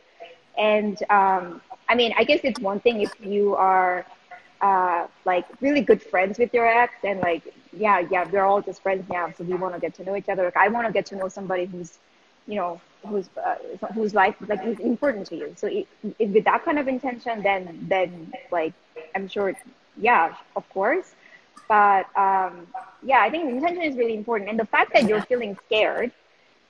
and 0.58 1.02
um, 1.10 1.60
I 1.88 1.94
mean, 1.94 2.12
I 2.16 2.24
guess 2.24 2.40
it's 2.42 2.60
one 2.60 2.80
thing 2.80 3.00
if 3.00 3.12
you 3.20 3.54
are 3.54 4.06
uh, 4.60 5.06
like 5.24 5.46
really 5.60 5.80
good 5.80 6.02
friends 6.02 6.38
with 6.38 6.52
your 6.54 6.66
ex 6.66 6.94
and 7.04 7.20
like, 7.20 7.42
yeah, 7.72 8.00
yeah, 8.10 8.28
we're 8.30 8.44
all 8.44 8.62
just 8.62 8.82
friends 8.82 9.08
now, 9.10 9.32
so 9.36 9.44
we 9.44 9.54
want 9.54 9.74
to 9.74 9.80
get 9.80 9.94
to 9.94 10.04
know 10.04 10.16
each 10.16 10.28
other. 10.28 10.44
Like, 10.44 10.56
I 10.56 10.68
want 10.68 10.86
to 10.86 10.92
get 10.92 11.06
to 11.06 11.16
know 11.16 11.28
somebody 11.28 11.64
who's, 11.66 11.98
you 12.46 12.56
know, 12.56 12.80
who's 13.06 13.28
uh, 13.44 13.56
whose 13.94 14.14
life 14.14 14.36
like 14.48 14.64
is 14.64 14.78
important 14.78 15.26
to 15.28 15.36
you. 15.36 15.52
So 15.56 15.66
if, 15.66 15.86
with 16.18 16.44
that 16.44 16.64
kind 16.64 16.78
of 16.78 16.86
intention, 16.88 17.42
then 17.42 17.86
then 17.88 18.32
like 18.50 18.74
I'm 19.14 19.28
sure, 19.28 19.54
yeah, 19.96 20.34
of 20.54 20.68
course. 20.70 21.14
But 21.72 22.04
um, 22.18 22.66
yeah, 23.02 23.22
I 23.22 23.30
think 23.30 23.48
intention 23.48 23.80
is 23.82 23.96
really 23.96 24.14
important, 24.14 24.50
and 24.50 24.58
the 24.60 24.66
fact 24.66 24.92
that 24.92 25.08
you're 25.08 25.22
feeling 25.22 25.56
scared, 25.64 26.12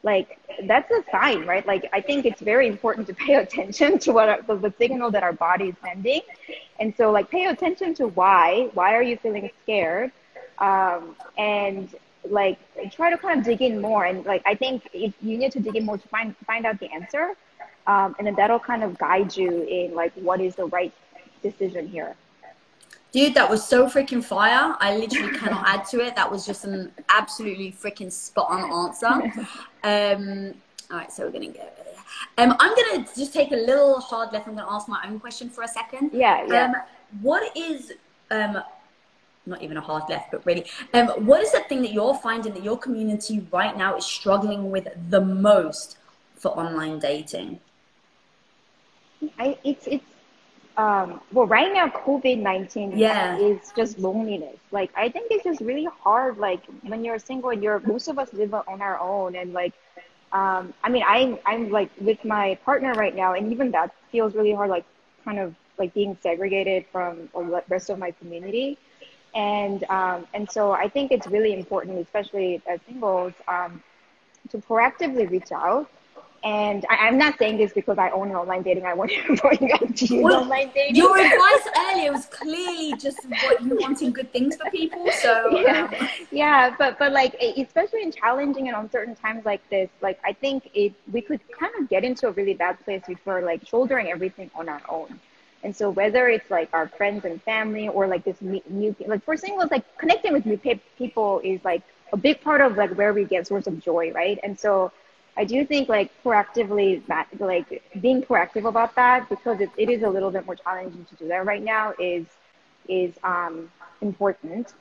like 0.05 0.39
that's 0.63 0.89
a 0.93 1.03
sign, 1.11 1.45
right? 1.45 1.67
Like 1.67 1.91
I 1.93 2.01
think 2.01 2.25
it's 2.25 2.41
very 2.41 2.69
important 2.69 3.09
to 3.09 3.15
pay 3.27 3.35
attention 3.35 3.99
to 3.99 4.13
what 4.13 4.29
are, 4.29 4.43
the, 4.43 4.55
the 4.55 4.73
signal 4.79 5.11
that 5.11 5.25
our 5.25 5.33
body 5.33 5.71
is 5.71 5.75
sending, 5.83 6.21
and 6.79 6.95
so 6.97 7.11
like 7.11 7.29
pay 7.31 7.47
attention 7.47 7.95
to 7.95 8.07
why. 8.07 8.71
Why 8.75 8.95
are 8.95 9.03
you 9.03 9.17
feeling 9.17 9.51
scared? 9.65 10.13
Um, 10.59 11.17
and 11.37 11.89
like 12.29 12.61
try 12.93 13.11
to 13.11 13.19
kind 13.19 13.41
of 13.41 13.45
dig 13.45 13.61
in 13.61 13.81
more 13.81 14.05
and 14.05 14.25
like 14.25 14.43
i 14.47 14.55
think 14.55 14.89
if 14.93 15.13
you 15.21 15.37
need 15.37 15.51
to 15.51 15.59
dig 15.59 15.75
in 15.75 15.85
more 15.85 15.99
to 15.99 16.07
find 16.07 16.37
find 16.47 16.65
out 16.65 16.79
the 16.79 16.89
answer 16.93 17.35
um, 17.89 18.15
and 18.17 18.29
then 18.29 18.37
that'll 18.37 18.61
kind 18.61 18.85
of 18.85 18.97
guide 18.97 19.37
you 19.37 19.65
in 19.65 19.93
like 19.93 20.13
what 20.15 20.41
is 20.41 20.55
the 20.55 20.67
right 20.67 20.93
decision 21.43 21.89
here 21.89 22.15
Dude, 23.13 23.35
that 23.35 23.49
was 23.49 23.63
so 23.63 23.87
freaking 23.87 24.25
fire. 24.25 24.75
I 24.81 24.97
literally 24.97 25.37
cannot 25.39 25.69
add 25.69 25.85
to 25.89 26.01
it. 26.01 26.17
That 26.17 26.31
was 26.31 26.47
just 26.47 26.65
an 26.65 26.91
absolutely 27.11 27.71
freaking 27.73 28.11
spot 28.11 28.51
on 28.51 28.87
answer. 28.87 29.47
Um, 29.85 30.55
All 30.93 30.99
right, 30.99 31.11
so 31.11 31.25
we're 31.25 31.33
gonna 31.33 31.49
go. 31.49 31.69
Um, 32.39 32.55
I'm 32.61 32.73
gonna 32.77 33.05
just 33.17 33.33
take 33.33 33.51
a 33.51 33.57
little 33.57 33.99
hard 33.99 34.33
left. 34.33 34.47
I'm 34.47 34.55
gonna 34.55 34.71
ask 34.71 34.87
my 34.89 35.03
own 35.05 35.19
question 35.19 35.51
for 35.51 35.65
a 35.65 35.67
second. 35.69 36.11
Yeah, 36.13 36.47
yeah. 36.47 36.67
Um, 36.67 36.75
what 37.21 37.57
is 37.57 37.93
um, 38.31 38.63
not 39.45 39.61
even 39.61 39.77
a 39.77 39.81
hard 39.81 40.05
left, 40.09 40.31
but 40.31 40.47
really, 40.47 40.67
um, 40.95 41.09
what 41.27 41.43
is 41.43 41.51
the 41.51 41.65
thing 41.69 41.83
that 41.83 41.93
you're 41.93 42.15
finding 42.15 42.55
that 42.55 42.63
your 42.63 42.79
community 42.79 43.45
right 43.51 43.77
now 43.77 43.97
is 43.97 44.05
struggling 44.05 44.71
with 44.71 44.87
the 45.11 45.21
most 45.21 45.97
for 46.37 46.57
online 46.57 47.01
dating? 47.01 47.59
I, 49.37 49.59
it's 49.65 49.87
it's 49.89 50.05
um, 50.77 51.21
well 51.33 51.47
right 51.47 51.73
now 51.73 51.89
COVID 51.89 52.39
nineteen 52.39 52.97
yeah. 52.97 53.37
is 53.37 53.73
just 53.77 53.99
loneliness. 53.99 54.57
Like 54.71 54.91
I 54.97 55.09
think 55.09 55.31
it's 55.31 55.45
just 55.45 55.61
really 55.61 55.89
hard. 56.01 56.39
Like 56.39 56.65
when 56.83 57.05
you're 57.05 57.19
single 57.19 57.51
and 57.51 57.63
you're 57.63 57.81
most 57.81 58.09
of 58.09 58.19
us 58.19 58.33
live 58.33 58.55
on 58.55 58.81
our 58.81 58.99
own 58.99 59.37
and 59.37 59.53
like 59.53 59.75
um, 60.33 60.73
I 60.83 60.89
mean 60.89 61.05
I'm 61.07 61.39
I'm 61.45 61.71
like 61.71 61.91
with 62.01 62.25
my 62.25 62.59
partner 62.65 62.93
right 62.95 63.15
now 63.15 63.35
and 63.35 63.53
even 63.53 63.71
that 63.73 63.95
feels 64.11 64.35
really 64.35 64.53
hard. 64.53 64.71
Like 64.71 64.85
kind 65.25 65.39
of 65.39 65.55
like 65.79 65.93
being 65.95 66.17
segregated 66.23 66.87
from 66.93 67.29
the 67.35 67.63
rest 67.69 67.91
of 67.91 67.99
my 67.99 68.11
community. 68.13 68.79
And 69.35 69.85
um, 69.85 70.27
and 70.35 70.51
so 70.51 70.73
I 70.73 70.89
think 70.89 71.11
it's 71.11 71.27
really 71.27 71.55
important, 71.55 71.99
especially 71.99 72.61
as 72.67 72.81
singles, 72.87 73.33
um, 73.49 73.83
to 74.51 74.59
proactively 74.59 75.31
reach 75.31 75.53
out 75.53 75.91
and 76.45 76.85
I, 76.91 77.07
am 77.07 77.19
not 77.19 77.39
saying 77.39 77.59
this 77.59 77.73
because 77.73 77.99
I 77.99 78.11
own 78.11 78.31
an 78.31 78.35
online 78.35 78.63
dating. 78.63 78.85
I 78.85 78.95
want 78.95 79.13
you 79.29 79.37
guys 79.37 79.61
to 79.95 80.07
use 80.07 80.11
well, 80.25 80.43
online 80.43 80.71
dating. 80.75 80.97
Your 80.97 81.17
advice 81.19 81.69
earlier 81.79 82.13
was 82.13 82.27
clearly 82.27 82.95
just 82.99 83.25
what 83.29 83.63
you 83.63 83.77
wanting 83.81 84.11
good 84.11 84.33
things 84.33 84.57
for 84.57 84.69
people. 84.71 85.09
So 85.21 85.51
yeah, 85.61 85.89
um. 86.01 86.09
yeah, 86.33 86.75
but 86.77 86.99
but 86.99 87.13
like 87.13 87.35
especially 87.57 88.03
in 88.03 88.11
challenging 88.11 88.69
and 88.69 88.77
uncertain 88.77 89.15
times 89.15 89.45
like 89.45 89.69
this, 89.71 89.89
like 90.01 90.19
I 90.25 90.33
think 90.33 90.71
it 90.75 90.95
we 91.13 91.21
could 91.21 91.41
kind 91.53 91.73
of 91.79 91.89
get 91.89 92.03
into 92.03 92.27
a 92.27 92.33
really 92.33 92.55
bad 92.55 92.83
place 92.85 93.03
if 93.09 93.19
we're 93.25 93.43
like 93.43 93.67
shouldering 93.67 94.11
everything 94.11 94.51
on 94.57 94.69
our 94.69 94.83
own. 94.89 95.21
And 95.65 95.75
so 95.75 95.91
whether 95.91 96.29
it's 96.29 96.51
like 96.51 96.69
our 96.73 96.89
friends 96.89 97.25
and 97.25 97.41
family 97.43 97.89
or 97.89 98.09
like 98.09 98.25
this 98.25 98.41
new 98.43 98.97
like 99.07 99.25
for 99.25 99.37
singles, 99.37 99.71
like 99.71 99.85
connecting 99.97 100.33
with 100.33 100.45
new 100.45 100.59
people 100.99 101.41
is 101.45 101.65
like 101.65 101.83
a 102.13 102.17
big 102.17 102.41
part 102.41 102.61
of 102.61 102.77
like 102.77 102.91
where 102.97 103.13
we 103.15 103.25
get 103.25 103.47
source 103.47 103.69
of 103.69 103.81
joy, 103.81 104.11
right? 104.13 104.41
And 104.43 104.59
so 104.59 104.91
I 105.37 105.45
do 105.45 105.65
think 105.65 105.89
like 105.89 106.11
proactively 106.23 107.05
that 107.07 107.29
like 107.41 107.83
being 108.01 108.23
proactive 108.23 108.69
about 108.69 108.95
that 108.97 109.29
because 109.29 109.61
it, 109.61 109.71
it 109.77 109.89
is 109.89 110.03
a 110.03 110.09
little 110.09 110.31
bit 110.31 110.45
more 110.45 110.57
challenging 110.57 111.05
to 111.07 111.15
do 111.17 111.29
that 111.29 111.47
right 111.47 111.63
now 111.63 111.95
is 111.99 112.27
is 112.89 113.15
um, 113.25 113.71
important. 114.01 114.75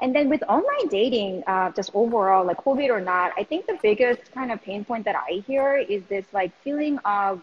And 0.00 0.14
then 0.14 0.28
with 0.28 0.42
online 0.48 0.88
dating, 0.88 1.44
uh, 1.46 1.70
just 1.70 1.90
overall, 1.94 2.44
like 2.44 2.58
COVID 2.58 2.90
or 2.90 3.00
not, 3.00 3.32
I 3.36 3.44
think 3.44 3.66
the 3.66 3.78
biggest 3.82 4.32
kind 4.32 4.50
of 4.50 4.60
pain 4.62 4.84
point 4.84 5.04
that 5.04 5.14
I 5.16 5.44
hear 5.46 5.76
is 5.76 6.02
this 6.08 6.26
like 6.32 6.52
feeling 6.62 6.98
of 7.04 7.42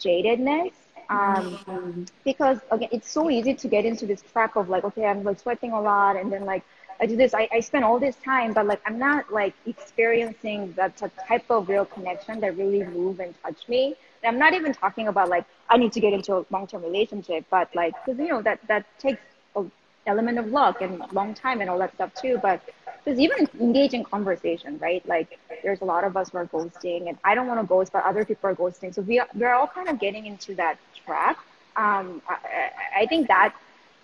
jadedness. 0.00 0.72
Um, 1.10 1.56
mm-hmm. 1.66 2.02
because 2.22 2.58
again, 2.70 2.90
it's 2.92 3.10
so 3.10 3.30
easy 3.30 3.54
to 3.54 3.68
get 3.68 3.86
into 3.86 4.06
this 4.06 4.22
track 4.32 4.56
of 4.56 4.68
like, 4.68 4.84
okay, 4.84 5.06
I'm 5.06 5.24
like 5.24 5.40
sweating 5.40 5.72
a 5.72 5.80
lot, 5.80 6.16
and 6.16 6.30
then 6.30 6.44
like 6.44 6.62
I 7.00 7.06
do 7.06 7.16
this, 7.16 7.32
I, 7.34 7.48
I 7.52 7.60
spend 7.60 7.84
all 7.84 7.98
this 7.98 8.16
time, 8.16 8.52
but 8.52 8.66
like 8.66 8.80
I'm 8.86 8.98
not 8.98 9.32
like 9.32 9.54
experiencing 9.66 10.72
that 10.76 10.96
type 11.28 11.44
of 11.50 11.68
real 11.68 11.84
connection 11.84 12.40
that 12.40 12.56
really 12.56 12.82
move 12.84 13.20
and 13.20 13.34
touch 13.42 13.68
me. 13.68 13.94
And 14.22 14.34
I'm 14.34 14.38
not 14.38 14.52
even 14.54 14.72
talking 14.72 15.08
about 15.08 15.28
like 15.28 15.44
I 15.68 15.76
need 15.76 15.92
to 15.92 16.00
get 16.00 16.12
into 16.12 16.36
a 16.36 16.46
long-term 16.50 16.82
relationship, 16.82 17.44
but 17.50 17.74
like 17.74 17.94
because 18.04 18.18
you 18.18 18.28
know 18.28 18.42
that 18.42 18.60
that 18.66 18.84
takes 18.98 19.20
an 19.54 19.70
element 20.06 20.38
of 20.38 20.48
luck 20.48 20.80
and 20.80 21.00
long 21.12 21.34
time 21.34 21.60
and 21.60 21.70
all 21.70 21.78
that 21.78 21.94
stuff 21.94 22.12
too. 22.14 22.38
But 22.42 22.60
because 23.04 23.20
even 23.20 23.48
engaging 23.60 24.02
conversation, 24.04 24.78
right? 24.78 25.06
Like 25.06 25.38
there's 25.62 25.80
a 25.80 25.84
lot 25.84 26.04
of 26.04 26.16
us 26.16 26.30
who 26.30 26.38
are 26.38 26.46
ghosting, 26.46 27.08
and 27.08 27.16
I 27.24 27.34
don't 27.34 27.46
want 27.46 27.60
to 27.60 27.66
ghost, 27.66 27.92
but 27.92 28.04
other 28.04 28.24
people 28.24 28.50
are 28.50 28.54
ghosting. 28.54 28.92
So 28.94 29.02
we 29.02 29.20
are, 29.20 29.28
we're 29.34 29.54
all 29.54 29.68
kind 29.68 29.88
of 29.88 30.00
getting 30.00 30.26
into 30.26 30.54
that 30.56 30.78
trap. 31.04 31.38
Um, 31.76 32.22
I, 32.28 33.02
I 33.02 33.06
think 33.06 33.28
that 33.28 33.54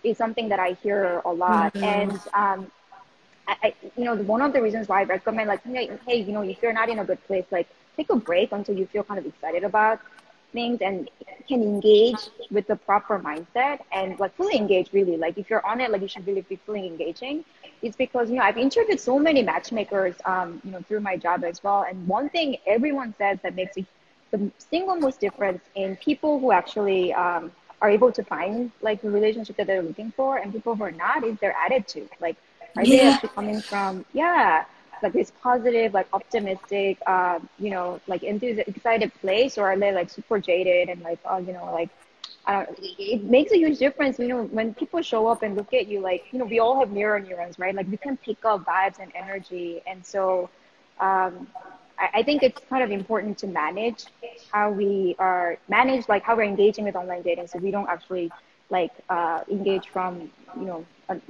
is 0.04 0.16
something 0.16 0.48
that 0.50 0.60
I 0.60 0.72
hear 0.82 1.20
a 1.24 1.32
lot, 1.32 1.74
mm-hmm. 1.74 1.84
and 1.84 2.20
um, 2.34 2.70
I, 3.46 3.74
you 3.96 4.04
know, 4.04 4.16
one 4.16 4.40
of 4.42 4.52
the 4.52 4.62
reasons 4.62 4.88
why 4.88 5.00
I 5.00 5.04
recommend 5.04 5.48
like, 5.48 5.62
hey, 5.64 6.20
you 6.20 6.32
know, 6.32 6.42
if 6.42 6.62
you're 6.62 6.72
not 6.72 6.88
in 6.88 6.98
a 6.98 7.04
good 7.04 7.22
place, 7.26 7.44
like 7.50 7.68
take 7.96 8.10
a 8.10 8.16
break 8.16 8.52
until 8.52 8.76
you 8.76 8.86
feel 8.86 9.02
kind 9.04 9.18
of 9.18 9.26
excited 9.26 9.64
about 9.64 10.00
things 10.52 10.80
and 10.80 11.10
can 11.48 11.62
engage 11.62 12.28
with 12.50 12.66
the 12.66 12.76
proper 12.76 13.18
mindset 13.18 13.80
and 13.92 14.18
like 14.18 14.34
fully 14.36 14.56
engage 14.56 14.92
really. 14.92 15.16
Like 15.16 15.36
if 15.38 15.50
you're 15.50 15.64
on 15.66 15.80
it, 15.80 15.90
like 15.90 16.00
you 16.02 16.08
should 16.08 16.26
really 16.26 16.42
be 16.42 16.56
fully 16.56 16.86
engaging. 16.86 17.44
It's 17.82 17.96
because, 17.96 18.30
you 18.30 18.36
know, 18.36 18.42
I've 18.42 18.56
interviewed 18.58 19.00
so 19.00 19.18
many 19.18 19.42
matchmakers, 19.42 20.14
um, 20.24 20.60
you 20.64 20.70
know, 20.70 20.80
through 20.80 21.00
my 21.00 21.16
job 21.16 21.44
as 21.44 21.62
well. 21.62 21.84
And 21.88 22.06
one 22.06 22.28
thing 22.30 22.56
everyone 22.66 23.14
says 23.18 23.38
that 23.42 23.54
makes 23.54 23.76
a, 23.76 23.86
the 24.30 24.50
single 24.58 24.96
most 24.96 25.20
difference 25.20 25.62
in 25.74 25.96
people 25.96 26.38
who 26.38 26.52
actually, 26.52 27.12
um, 27.12 27.50
are 27.82 27.90
able 27.90 28.10
to 28.12 28.22
find 28.24 28.70
like 28.80 29.02
the 29.02 29.10
relationship 29.10 29.56
that 29.56 29.66
they're 29.66 29.82
looking 29.82 30.10
for 30.12 30.38
and 30.38 30.52
people 30.52 30.74
who 30.74 30.84
are 30.84 30.90
not 30.92 31.22
is 31.24 31.38
their 31.40 31.54
attitude. 31.66 32.08
Like 32.20 32.36
are 32.76 32.84
yeah. 32.84 32.96
they 32.96 33.08
actually 33.10 33.28
coming 33.30 33.60
from, 33.60 34.04
yeah, 34.12 34.64
like 35.02 35.12
this 35.12 35.32
positive, 35.42 35.92
like 35.92 36.08
optimistic, 36.12 36.98
uh, 37.06 37.38
you 37.58 37.70
know, 37.70 38.00
like 38.06 38.22
enthusiastic, 38.22 38.76
excited 38.76 39.12
place, 39.20 39.58
or 39.58 39.66
are 39.66 39.78
they 39.78 39.92
like 39.92 40.10
super 40.10 40.38
jaded 40.38 40.88
and 40.88 41.02
like, 41.02 41.18
oh, 41.24 41.38
you 41.38 41.52
know, 41.52 41.70
like, 41.72 41.90
I 42.46 42.64
don't, 42.64 42.78
it 42.80 43.22
makes 43.24 43.52
a 43.52 43.56
huge 43.56 43.78
difference, 43.78 44.18
you 44.18 44.28
know, 44.28 44.44
when 44.44 44.74
people 44.74 45.00
show 45.02 45.26
up 45.28 45.42
and 45.42 45.56
look 45.56 45.72
at 45.72 45.88
you, 45.88 46.00
like, 46.00 46.26
you 46.30 46.38
know, 46.38 46.44
we 46.44 46.58
all 46.58 46.78
have 46.78 46.90
mirror 46.90 47.18
neurons, 47.18 47.58
right? 47.58 47.74
Like 47.74 47.88
we 47.90 47.96
can 47.96 48.16
pick 48.18 48.44
up 48.44 48.64
vibes 48.64 48.98
and 48.98 49.10
energy. 49.14 49.82
And 49.86 50.04
so, 50.04 50.50
um, 51.00 51.46
I, 51.98 52.08
I 52.14 52.22
think 52.22 52.42
it's 52.42 52.60
kind 52.68 52.82
of 52.82 52.90
important 52.90 53.38
to 53.38 53.46
manage 53.46 54.04
how 54.52 54.70
we 54.70 55.16
are 55.18 55.56
manage, 55.68 56.08
like 56.08 56.22
how 56.22 56.36
we're 56.36 56.44
engaging 56.44 56.84
with 56.84 56.96
online 56.96 57.22
dating. 57.22 57.46
So 57.46 57.58
we 57.58 57.70
don't 57.70 57.88
actually 57.88 58.30
like, 58.70 58.92
uh, 59.08 59.40
engage 59.50 59.88
from, 59.88 60.30
you 60.58 60.66
know, 60.66 60.84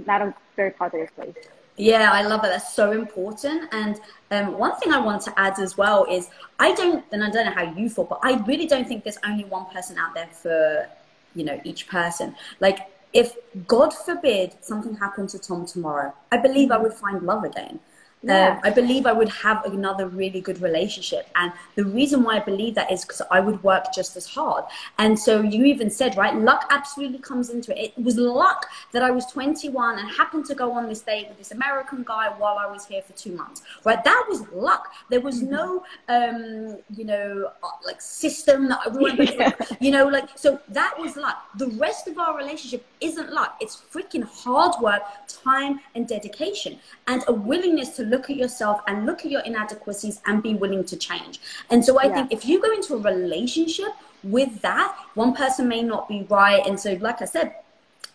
not 0.07 0.23
a 0.23 0.35
very 0.57 0.71
positive 0.71 1.15
place. 1.17 1.35
Yeah, 1.77 2.11
I 2.13 2.23
love 2.23 2.45
it. 2.45 2.49
That's 2.49 2.73
so 2.73 2.93
important. 2.93 3.69
And 3.73 4.01
um, 4.31 4.59
one 4.59 4.77
thing 4.77 4.93
I 4.93 5.01
want 5.01 5.23
to 5.23 5.39
add 5.39 5.59
as 5.59 5.77
well 5.77 6.07
is 6.09 6.31
I 6.61 6.73
don't, 6.73 7.05
and 7.11 7.25
I 7.25 7.31
don't 7.31 7.47
know 7.47 7.53
how 7.53 7.75
you 7.75 7.89
feel, 7.89 8.05
but 8.05 8.21
I 8.23 8.37
really 8.45 8.67
don't 8.67 8.87
think 8.87 9.03
there's 9.03 9.19
only 9.25 9.45
one 9.45 9.67
person 9.67 9.99
out 9.99 10.15
there 10.15 10.29
for, 10.29 10.89
you 11.35 11.45
know, 11.45 11.61
each 11.65 11.89
person. 11.89 12.37
Like, 12.61 12.91
if 13.13 13.37
God 13.67 13.93
forbid 13.93 14.55
something 14.61 14.95
happened 14.97 15.31
to 15.31 15.39
Tom 15.39 15.67
tomorrow, 15.67 16.15
I 16.31 16.37
believe 16.37 16.71
I 16.71 16.79
would 16.79 16.95
find 16.95 17.23
love 17.23 17.45
again. 17.45 17.81
Yeah. 18.27 18.55
Um, 18.55 18.61
I 18.65 18.71
believe 18.71 19.07
I 19.07 19.13
would 19.13 19.29
have 19.29 19.65
another 19.65 20.09
really 20.09 20.41
good 20.41 20.61
relationship. 20.61 21.29
And 21.37 21.53
the 21.75 21.85
reason 21.85 22.23
why 22.23 22.37
I 22.37 22.41
believe 22.41 22.75
that 22.75 22.91
is 22.91 23.03
because 23.03 23.23
I 23.31 23.41
would 23.41 23.63
work 23.63 23.87
just 23.95 24.17
as 24.17 24.27
hard. 24.27 24.65
And 24.99 25.19
so 25.19 25.43
you 25.43 25.65
even 25.65 25.91
said, 25.91 26.17
right, 26.17 26.35
luck 26.35 26.67
absolutely 26.71 27.19
comes 27.19 27.51
into 27.51 27.71
it. 27.79 27.93
It 27.97 28.03
was 28.03 28.17
luck 28.17 28.67
that 28.93 29.03
I 29.03 29.11
was 29.11 29.27
21 29.27 29.99
and 29.99 30.09
happened 30.09 30.47
to 30.47 30.55
go 30.55 30.73
on 30.73 30.89
this 30.89 31.01
date 31.01 31.29
with 31.29 31.39
this 31.39 31.53
American 31.53 32.03
guy 32.03 32.29
while 32.39 32.57
I 32.59 32.67
was 32.67 32.87
here 32.87 33.03
for 33.03 33.13
two 33.13 33.33
months, 33.33 33.63
right? 33.85 34.03
That 34.03 34.25
was 34.29 34.47
luck. 34.53 34.93
There 35.11 35.21
was 35.21 35.43
mm-hmm. 35.43 35.53
no, 35.53 35.85
um, 36.09 36.79
you 36.95 37.05
know, 37.05 37.51
uh, 37.63 37.69
like 37.85 38.01
system 38.01 38.69
that 38.69 38.81
everyone, 38.87 39.17
yeah. 39.21 39.53
you 39.81 39.91
know, 39.91 40.07
like, 40.07 40.31
so 40.37 40.61
that 40.69 40.95
was 40.99 41.17
luck. 41.17 41.45
The 41.57 41.69
rest 41.69 42.09
of 42.09 42.19
our 42.19 42.37
relationship 42.37 42.87
isn't 43.01 43.33
luck. 43.33 43.57
It's 43.61 43.83
freaking 43.93 44.25
hard 44.25 44.81
work, 44.81 45.03
time, 45.29 45.81
and 45.95 46.09
dedication, 46.09 46.79
and 47.07 47.23
a 47.29 47.33
willingness 47.33 47.91
to 47.97 48.14
look 48.15 48.31
at 48.31 48.37
yourself 48.37 48.81
and 48.87 49.07
look 49.07 49.25
at 49.25 49.31
your 49.31 49.43
inadequacies 49.43 50.21
and 50.27 50.43
be 50.43 50.55
willing 50.55 50.85
to 50.85 50.97
change. 50.97 51.41
And 51.71 51.85
so 51.85 51.99
I 51.99 52.05
yeah. 52.05 52.15
think 52.15 52.33
if 52.33 52.45
you 52.49 52.63
go 52.63 52.71
into 52.73 52.95
a 52.95 52.99
relationship 52.99 53.93
with 54.23 54.53
that, 54.63 54.97
one 55.15 55.35
person 55.35 55.69
may 55.69 55.83
not 55.83 56.09
be 56.09 56.19
right. 56.31 56.63
And 56.67 56.79
so, 56.79 56.95
like 57.09 57.21
I 57.21 57.25
said, 57.27 57.57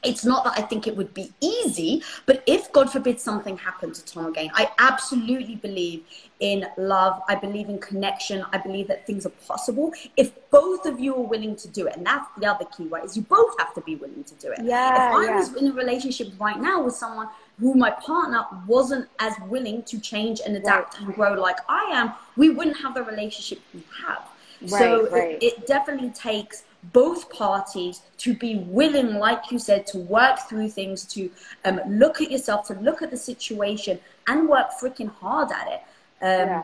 it's 0.01 0.23
not 0.23 0.45
that 0.45 0.53
I 0.57 0.61
think 0.61 0.87
it 0.87 0.95
would 0.95 1.13
be 1.13 1.33
easy, 1.41 2.01
but 2.25 2.41
if 2.45 2.71
God 2.71 2.89
forbid 2.89 3.19
something 3.19 3.57
happened 3.57 3.95
to 3.95 4.05
Tom 4.05 4.27
again, 4.27 4.49
I 4.53 4.71
absolutely 4.79 5.55
believe 5.55 6.05
in 6.39 6.65
love. 6.77 7.21
I 7.27 7.35
believe 7.35 7.67
in 7.67 7.79
connection. 7.79 8.45
I 8.53 8.59
believe 8.59 8.87
that 8.87 9.05
things 9.05 9.25
are 9.25 9.35
possible 9.45 9.93
if 10.15 10.31
both 10.51 10.85
of 10.85 11.01
you 11.01 11.15
are 11.15 11.27
willing 11.33 11.57
to 11.57 11.67
do 11.67 11.87
it. 11.87 11.97
And 11.97 12.05
that's 12.05 12.27
the 12.37 12.45
other 12.45 12.65
key, 12.65 12.87
right? 12.87 13.03
Is 13.03 13.17
you 13.17 13.23
both 13.23 13.53
have 13.59 13.73
to 13.73 13.81
be 13.81 13.95
willing 13.95 14.23
to 14.23 14.35
do 14.35 14.51
it. 14.53 14.59
Yeah. 14.63 14.95
If 14.95 15.15
I 15.17 15.25
yeah. 15.25 15.35
was 15.35 15.53
in 15.55 15.67
a 15.67 15.73
relationship 15.73 16.29
right 16.39 16.59
now 16.69 16.81
with 16.81 16.95
someone 16.95 17.27
who 17.59 17.75
my 17.75 17.91
partner 17.91 18.45
wasn't 18.65 19.07
as 19.19 19.33
willing 19.47 19.83
to 19.83 19.99
change 19.99 20.41
and 20.45 20.55
adapt 20.55 20.95
right. 20.95 21.03
and 21.03 21.15
grow 21.15 21.33
like 21.33 21.57
I 21.67 21.83
am, 21.91 22.13
we 22.37 22.49
wouldn't 22.49 22.77
have 22.77 22.93
the 22.93 23.03
relationship 23.03 23.59
we 23.73 23.83
have. 24.05 24.23
Right, 24.61 24.69
so 24.69 25.09
right. 25.09 25.41
It, 25.41 25.43
it 25.43 25.67
definitely 25.67 26.11
takes 26.11 26.63
both 26.93 27.29
parties 27.29 28.01
to 28.19 28.33
be 28.33 28.55
willing, 28.55 29.15
like 29.15 29.51
you 29.51 29.59
said, 29.59 29.85
to 29.87 29.97
work 29.97 30.39
through 30.47 30.69
things, 30.69 31.03
to 31.05 31.29
um, 31.65 31.81
look 31.87 32.21
at 32.21 32.31
yourself, 32.31 32.67
to 32.67 32.73
look 32.75 33.01
at 33.01 33.11
the 33.11 33.17
situation, 33.17 33.99
and 34.27 34.47
work 34.47 34.67
freaking 34.81 35.09
hard 35.09 35.51
at 35.51 35.67
it. 35.67 35.81
Um, 36.21 36.47
yeah. 36.47 36.63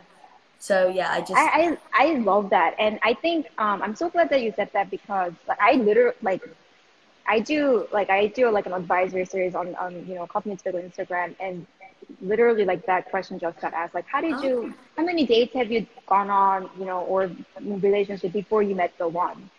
So 0.60 0.88
yeah, 0.88 1.12
I 1.12 1.20
just 1.20 1.34
I, 1.34 1.78
I, 1.94 2.06
I 2.08 2.14
love 2.16 2.50
that, 2.50 2.76
and 2.80 2.98
I 3.04 3.14
think 3.14 3.48
um, 3.58 3.82
I'm 3.82 3.96
so 3.96 4.10
glad 4.10 4.30
that 4.30 4.42
you 4.42 4.54
said 4.56 4.72
that 4.74 4.90
because 4.90 5.34
like, 5.48 5.60
I 5.62 5.74
literally 5.74 6.16
like 6.22 6.42
I 7.28 7.40
do 7.40 7.88
like 7.92 8.10
I 8.10 8.28
do 8.28 8.50
like 8.50 8.66
an 8.66 8.74
advisory 8.74 9.26
series 9.26 9.56
on 9.56 9.76
on 9.76 10.06
you 10.08 10.16
know 10.16 10.28
Meets 10.46 10.64
Bagel 10.64 10.82
Instagram, 10.82 11.36
and 11.40 11.66
literally 12.22 12.66
like 12.66 12.86
that 12.86 13.10
question 13.10 13.40
just 13.40 13.60
got 13.60 13.74
asked. 13.74 13.96
Like, 13.96 14.06
how 14.08 14.22
did 14.22 14.42
you? 14.42 14.74
How 14.98 15.04
many 15.04 15.26
dates 15.26 15.54
have 15.54 15.72
you 15.72 15.86
gone 16.08 16.30
on? 16.30 16.70
You 16.78 16.86
know, 16.86 17.02
or 17.02 17.32
relationship 17.62 18.32
before 18.32 18.64
you 18.64 18.76
met 18.76 18.94
the 18.98 19.08
one? 19.08 19.50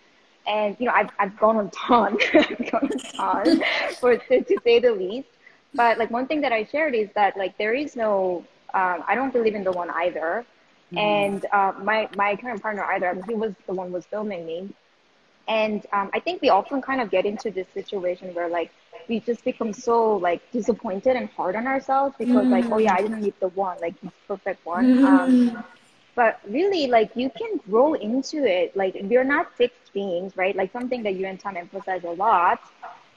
And 0.47 0.77
you 0.79 0.87
know, 0.87 0.93
I've 0.93 1.11
I've 1.19 1.37
gone 1.39 1.57
on 1.57 1.71
ton, 1.71 2.19
gone 2.71 2.91
on 3.19 3.45
ton, 3.45 3.63
for 4.01 4.17
to, 4.17 4.43
to 4.43 4.57
say 4.63 4.79
the 4.79 4.93
least. 4.93 5.29
But 5.75 5.99
like 5.99 6.11
one 6.11 6.27
thing 6.27 6.41
that 6.43 6.53
I 6.53 6.65
shared 6.65 6.95
is 6.95 7.09
that 7.15 7.37
like 7.37 7.59
there 7.59 7.75
is 7.75 7.97
no. 7.97 8.45
Um, 8.75 9.05
I 9.07 9.15
don't 9.15 9.33
believe 9.33 9.55
in 9.55 9.65
the 9.65 9.73
one 9.73 9.91
either. 9.91 10.45
Mm. 10.93 10.99
And 10.99 11.47
uh, 11.53 11.73
my 11.83 12.09
my 12.17 12.37
current 12.37 12.63
partner 12.63 12.85
either. 12.85 13.09
I 13.09 13.15
mean, 13.15 13.25
he 13.25 13.35
was 13.35 13.55
the 13.67 13.75
one 13.75 13.91
was 13.91 14.07
filming 14.07 14.47
me, 14.47 14.71
and 15.49 15.87
um, 15.93 16.11
I 16.13 16.21
think 16.21 16.43
we 16.43 16.49
often 16.49 16.83
kind 16.83 17.01
of 17.01 17.11
get 17.11 17.25
into 17.25 17.51
this 17.51 17.67
situation 17.73 18.35
where 18.35 18.49
like 18.49 18.73
we 19.09 19.21
just 19.21 19.45
become 19.45 19.73
so 19.73 20.17
like 20.17 20.41
disappointed 20.51 21.17
and 21.17 21.29
hard 21.31 21.55
on 21.55 21.67
ourselves 21.67 22.15
because 22.19 22.47
mm. 22.47 22.51
like 22.51 22.67
oh 22.71 22.79
yeah 22.79 22.95
I 22.95 23.03
didn't 23.03 23.23
meet 23.23 23.39
the 23.39 23.49
one 23.49 23.79
like 23.81 24.01
the 24.01 24.11
perfect 24.27 24.65
one. 24.67 24.99
Mm. 24.99 25.05
Um, 25.05 25.65
but 26.17 26.41
really 26.49 26.87
like 26.87 27.15
you 27.15 27.31
can 27.31 27.59
grow 27.69 27.95
into 27.95 28.45
it. 28.45 28.77
Like 28.77 28.97
we're 29.03 29.25
not 29.25 29.55
fixed 29.57 29.93
beings, 29.93 30.37
right? 30.37 30.57
Like 30.57 30.73
something 30.73 31.03
that 31.05 31.15
you 31.15 31.27
and 31.27 31.39
Tom 31.39 31.57
emphasize 31.57 32.03
a 32.05 32.11
lot. 32.11 32.61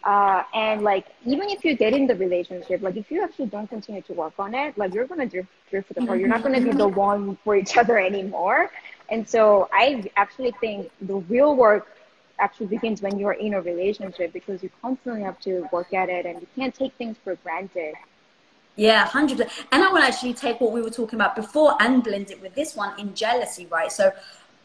Uh, 0.04 0.44
and 0.54 0.82
like 0.82 1.08
even 1.26 1.50
if 1.50 1.66
you 1.66 1.76
get 1.76 1.94
in 1.94 2.08
the 2.08 2.16
relationship, 2.16 2.82
like 2.82 2.96
if 2.96 3.10
you 3.10 3.24
actually 3.24 3.48
don't 3.48 3.68
continue 3.68 4.02
to 4.04 4.14
work 4.14 4.34
on 4.38 4.54
it, 4.54 4.78
like 4.78 4.94
you're 4.94 5.08
gonna 5.08 5.26
drift 5.26 5.50
drift 5.70 5.92
apart. 5.98 6.20
You're 6.20 6.30
not 6.30 6.44
gonna 6.44 6.62
be 6.62 6.72
the 6.72 6.88
one 6.88 7.38
for 7.44 7.56
each 7.56 7.76
other 7.78 7.98
anymore. 8.12 8.70
And 9.10 9.28
so 9.28 9.68
I 9.74 10.10
actually 10.16 10.54
think 10.62 10.92
the 11.02 11.16
real 11.16 11.56
work 11.56 11.88
actually 12.40 12.68
begins 12.68 13.02
when 13.02 13.20
you're 13.20 13.34
in 13.34 13.54
a 13.54 13.62
relationship 13.62 14.34
because 14.34 14.64
you 14.64 14.70
constantly 14.82 15.22
have 15.22 15.40
to 15.42 15.68
work 15.72 15.94
at 15.94 16.10
it 16.10 16.26
and 16.26 16.40
you 16.42 16.48
can't 16.56 16.74
take 16.74 16.94
things 16.96 17.18
for 17.24 17.36
granted. 17.38 17.96
Yeah, 18.76 19.06
hundred 19.06 19.40
percent. 19.40 19.68
And 19.72 19.84
I 19.84 19.92
to 19.92 20.08
actually 20.08 20.34
take 20.34 20.62
what 20.62 20.72
we 20.72 20.82
were 20.82 20.90
talking 20.90 21.18
about 21.20 21.36
before 21.36 21.76
and 21.82 22.04
blend 22.04 22.32
it 22.32 22.42
with 22.42 22.56
this 22.56 22.76
one 22.76 22.98
in 23.00 23.14
jealousy, 23.14 23.66
right? 23.66 23.92
So 23.92 24.12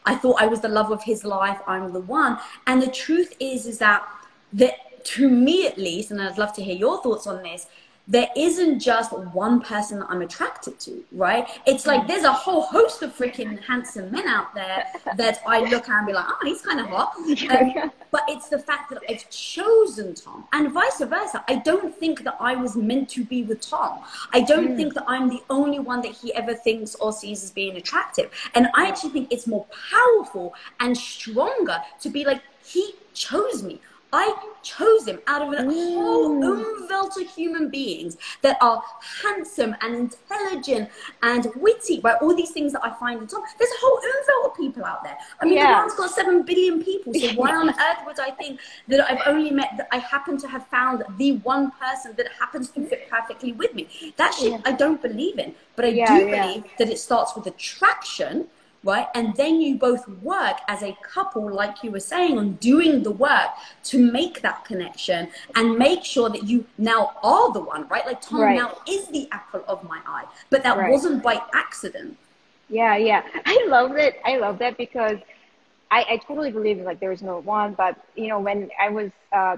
I 0.05 0.15
thought 0.15 0.41
I 0.41 0.47
was 0.47 0.61
the 0.61 0.69
love 0.69 0.91
of 0.91 1.03
his 1.03 1.25
life. 1.25 1.59
I'm 1.67 1.91
the 1.91 1.99
one. 1.99 2.37
And 2.67 2.81
the 2.81 2.91
truth 2.91 3.35
is, 3.39 3.65
is 3.65 3.77
that 3.79 4.07
that 4.53 5.03
to 5.05 5.29
me 5.29 5.67
at 5.67 5.77
least, 5.77 6.11
and 6.11 6.21
I'd 6.21 6.37
love 6.37 6.53
to 6.53 6.63
hear 6.63 6.75
your 6.75 7.01
thoughts 7.03 7.27
on 7.27 7.43
this, 7.43 7.67
there 8.07 8.27
isn't 8.35 8.79
just 8.79 9.11
one 9.11 9.61
person 9.61 9.99
that 9.99 10.07
I'm 10.09 10.21
attracted 10.21 10.79
to, 10.81 11.03
right? 11.11 11.47
It's 11.65 11.87
like 11.87 12.07
there's 12.07 12.23
a 12.23 12.31
whole 12.31 12.61
host 12.61 13.01
of 13.01 13.15
freaking 13.17 13.59
handsome 13.63 14.11
men 14.11 14.27
out 14.27 14.53
there 14.53 14.85
that 15.15 15.41
I 15.47 15.61
look 15.61 15.89
at 15.89 15.97
and 15.97 16.07
be 16.07 16.13
like, 16.13 16.25
oh, 16.27 16.37
he's 16.43 16.61
kind 16.61 16.79
of 16.79 16.87
hot. 16.87 17.13
Um, 17.55 17.91
but 18.11 18.23
it's 18.27 18.49
the 18.49 18.59
fact 18.59 18.89
that 18.89 18.99
I've 19.09 19.29
chosen 19.29 20.13
Tom 20.15 20.45
and 20.53 20.71
vice 20.71 20.99
versa. 20.99 21.43
I 21.47 21.55
don't 21.55 21.95
think 21.95 22.23
that 22.23 22.37
I 22.39 22.55
was 22.55 22.75
meant 22.75 23.09
to 23.09 23.23
be 23.23 23.43
with 23.43 23.61
Tom. 23.61 23.99
I 24.33 24.41
don't 24.41 24.69
mm. 24.69 24.75
think 24.77 24.93
that 24.95 25.05
I'm 25.07 25.29
the 25.29 25.43
only 25.49 25.79
one 25.79 26.01
that 26.01 26.11
he 26.11 26.33
ever 26.33 26.53
thinks 26.53 26.95
or 26.95 27.11
sees 27.11 27.43
as 27.43 27.51
being 27.51 27.75
attractive. 27.75 28.31
And 28.55 28.67
I 28.73 28.87
actually 28.87 29.11
think 29.11 29.31
it's 29.31 29.47
more 29.47 29.65
powerful 29.91 30.53
and 30.79 30.97
stronger 30.97 31.81
to 32.01 32.09
be 32.09 32.25
like, 32.25 32.41
he 32.63 32.95
chose 33.13 33.63
me. 33.63 33.79
I 34.15 34.33
chose 34.63 35.05
him 35.05 35.19
out 35.27 35.41
of 35.41 35.51
a 35.51 35.61
whole 35.61 36.41
umwelt 36.41 37.17
of 37.21 37.27
human 37.35 37.69
beings 37.69 38.15
that 38.43 38.57
are 38.61 38.81
handsome 39.21 39.75
and 39.81 39.93
intelligent 39.93 40.89
and 41.21 41.47
witty, 41.57 41.99
right? 41.99 42.15
All 42.21 42.33
these 42.33 42.51
things 42.51 42.71
that 42.71 42.83
I 42.85 42.93
find 42.97 43.21
in 43.21 43.27
Tom. 43.27 43.43
There's 43.59 43.69
a 43.71 43.81
whole 43.81 43.97
umwelt 43.97 44.51
of 44.51 44.57
people 44.57 44.85
out 44.85 45.03
there. 45.03 45.17
I 45.41 45.45
mean, 45.45 45.55
yeah. 45.55 45.71
the 45.71 45.77
world's 45.79 45.95
got 45.95 46.11
seven 46.11 46.43
billion 46.43 46.81
people, 46.81 47.13
so 47.13 47.27
why 47.33 47.53
on 47.53 47.69
earth 47.87 48.05
would 48.05 48.17
I 48.21 48.31
think 48.31 48.61
that 48.87 49.05
I've 49.11 49.21
only 49.25 49.51
met, 49.51 49.71
that 49.75 49.89
I 49.91 49.97
happen 49.97 50.37
to 50.37 50.47
have 50.47 50.65
found 50.67 51.03
the 51.17 51.33
one 51.39 51.71
person 51.71 52.13
that 52.15 52.27
happens 52.39 52.69
to 52.69 52.87
fit 52.87 53.09
perfectly 53.09 53.51
with 53.51 53.75
me? 53.75 53.89
That 54.15 54.33
shit 54.33 54.53
yeah. 54.53 54.61
I 54.63 54.71
don't 54.71 55.01
believe 55.01 55.39
in, 55.39 55.55
but 55.75 55.83
I 55.83 55.89
yeah, 55.89 56.17
do 56.17 56.25
believe 56.31 56.63
that 56.79 56.89
it 56.89 56.99
starts 56.99 57.35
with 57.35 57.47
attraction 57.47 58.47
right? 58.85 59.07
And 59.15 59.35
then 59.35 59.59
you 59.59 59.75
both 59.77 60.07
work 60.21 60.57
as 60.67 60.83
a 60.83 60.95
couple, 61.01 61.51
like 61.51 61.83
you 61.83 61.91
were 61.91 61.99
saying, 61.99 62.37
on 62.37 62.53
doing 62.53 63.03
the 63.03 63.11
work 63.11 63.49
to 63.85 64.11
make 64.11 64.41
that 64.41 64.63
connection 64.63 65.29
and 65.55 65.77
make 65.77 66.05
sure 66.05 66.29
that 66.29 66.43
you 66.43 66.65
now 66.77 67.15
are 67.23 67.51
the 67.51 67.59
one, 67.59 67.87
right? 67.87 68.05
Like 68.05 68.21
Tom 68.21 68.41
right. 68.41 68.55
now 68.55 68.77
is 68.87 69.07
the 69.07 69.27
apple 69.31 69.65
of 69.67 69.83
my 69.83 69.99
eye, 70.05 70.25
but 70.51 70.63
that 70.63 70.77
right. 70.77 70.91
wasn't 70.91 71.23
by 71.23 71.41
accident. 71.53 72.15
Yeah, 72.69 72.95
yeah. 72.95 73.23
I 73.45 73.65
love 73.67 73.97
it. 73.97 74.21
I 74.23 74.37
love 74.37 74.59
that 74.59 74.77
because 74.77 75.17
I, 75.91 76.05
I 76.11 76.17
totally 76.17 76.51
believe 76.51 76.77
like 76.79 76.99
there 76.99 77.11
is 77.11 77.23
no 77.23 77.39
one, 77.39 77.73
but 77.73 77.97
you 78.15 78.27
know, 78.27 78.39
when 78.39 78.69
I 78.79 78.89
was, 78.89 79.11
uh, 79.31 79.57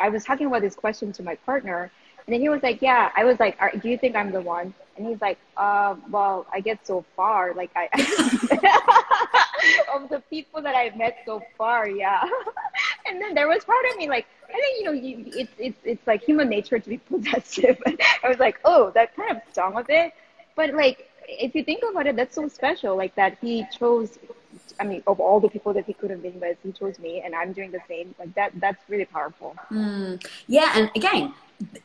I 0.00 0.08
was 0.08 0.24
talking 0.24 0.46
about 0.48 0.62
this 0.62 0.74
question 0.74 1.12
to 1.12 1.22
my 1.22 1.36
partner 1.36 1.92
and 2.26 2.32
then 2.32 2.40
he 2.40 2.48
was 2.48 2.62
like, 2.62 2.80
yeah, 2.80 3.10
I 3.14 3.24
was 3.24 3.38
like, 3.38 3.58
do 3.82 3.88
you 3.88 3.98
think 3.98 4.16
I'm 4.16 4.32
the 4.32 4.40
one? 4.40 4.72
And 4.96 5.06
he's 5.06 5.20
like, 5.20 5.38
uh, 5.56 5.96
well, 6.08 6.46
I 6.52 6.60
get 6.60 6.86
so 6.86 7.04
far. 7.16 7.52
Like 7.52 7.70
I, 7.76 7.88
of 9.94 10.08
the 10.08 10.20
people 10.30 10.62
that 10.62 10.74
I've 10.74 10.96
met 10.96 11.18
so 11.26 11.42
far, 11.58 11.88
yeah. 11.88 12.22
and 13.06 13.20
then 13.20 13.34
there 13.34 13.48
was 13.48 13.64
part 13.64 13.84
of 13.90 13.96
me 13.98 14.08
like, 14.08 14.26
I 14.48 14.52
think, 14.52 14.78
you 14.78 14.84
know, 14.84 14.92
you, 14.92 15.24
it's, 15.36 15.52
it's, 15.58 15.78
it's 15.84 16.06
like 16.06 16.22
human 16.22 16.48
nature 16.48 16.78
to 16.78 16.88
be 16.88 16.98
possessive. 17.10 17.76
I 18.22 18.28
was 18.28 18.38
like, 18.38 18.58
oh, 18.64 18.90
that 18.94 19.14
kind 19.16 19.32
of 19.32 19.38
stung 19.52 19.76
a 19.76 19.84
bit. 19.84 20.12
But 20.56 20.74
like, 20.74 21.10
if 21.28 21.54
you 21.54 21.64
think 21.64 21.82
about 21.88 22.06
it, 22.06 22.16
that's 22.16 22.34
so 22.34 22.48
special. 22.48 22.96
Like 22.96 23.14
that 23.14 23.38
he 23.40 23.66
chose, 23.76 24.18
I 24.80 24.84
mean, 24.84 25.02
of 25.06 25.20
all 25.20 25.40
the 25.40 25.48
people 25.48 25.72
that 25.74 25.86
he 25.86 25.92
could 25.92 26.10
have 26.10 26.22
been 26.22 26.38
with, 26.40 26.58
he 26.62 26.72
chose 26.72 26.98
me 26.98 27.22
and 27.24 27.34
I'm 27.34 27.52
doing 27.52 27.70
the 27.70 27.80
same. 27.88 28.14
Like 28.18 28.34
that, 28.34 28.52
that's 28.60 28.82
really 28.88 29.04
powerful. 29.06 29.56
Mm. 29.70 30.24
Yeah. 30.46 30.72
And 30.74 30.90
again, 30.94 31.34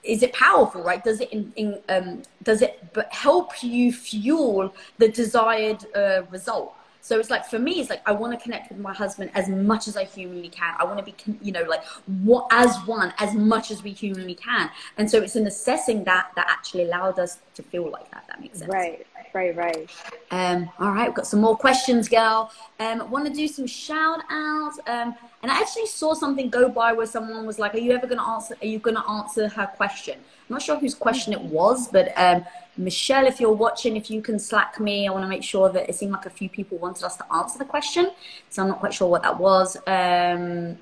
is 0.04 0.24
it 0.24 0.34
powerful 0.34 0.82
right 0.82 1.04
does 1.04 1.22
it 1.22 1.32
in, 1.32 1.54
in 1.56 1.80
um, 1.90 2.24
does 2.42 2.64
it 2.64 2.84
help 3.12 3.64
you 3.64 3.94
fuel 3.94 4.74
the 4.98 5.08
desired 5.08 5.86
uh, 5.96 6.24
result 6.32 6.74
so 7.10 7.18
it's 7.20 7.32
like 7.32 7.44
for 7.44 7.58
me, 7.58 7.80
it's 7.80 7.90
like 7.90 8.08
I 8.08 8.12
want 8.12 8.38
to 8.38 8.44
connect 8.44 8.70
with 8.70 8.78
my 8.78 8.94
husband 8.94 9.32
as 9.34 9.50
much 9.50 9.88
as 9.88 9.98
I 9.98 10.04
humanly 10.04 10.48
can. 10.48 10.76
I 10.78 10.84
want 10.84 11.00
to 11.00 11.04
be, 11.04 11.16
you 11.42 11.52
know, 11.52 11.64
like 11.64 11.84
what 12.06 12.46
as 12.52 12.78
one 12.86 13.16
as 13.18 13.34
much 13.34 13.72
as 13.72 13.82
we 13.82 13.94
humanly 13.94 14.36
can. 14.36 14.70
And 15.00 15.10
so 15.10 15.20
it's 15.20 15.36
in 15.36 15.48
assessing 15.48 16.04
that 16.04 16.30
that 16.36 16.46
actually 16.48 16.84
allowed 16.84 17.18
us 17.18 17.40
to 17.56 17.64
feel 17.64 17.90
like 17.90 18.12
that. 18.12 18.26
That 18.28 18.40
makes 18.40 18.60
sense. 18.60 18.72
Right, 18.72 19.08
right, 19.34 19.56
right. 19.56 19.90
Um, 20.30 20.70
all 20.78 20.92
right, 20.92 21.08
we've 21.08 21.16
got 21.16 21.26
some 21.26 21.42
more 21.42 21.58
questions, 21.58 22.08
girl. 22.08 22.52
Um, 22.80 23.10
want 23.10 23.26
to 23.26 23.34
do 23.34 23.48
some 23.48 23.66
shout 23.66 24.20
outs. 24.30 24.78
Um, 24.86 25.16
and 25.42 25.52
I 25.52 25.60
actually 25.60 25.86
saw 25.86 26.14
something 26.14 26.50
go 26.50 26.70
by 26.70 26.92
where 26.94 27.06
someone 27.06 27.46
was 27.46 27.60
like, 27.60 27.74
"Are 27.74 27.80
you 27.80 27.92
ever 27.94 28.08
going 28.08 28.20
to 28.20 28.28
answer? 28.28 28.56
Are 28.62 28.68
you 28.68 28.80
going 28.80 28.96
to 28.96 29.10
answer 29.10 29.48
her 29.48 29.68
question?" 29.68 30.16
I'm 30.50 30.56
not 30.56 30.62
sure 30.62 30.80
whose 30.80 30.96
question 30.96 31.32
it 31.34 31.42
was, 31.42 31.88
but 31.88 32.12
um, 32.18 32.44
Michelle, 32.76 33.28
if 33.28 33.40
you're 33.40 33.54
watching, 33.54 33.96
if 33.96 34.10
you 34.10 34.22
can 34.22 34.40
slack 34.40 34.80
me, 34.80 35.08
I 35.08 35.12
want 35.12 35.24
to 35.24 35.28
make 35.30 35.44
sure 35.44 35.70
that 35.70 35.88
it 35.88 35.96
seemed 35.96 36.12
like 36.12 36.26
a 36.26 36.30
few 36.32 36.50
people 36.50 36.78
wanted 36.80 37.04
us 37.04 37.18
to 37.18 37.34
answer 37.34 37.60
the 37.60 37.66
question. 37.66 38.12
So 38.50 38.64
I'm 38.64 38.70
not 38.70 38.80
quite 38.80 38.94
sure 38.94 39.08
what 39.08 39.22
that 39.22 39.40
was. 39.40 39.78
Um, 39.86 40.80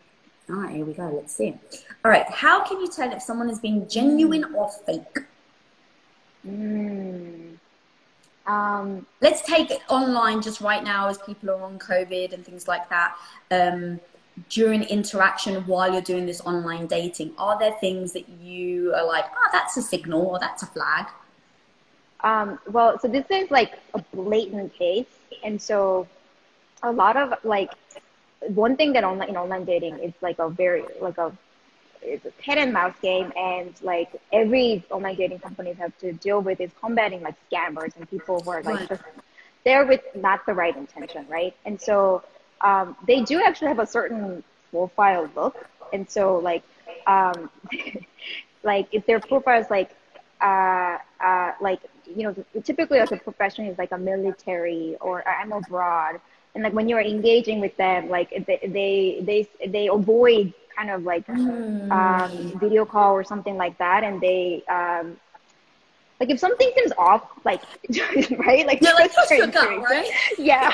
all 0.50 0.56
right, 0.56 0.76
here 0.76 0.86
we 0.86 0.94
go. 0.94 1.10
Let's 1.10 1.36
see. 1.36 1.58
All 2.06 2.12
right. 2.12 2.30
How 2.30 2.64
can 2.64 2.80
you 2.80 2.88
tell 2.88 3.12
if 3.12 3.22
someone 3.22 3.50
is 3.50 3.60
being 3.60 3.88
genuine 3.90 4.46
or 4.56 4.70
fake? 4.70 5.18
Mm. 6.48 7.58
Um, 8.46 9.06
Let's 9.20 9.42
take 9.42 9.72
it 9.72 9.82
online 9.90 10.42
just 10.42 10.62
right 10.62 10.84
now 10.84 11.10
as 11.10 11.18
people 11.18 11.50
are 11.50 11.62
on 11.62 11.78
COVID 11.78 12.32
and 12.32 12.46
things 12.46 12.68
like 12.68 12.88
that. 12.90 13.18
Um, 13.52 14.00
during 14.50 14.84
interaction 14.84 15.66
while 15.68 15.92
you're 15.92 16.02
doing 16.02 16.26
this 16.26 16.42
online 16.42 16.88
dating, 16.88 17.34
are 17.38 17.58
there 17.58 17.74
things 17.80 18.14
that 18.14 18.30
you 18.30 18.94
are 18.94 19.06
like, 19.06 19.26
oh, 19.36 19.50
that's 19.52 19.78
a 19.78 19.82
signal 19.82 20.26
or 20.26 20.40
that's 20.40 20.64
a 20.64 20.68
flag? 20.68 21.08
Um, 22.22 22.60
well, 22.72 23.00
so 23.00 23.08
this 23.08 23.26
is 23.30 23.52
like 23.52 23.74
a 23.94 24.04
blatant 24.14 24.74
case, 24.74 25.08
and 25.44 25.62
so 25.62 26.08
a 26.84 26.92
lot 26.92 27.18
of 27.18 27.34
like 27.44 27.72
one 28.42 28.76
thing 28.76 28.94
that 28.94 29.04
online 29.04 29.30
in 29.30 29.38
online 29.38 29.66
dating 29.66 30.00
is 30.00 30.14
like 30.22 30.40
a 30.40 30.50
very 30.50 30.84
like 31.00 31.18
a 31.18 31.36
it's 32.02 32.26
a 32.26 32.32
cat 32.32 32.58
and 32.58 32.74
mouse 32.74 32.96
game, 33.02 33.32
and 33.36 33.74
like 33.82 34.10
every 34.34 34.84
online 34.90 35.16
dating 35.16 35.40
companies 35.40 35.78
have 35.78 35.96
to 36.00 36.14
deal 36.14 36.42
with 36.42 36.60
is 36.60 36.72
combating 36.80 37.22
like 37.22 37.36
scammers 37.52 37.96
and 37.96 38.10
people 38.10 38.40
who 38.42 38.50
are 38.50 38.64
like 38.64 38.88
just 38.90 39.04
there 39.64 39.86
with 39.86 40.02
not 40.16 40.46
the 40.46 40.54
right 40.54 40.76
intention, 40.76 41.26
right? 41.30 41.56
And 41.66 41.80
so 41.80 42.24
um, 42.62 42.96
they 43.06 43.22
do 43.22 43.42
actually 43.42 43.68
have 43.68 43.80
a 43.80 43.86
certain 43.86 44.44
profile 44.72 45.30
look, 45.36 45.68
and 45.94 46.10
so 46.10 46.38
like 46.38 46.64
um, 47.06 47.50
like 48.64 48.88
if 48.92 49.06
their 49.06 49.20
profile 49.20 49.62
is 49.62 49.70
like 49.70 49.92
uh, 50.42 50.98
uh, 51.20 51.52
like 51.62 51.80
you 52.16 52.24
know, 52.24 52.36
typically 52.64 53.00
as 53.00 53.12
a 53.12 53.18
profession 53.18 53.66
is 53.66 53.78
like 53.78 53.92
a 53.92 53.98
military 53.98 54.96
or 55.02 55.28
I'm 55.28 55.52
abroad. 55.52 56.20
And 56.56 56.64
like 56.64 56.74
when 56.74 56.90
you're 56.90 57.02
engaging 57.02 57.60
with 57.60 57.76
them, 57.78 58.10
like 58.10 58.30
they 58.48 58.60
they 58.64 59.22
they, 59.22 59.68
they 59.68 59.88
avoid 59.88 60.54
kind 60.76 60.90
of 60.90 61.04
like 61.04 61.26
mm. 61.28 61.92
um, 61.92 62.60
video 62.60 62.86
call 62.86 63.14
or 63.14 63.24
something 63.24 63.58
like 63.58 63.78
that, 63.78 64.04
and 64.04 64.20
they 64.22 64.64
um, 64.70 65.18
like 66.20 66.30
if 66.32 66.40
something 66.40 66.72
seems 66.76 66.92
off, 66.98 67.30
like 67.46 67.62
right, 68.40 68.66
like 68.66 68.80
yeah, 68.82 68.94
like 68.94 69.12
shook 69.30 69.56
up, 69.56 69.70
right? 69.84 70.10
yeah, 70.38 70.74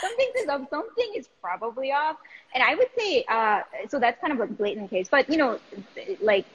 something 0.00 0.28
seems 0.34 0.48
off. 0.48 0.68
Something 0.70 1.12
is 1.14 1.28
probably 1.42 1.92
off, 1.92 2.16
and 2.54 2.62
I 2.62 2.74
would 2.74 2.88
say 2.98 3.24
uh, 3.28 3.60
so. 3.88 3.98
That's 3.98 4.20
kind 4.20 4.32
of 4.32 4.40
a 4.40 4.52
blatant 4.52 4.90
case, 4.90 5.08
but 5.10 5.28
you 5.28 5.36
know, 5.36 5.58
like 6.22 6.46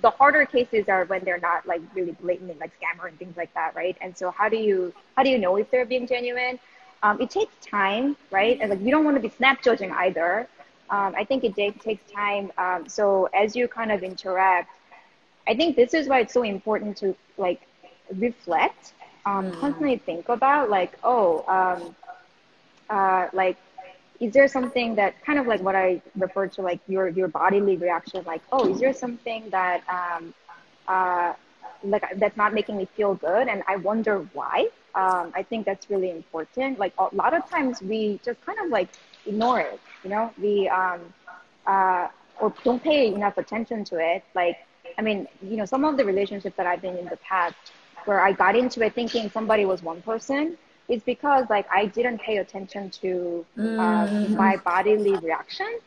the 0.00 0.10
harder 0.10 0.44
cases 0.46 0.88
are 0.88 1.04
when 1.04 1.24
they're 1.24 1.38
not 1.38 1.66
like 1.66 1.80
really 1.94 2.12
blatantly 2.12 2.56
like 2.58 2.72
scammer 2.80 3.08
and 3.08 3.18
things 3.18 3.36
like 3.36 3.54
that, 3.54 3.74
right? 3.76 3.96
And 4.00 4.16
so 4.16 4.30
how 4.30 4.48
do 4.48 4.56
you 4.56 4.92
how 5.16 5.22
do 5.22 5.30
you 5.30 5.38
know 5.38 5.56
if 5.56 5.70
they're 5.70 5.86
being 5.86 6.06
genuine? 6.06 6.58
Um, 7.04 7.20
it 7.20 7.30
takes 7.30 7.54
time, 7.64 8.16
right? 8.30 8.58
And 8.60 8.70
like 8.70 8.80
you 8.80 8.90
don't 8.90 9.04
want 9.04 9.16
to 9.16 9.20
be 9.20 9.28
snap 9.28 9.62
judging 9.62 9.92
either. 9.92 10.48
Um, 10.90 11.14
I 11.16 11.24
think 11.24 11.44
it 11.44 11.54
takes 11.54 12.10
time. 12.12 12.50
Um, 12.58 12.88
so 12.88 13.28
as 13.34 13.54
you 13.54 13.68
kind 13.68 13.92
of 13.92 14.02
interact, 14.02 14.70
I 15.46 15.54
think 15.54 15.76
this 15.76 15.94
is 15.94 16.08
why 16.08 16.20
it's 16.20 16.32
so 16.32 16.42
important 16.42 16.96
to 16.98 17.14
like 17.36 17.62
reflect, 18.16 18.92
um, 19.26 19.50
mm. 19.50 19.60
constantly 19.60 19.98
think 19.98 20.28
about 20.28 20.70
like, 20.70 20.98
oh, 21.02 21.44
um, 21.48 21.94
uh, 22.90 23.28
like 23.32 23.56
is 24.20 24.32
there 24.32 24.46
something 24.48 24.94
that 24.94 25.20
kind 25.24 25.38
of 25.38 25.46
like 25.46 25.60
what 25.60 25.74
I 25.74 26.00
refer 26.16 26.46
to, 26.48 26.62
like 26.62 26.80
your 26.86 27.08
your 27.08 27.28
bodily 27.28 27.76
reaction, 27.76 28.24
like 28.26 28.42
oh, 28.52 28.68
is 28.70 28.80
there 28.80 28.92
something 28.92 29.50
that 29.50 29.82
um, 29.88 30.34
uh, 30.88 31.34
like 31.82 32.04
that's 32.18 32.36
not 32.36 32.54
making 32.54 32.76
me 32.76 32.86
feel 32.96 33.14
good, 33.14 33.48
and 33.48 33.62
I 33.66 33.76
wonder 33.76 34.26
why. 34.32 34.68
Um, 34.94 35.32
I 35.34 35.42
think 35.42 35.66
that's 35.66 35.90
really 35.90 36.10
important. 36.10 36.78
Like 36.78 36.92
a 36.98 37.08
lot 37.12 37.34
of 37.34 37.48
times 37.50 37.82
we 37.82 38.20
just 38.24 38.40
kind 38.46 38.58
of 38.60 38.70
like 38.70 38.88
ignore 39.26 39.60
it, 39.60 39.80
you 40.04 40.10
know, 40.10 40.32
we 40.40 40.68
um, 40.68 41.00
uh, 41.66 42.08
or 42.40 42.52
don't 42.62 42.82
pay 42.82 43.12
enough 43.12 43.36
attention 43.38 43.84
to 43.84 43.98
it. 43.98 44.22
Like 44.34 44.58
I 44.98 45.02
mean, 45.02 45.28
you 45.42 45.56
know, 45.56 45.64
some 45.64 45.84
of 45.84 45.96
the 45.96 46.04
relationships 46.04 46.56
that 46.56 46.66
I've 46.66 46.82
been 46.82 46.96
in 46.96 47.06
the 47.06 47.16
past 47.18 47.56
where 48.04 48.20
I 48.20 48.32
got 48.32 48.56
into 48.56 48.82
it 48.82 48.94
thinking 48.94 49.30
somebody 49.30 49.64
was 49.64 49.82
one 49.82 50.02
person 50.02 50.58
is 50.88 51.02
because 51.02 51.46
like 51.48 51.66
I 51.72 51.86
didn't 51.86 52.18
pay 52.20 52.38
attention 52.38 52.90
to 52.90 53.46
uh, 53.56 53.62
mm-hmm. 53.62 54.36
my 54.36 54.56
bodily 54.58 55.16
reaction. 55.16 55.78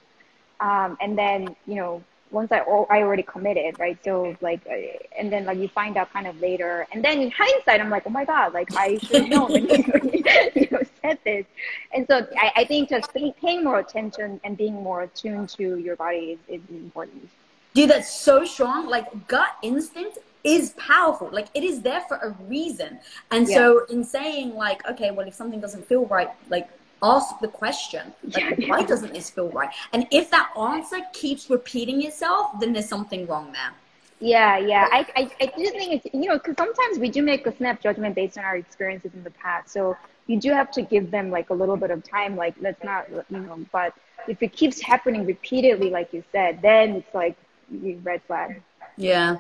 Um, 0.60 0.97
and 0.99 1.18
then, 1.18 1.55
you 1.68 1.76
know, 1.76 2.03
once 2.32 2.51
I, 2.51 2.58
I 2.58 3.01
already 3.01 3.24
committed, 3.24 3.80
right? 3.80 3.97
So 4.03 4.36
like, 4.41 4.62
uh, 4.70 4.74
and 5.18 5.32
then 5.32 5.45
like 5.45 5.60
you 5.60 5.68
find 5.70 5.95
out 5.97 6.12
kind 6.12 6.28
of 6.28 6.39
later. 6.41 6.88
And 6.91 7.03
then 7.03 7.22
in 7.22 7.32
hindsight, 7.32 7.80
I'm 7.80 7.89
like, 7.89 8.03
oh 8.05 8.10
my 8.10 8.26
God, 8.26 8.53
like 8.53 8.70
I 8.76 8.97
should 8.97 9.30
know 9.30 9.45
when 9.45 9.70
you, 9.70 9.78
you 10.55 10.68
know, 10.72 10.82
said 11.01 11.20
this. 11.24 11.45
And 11.93 12.05
so 12.10 12.28
I, 12.38 12.51
I 12.58 12.66
think 12.66 12.89
just 12.89 13.14
paying 13.14 13.64
more 13.64 13.80
attention 13.80 14.41
and 14.43 14.58
being 14.58 14.74
more 14.74 15.03
attuned 15.03 15.49
to 15.49 15.78
your 15.78 15.95
body 15.95 16.38
is, 16.49 16.62
is 16.62 16.70
important. 16.70 17.30
Dude, 17.74 17.89
that's 17.89 18.11
so 18.11 18.45
strong. 18.45 18.88
Like 18.88 19.28
gut 19.28 19.55
instinct 19.61 20.20
is 20.43 20.72
powerful. 20.78 21.30
Like 21.32 21.47
it 21.53 21.63
is 21.63 21.82
there 21.82 22.01
for 22.01 22.18
a 22.18 22.32
reason. 22.47 22.99
And 23.32 23.47
yeah. 23.47 23.55
so 23.55 23.86
in 23.86 24.03
saying 24.03 24.55
like, 24.55 24.88
okay, 24.89 25.11
well 25.11 25.28
if 25.28 25.34
something 25.34 25.59
doesn't 25.59 25.86
feel 25.86 26.05
right, 26.05 26.30
like 26.49 26.70
ask 27.03 27.39
the 27.39 27.47
question, 27.47 28.13
like 28.34 28.68
why 28.68 28.84
doesn't 28.84 29.13
this 29.13 29.30
feel 29.30 29.49
right? 29.49 29.70
And 29.93 30.07
if 30.11 30.32
that 30.32 30.51
answer 30.57 30.99
keeps 31.13 31.49
repeating 31.49 32.03
itself, 32.03 32.59
then 32.59 32.74
there's 32.74 32.89
something 32.89 33.28
wrong 33.28 33.51
there. 33.51 33.72
Yeah, 34.20 34.57
yeah. 34.57 34.88
I, 34.91 35.05
I, 35.15 35.32
I 35.41 35.45
do 35.55 35.70
think 35.70 36.03
it's, 36.03 36.13
you 36.13 36.28
know, 36.28 36.38
because 36.38 36.55
sometimes 36.57 36.97
we 36.97 37.09
do 37.09 37.22
make 37.22 37.45
a 37.45 37.55
snap 37.55 37.82
judgment 37.82 38.15
based 38.15 38.38
on 38.38 38.45
our 38.45 38.57
experiences 38.57 39.11
in 39.13 39.24
the 39.24 39.32
past. 39.32 39.70
So 39.70 39.95
you 40.26 40.39
do 40.39 40.51
have 40.51 40.72
to 40.72 40.82
give 40.82 41.11
them 41.11 41.30
like 41.30 41.51
a 41.51 41.53
little 41.53 41.78
bit 41.78 41.91
of 41.91 42.03
time. 42.03 42.36
Like, 42.36 42.55
let's 42.59 42.84
not, 42.84 43.07
you 43.11 43.39
know, 43.39 43.59
but 43.72 43.93
if 44.28 44.41
it 44.41 44.53
keeps 44.53 44.82
happening 44.82 45.26
repeatedly, 45.26 45.91
like 45.91 46.13
you 46.13 46.24
said, 46.32 46.61
then 46.63 46.95
it's 46.95 47.13
like 47.13 47.38
red 47.70 48.22
flag. 48.24 48.61
Yeah. 48.95 49.38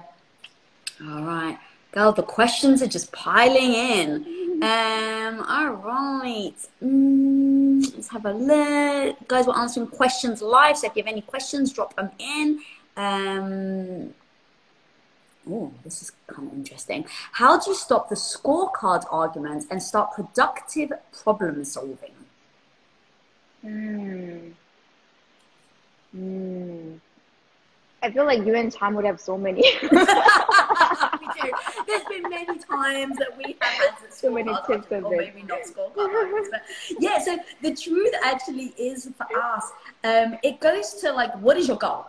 All 1.01 1.23
right. 1.23 1.57
Girl, 1.91 2.11
the 2.11 2.23
questions 2.23 2.81
are 2.81 2.87
just 2.87 3.11
piling 3.11 3.73
in. 3.73 4.61
Um, 4.61 5.45
all 5.47 5.71
right. 5.71 6.55
Mm, 6.83 7.93
let's 7.95 8.09
have 8.09 8.25
a 8.25 8.33
look. 8.33 9.27
Guys, 9.27 9.47
we're 9.47 9.57
answering 9.57 9.87
questions 9.87 10.41
live. 10.41 10.77
So 10.77 10.87
if 10.87 10.95
you 10.95 11.03
have 11.03 11.11
any 11.11 11.21
questions, 11.21 11.71
drop 11.71 11.95
them 11.95 12.11
in. 12.19 12.61
Um, 12.95 14.13
oh, 15.49 15.71
this 15.83 16.01
is 16.01 16.11
kind 16.25 16.47
of 16.47 16.53
interesting. 16.55 17.05
How 17.33 17.59
do 17.59 17.69
you 17.71 17.75
stop 17.75 18.09
the 18.09 18.15
scorecard 18.15 19.05
arguments 19.11 19.67
and 19.69 19.81
start 19.81 20.13
productive 20.13 20.91
problem 21.23 21.63
solving? 21.63 22.15
Hmm. 23.61 24.49
Hmm. 26.11 26.93
I 28.03 28.11
feel 28.11 28.25
like 28.25 28.45
you 28.45 28.55
and 28.55 28.71
Tom 28.71 28.93
would 28.95 29.05
have 29.05 29.19
so 29.19 29.37
many. 29.37 29.61
we 29.81 29.89
do. 29.89 29.97
There's 31.87 32.03
been 32.03 32.29
many 32.29 32.59
times 32.59 33.17
that 33.17 33.35
we 33.37 33.55
have 33.61 33.73
had 33.73 34.13
so 34.13 34.31
many 34.31 34.53
tips 34.67 34.87
of 34.91 35.05
it. 35.05 35.17
maybe 35.17 35.43
not 35.43 35.61
scorecards. 35.61 36.51
but 36.51 36.61
yeah, 36.99 37.19
so 37.19 37.37
the 37.61 37.75
truth 37.75 38.13
actually 38.23 38.73
is 38.77 39.09
for 39.17 39.25
us, 39.35 39.71
um, 40.03 40.37
it 40.43 40.59
goes 40.59 40.93
to 40.95 41.11
like, 41.11 41.33
what 41.35 41.57
is 41.57 41.67
your 41.67 41.77
goal? 41.77 42.05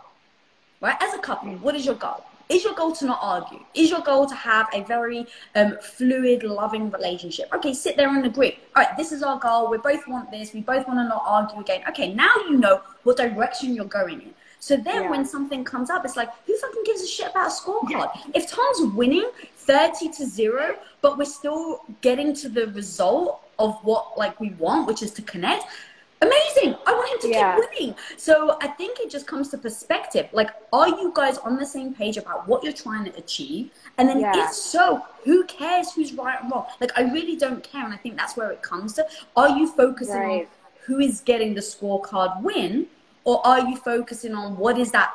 Right? 0.81 0.95
As 1.01 1.13
a 1.13 1.19
couple, 1.19 1.51
what 1.57 1.75
is 1.75 1.85
your 1.85 1.95
goal? 1.95 2.23
Is 2.49 2.63
your 2.63 2.73
goal 2.73 2.93
to 2.93 3.05
not 3.05 3.19
argue? 3.21 3.59
Is 3.75 3.91
your 3.91 4.01
goal 4.01 4.25
to 4.25 4.33
have 4.33 4.67
a 4.73 4.81
very 4.83 5.27
um, 5.53 5.77
fluid, 5.81 6.41
loving 6.41 6.89
relationship? 6.89 7.47
Okay, 7.53 7.75
sit 7.75 7.95
there 7.95 8.09
and 8.09 8.25
agree. 8.25 8.57
All 8.75 8.83
right, 8.83 8.97
this 8.97 9.11
is 9.11 9.21
our 9.21 9.37
goal. 9.37 9.69
We 9.69 9.77
both 9.77 10.07
want 10.07 10.31
this. 10.31 10.51
We 10.51 10.61
both 10.61 10.87
want 10.87 10.99
to 10.99 11.07
not 11.07 11.21
argue 11.27 11.59
again. 11.59 11.83
Okay, 11.89 12.11
now 12.11 12.31
you 12.49 12.57
know 12.57 12.81
what 13.03 13.17
direction 13.17 13.75
you're 13.75 13.85
going 13.85 14.21
in. 14.21 14.33
So 14.59 14.75
then 14.75 15.03
yeah. 15.03 15.09
when 15.09 15.25
something 15.25 15.63
comes 15.63 15.89
up, 15.89 16.03
it's 16.05 16.17
like, 16.17 16.29
who 16.45 16.55
fucking 16.57 16.83
gives 16.85 17.01
a 17.01 17.07
shit 17.07 17.31
about 17.31 17.47
a 17.47 17.51
scorecard? 17.51 18.11
Yeah. 18.15 18.31
If 18.35 18.51
Tom's 18.51 18.93
winning 18.93 19.29
30 19.55 20.09
to 20.09 20.25
0, 20.25 20.75
but 21.01 21.17
we're 21.17 21.25
still 21.25 21.81
getting 22.01 22.33
to 22.35 22.49
the 22.49 22.67
result 22.67 23.41
of 23.57 23.75
what 23.83 24.17
like 24.17 24.39
we 24.39 24.51
want, 24.51 24.87
which 24.87 25.01
is 25.01 25.11
to 25.11 25.21
connect, 25.21 25.63
amazing. 26.21 26.75
I 26.85 26.93
want 26.93 27.09
him 27.11 27.31
to 27.31 27.37
yeah. 27.37 27.55
keep 27.55 27.69
winning. 27.69 27.95
So 28.17 28.57
I 28.61 28.67
think 28.67 28.99
it 28.99 29.09
just 29.09 29.27
comes 29.27 29.49
to 29.49 29.57
perspective. 29.57 30.27
Like, 30.33 30.49
are 30.73 30.89
you 30.89 31.11
guys 31.15 31.37
on 31.37 31.57
the 31.57 31.65
same 31.65 31.93
page 31.93 32.17
about 32.17 32.47
what 32.47 32.63
you're 32.63 32.73
trying 32.73 33.05
to 33.05 33.17
achieve? 33.17 33.71
And 33.97 34.09
then 34.09 34.19
yeah. 34.19 34.45
if 34.45 34.53
so, 34.53 35.03
who 35.23 35.45
cares 35.45 35.93
who's 35.93 36.13
right 36.13 36.41
and 36.41 36.51
wrong? 36.51 36.65
Like, 36.81 36.91
I 36.97 37.03
really 37.03 37.35
don't 37.35 37.63
care. 37.63 37.83
And 37.83 37.93
I 37.93 37.97
think 37.97 38.17
that's 38.17 38.35
where 38.35 38.51
it 38.51 38.61
comes 38.61 38.93
to. 38.93 39.07
Are 39.35 39.49
you 39.49 39.71
focusing 39.71 40.15
right. 40.15 40.41
on 40.41 40.47
who 40.85 40.99
is 40.99 41.21
getting 41.21 41.53
the 41.53 41.61
scorecard 41.61 42.41
win? 42.41 42.87
Or 43.23 43.45
are 43.45 43.59
you 43.67 43.77
focusing 43.77 44.33
on 44.33 44.57
what 44.57 44.77
is 44.77 44.91
that 44.91 45.13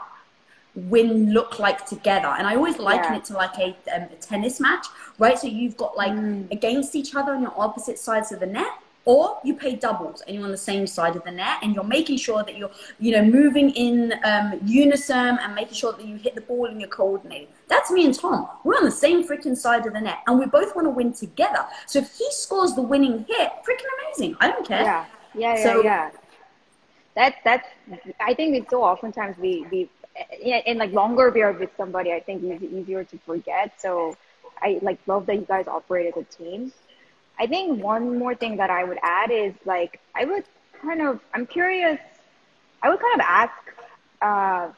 win 0.74 1.32
look 1.32 1.58
like 1.58 1.86
together? 1.86 2.28
And 2.28 2.46
i 2.46 2.56
always 2.56 2.78
liken 2.78 3.12
yeah. 3.12 3.18
it 3.18 3.24
to 3.26 3.34
like 3.34 3.56
a, 3.58 3.76
um, 3.94 4.02
a, 4.12 4.16
tennis 4.20 4.60
match 4.60 4.86
right? 5.18 5.38
So 5.38 5.46
you've 5.46 5.76
got 5.76 5.96
like 5.96 6.12
mm. 6.12 6.50
against 6.50 6.94
each 6.94 7.14
other 7.14 7.32
on 7.32 7.42
your 7.42 7.54
opposite 7.56 7.98
sides 7.98 8.32
of 8.32 8.40
the 8.40 8.46
net 8.46 8.72
or 9.06 9.38
you 9.44 9.54
play 9.54 9.76
doubles 9.76 10.22
and 10.22 10.34
you're 10.34 10.44
on 10.44 10.50
the 10.50 10.56
same 10.56 10.86
side 10.86 11.14
of 11.14 11.22
the 11.24 11.30
net 11.30 11.58
and 11.62 11.74
you're 11.74 11.84
making 11.84 12.16
sure 12.16 12.42
that 12.42 12.56
you're 12.56 12.70
you 12.98 13.12
know 13.12 13.22
moving 13.22 13.70
in 13.70 14.14
um, 14.24 14.58
unison 14.64 15.38
and 15.38 15.54
making 15.54 15.74
sure 15.74 15.92
that 15.92 16.06
you 16.06 16.16
hit 16.16 16.34
the 16.34 16.40
ball 16.40 16.66
and 16.66 16.80
you're 16.80 16.90
coordinating. 16.90 17.48
That's 17.68 17.90
me 17.90 18.06
and 18.06 18.18
tom. 18.18 18.48
We're 18.64 18.76
on 18.76 18.84
the 18.84 18.90
same 18.90 19.26
freaking 19.26 19.56
side 19.56 19.86
of 19.86 19.92
the 19.92 20.00
net 20.00 20.18
and 20.26 20.38
we 20.38 20.46
both 20.46 20.74
want 20.74 20.86
to 20.86 20.90
win 20.90 21.12
together. 21.12 21.66
So 21.86 21.98
if 21.98 22.12
he 22.16 22.26
scores 22.30 22.74
the 22.74 22.82
winning 22.82 23.26
hit 23.28 23.52
freaking 23.66 23.90
amazing. 24.06 24.36
I 24.40 24.48
don't 24.48 24.66
care. 24.66 24.82
Yeah. 24.82 25.04
Yeah 25.36 25.56
yeah, 25.56 25.62
so, 25.62 25.82
yeah 25.82 26.10
that 27.14 27.36
that's 27.44 27.68
I 28.20 28.34
think 28.34 28.56
it's 28.56 28.70
so 28.70 28.82
oftentimes 28.82 29.36
we 29.38 29.66
we 29.70 29.88
in 30.42 30.78
like 30.78 30.92
longer 30.92 31.30
we 31.30 31.42
are 31.42 31.52
with 31.52 31.70
somebody 31.76 32.12
I 32.12 32.20
think 32.20 32.42
it's 32.44 32.62
easier 32.62 33.04
to 33.04 33.18
forget. 33.26 33.72
So 33.80 34.16
I 34.62 34.78
like 34.82 34.98
love 35.06 35.26
that 35.26 35.36
you 35.36 35.42
guys 35.46 35.66
operate 35.68 36.14
as 36.14 36.16
a 36.22 36.24
team. 36.24 36.72
I 37.38 37.46
think 37.46 37.82
one 37.82 38.18
more 38.18 38.34
thing 38.34 38.56
that 38.56 38.70
I 38.70 38.84
would 38.84 38.98
add 39.02 39.30
is 39.30 39.54
like 39.64 40.00
I 40.14 40.24
would 40.24 40.44
kind 40.82 41.02
of 41.02 41.20
I'm 41.34 41.46
curious. 41.46 41.98
I 42.82 42.90
would 42.90 43.00
kind 43.00 43.14
of 43.14 43.20
ask, 43.26 43.52
uh, 44.22 44.68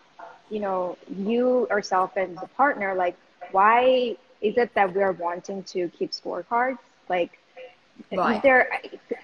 you 0.51 0.61
know, 0.61 0.97
you 1.17 1.67
yourself 1.71 2.17
and 2.17 2.37
the 2.39 2.47
partner 2.49 2.95
like 2.95 3.17
why 3.53 4.17
is 4.41 4.57
it 4.57 4.75
that 4.75 4.95
we're 4.95 5.13
wanting 5.13 5.63
to 5.65 5.89
keep 5.91 6.13
scorecards? 6.13 6.79
Like 7.09 7.39
Right. 8.13 8.43
There, 8.43 8.69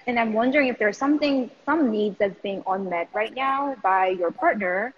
and 0.07 0.19
I'm 0.19 0.33
wondering 0.33 0.67
if 0.67 0.77
there's 0.77 0.97
something, 0.97 1.49
some 1.65 1.91
needs 1.91 2.17
that's 2.19 2.39
being 2.41 2.63
unmet 2.67 3.09
right 3.13 3.33
now 3.33 3.75
by 3.81 4.09
your 4.09 4.31
partner 4.31 4.93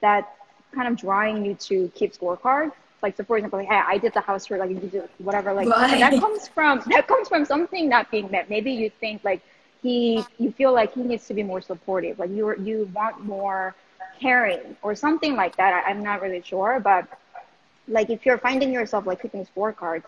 that's 0.00 0.28
kind 0.74 0.88
of 0.88 0.96
drawing 0.96 1.44
you 1.44 1.54
to 1.54 1.90
keep 1.94 2.12
scorecards. 2.12 2.72
Like, 3.02 3.16
so 3.16 3.24
for 3.24 3.36
example, 3.38 3.58
like, 3.58 3.68
hey, 3.68 3.82
I 3.86 3.98
did 3.98 4.12
the 4.12 4.20
house 4.20 4.46
tour, 4.46 4.58
like 4.58 4.70
you 4.70 4.76
did 4.76 5.08
whatever, 5.18 5.52
like 5.52 5.68
right. 5.68 5.98
that 5.98 6.20
comes 6.20 6.48
from 6.48 6.82
that 6.90 7.08
comes 7.08 7.28
from 7.28 7.46
something 7.46 7.88
not 7.88 8.10
being 8.10 8.30
met. 8.30 8.50
Maybe 8.50 8.72
you 8.72 8.90
think 9.00 9.24
like 9.24 9.40
he, 9.82 10.22
you 10.38 10.52
feel 10.52 10.74
like 10.74 10.92
he 10.92 11.02
needs 11.02 11.26
to 11.28 11.34
be 11.34 11.42
more 11.42 11.62
supportive, 11.62 12.18
like 12.18 12.30
you 12.30 12.54
you 12.58 12.90
want 12.92 13.24
more 13.24 13.74
caring 14.20 14.76
or 14.82 14.94
something 14.94 15.34
like 15.34 15.56
that. 15.56 15.72
I, 15.72 15.90
I'm 15.90 16.02
not 16.02 16.20
really 16.20 16.42
sure, 16.42 16.78
but 16.78 17.06
like 17.88 18.10
if 18.10 18.26
you're 18.26 18.38
finding 18.38 18.70
yourself 18.70 19.06
like 19.06 19.22
keeping 19.22 19.46
scorecards 19.46 20.04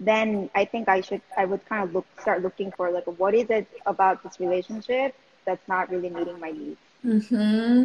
then 0.00 0.48
I 0.54 0.64
think 0.64 0.88
I 0.88 1.02
should 1.02 1.20
I 1.36 1.44
would 1.44 1.64
kind 1.66 1.84
of 1.84 1.94
look 1.94 2.06
start 2.20 2.42
looking 2.42 2.72
for 2.72 2.90
like 2.90 3.04
what 3.04 3.34
is 3.34 3.50
it 3.50 3.68
about 3.86 4.22
this 4.22 4.40
relationship 4.40 5.14
that's 5.44 5.66
not 5.68 5.90
really 5.90 6.08
meeting 6.10 6.40
my 6.40 6.50
needs. 6.50 6.78
hmm 7.02 7.84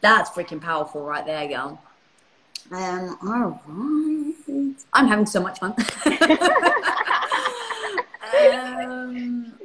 That's 0.00 0.30
freaking 0.30 0.60
powerful 0.60 1.02
right 1.02 1.24
there, 1.24 1.48
girl. 1.48 1.82
Um, 2.70 3.18
all 3.22 3.60
right. 3.66 4.74
I'm 4.92 5.08
having 5.08 5.26
so 5.26 5.40
much 5.40 5.58
fun. 5.58 5.74
um. 8.38 9.59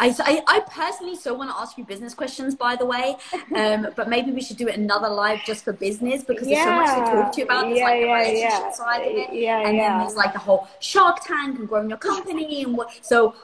I, 0.00 0.14
I, 0.20 0.42
I, 0.46 0.60
personally 0.60 1.14
so 1.14 1.34
want 1.34 1.50
to 1.50 1.56
ask 1.56 1.76
you 1.76 1.84
business 1.84 2.14
questions, 2.14 2.54
by 2.54 2.74
the 2.76 2.86
way. 2.86 3.16
Um, 3.54 3.88
but 3.96 4.08
maybe 4.08 4.30
we 4.30 4.40
should 4.40 4.56
do 4.56 4.68
it 4.68 4.76
another 4.76 5.08
live 5.08 5.40
just 5.44 5.64
for 5.64 5.72
business 5.72 6.22
because 6.22 6.46
yeah. 6.46 6.64
there's 6.64 6.90
so 6.90 6.96
much 6.96 7.08
to 7.08 7.12
talk 7.12 7.32
to 7.32 7.38
you 7.38 7.44
about. 7.44 7.64
There's 7.64 7.78
yeah, 7.78 7.84
like 7.84 8.00
the 8.00 8.06
yeah, 8.06 8.14
relationship 8.14 8.50
yeah. 8.50 8.72
side 8.72 9.00
of 9.00 9.16
it, 9.16 9.34
yeah, 9.34 9.68
and 9.68 9.78
then 9.78 9.98
there's 9.98 10.14
like 10.14 10.32
the 10.32 10.38
whole 10.38 10.68
Shark 10.78 11.18
Tank 11.24 11.58
and 11.58 11.68
growing 11.68 11.88
your 11.88 11.98
company 11.98 12.62
and 12.62 12.76
what. 12.76 12.96
So 13.02 13.34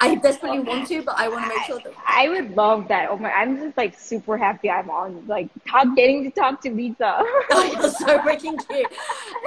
I 0.00 0.14
desperately 0.16 0.60
want 0.60 0.88
to, 0.88 1.02
but 1.02 1.14
I 1.18 1.28
want 1.28 1.44
to 1.44 1.48
make 1.48 1.66
sure 1.66 1.80
that 1.80 1.92
I 2.06 2.28
would 2.28 2.54
love 2.56 2.88
that. 2.88 3.08
Oh 3.10 3.18
my, 3.18 3.30
I'm 3.32 3.56
just 3.58 3.76
like 3.76 3.98
super 3.98 4.36
happy 4.36 4.70
I'm 4.70 4.90
on 4.90 5.26
like 5.26 5.48
talk 5.66 5.94
getting 5.96 6.24
to 6.24 6.30
talk 6.30 6.60
to 6.62 6.70
Lisa. 6.70 7.16
oh, 7.50 7.72
you're 7.72 7.90
so 7.90 8.18
freaking 8.20 8.58
cute. 8.68 8.86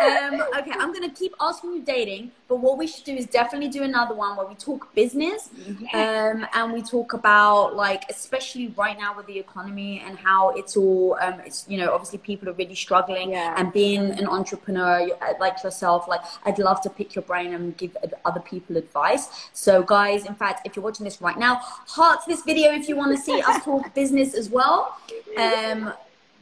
Um, 0.02 0.42
okay, 0.58 0.72
I'm 0.80 0.94
gonna 0.94 1.12
keep 1.12 1.34
asking 1.40 1.74
you 1.74 1.82
dating, 1.82 2.32
but 2.48 2.58
what 2.58 2.78
we 2.78 2.88
should 2.88 3.06
do 3.06 3.16
is 3.16 3.26
definitely 3.26 3.70
do 3.70 3.84
another 3.84 4.16
one 4.16 4.36
where 4.36 4.46
we 4.46 4.56
talk 4.56 4.94
business, 4.94 5.50
um, 5.94 6.46
and 6.54 6.74
we 6.74 6.82
talk 6.82 7.14
about 7.14 7.76
like 7.76 8.04
especially 8.10 8.68
right 8.78 8.98
now 8.98 9.16
with 9.16 9.28
the 9.28 9.40
economy 9.40 10.04
and 10.06 10.18
how 10.18 10.50
it's 10.52 10.76
all 10.76 11.18
um, 11.22 11.40
it's 11.46 11.66
you 11.68 11.78
know 11.78 11.94
obviously 11.94 12.20
people 12.20 12.50
are 12.50 12.54
really 12.54 12.76
struggling 12.76 13.32
yeah. 13.32 13.56
and 13.58 13.72
being 13.72 14.12
an 14.12 14.28
entrepreneur 14.28 15.08
like 15.40 15.64
yourself, 15.64 16.08
like 16.08 16.22
I'd 16.46 16.60
love 16.60 16.82
to 16.82 16.90
pick 16.90 17.16
your 17.16 17.24
brain 17.24 17.54
and 17.54 17.76
give 17.78 17.96
other 18.26 18.40
people 18.40 18.78
advice. 18.78 19.50
So 19.54 19.82
guys 19.82 20.11
guys. 20.12 20.26
In 20.26 20.36
fact, 20.36 20.66
if 20.66 20.76
you're 20.76 20.84
watching 20.84 21.04
this 21.04 21.22
right 21.22 21.38
now, 21.38 21.56
heart 21.88 22.22
this 22.28 22.44
video 22.44 22.72
if 22.72 22.88
you 22.88 22.96
want 22.96 23.16
to 23.16 23.22
see 23.22 23.42
us 23.42 23.64
talk 23.66 23.94
business 23.94 24.34
as 24.34 24.50
well. 24.50 24.98
Um, 25.38 25.94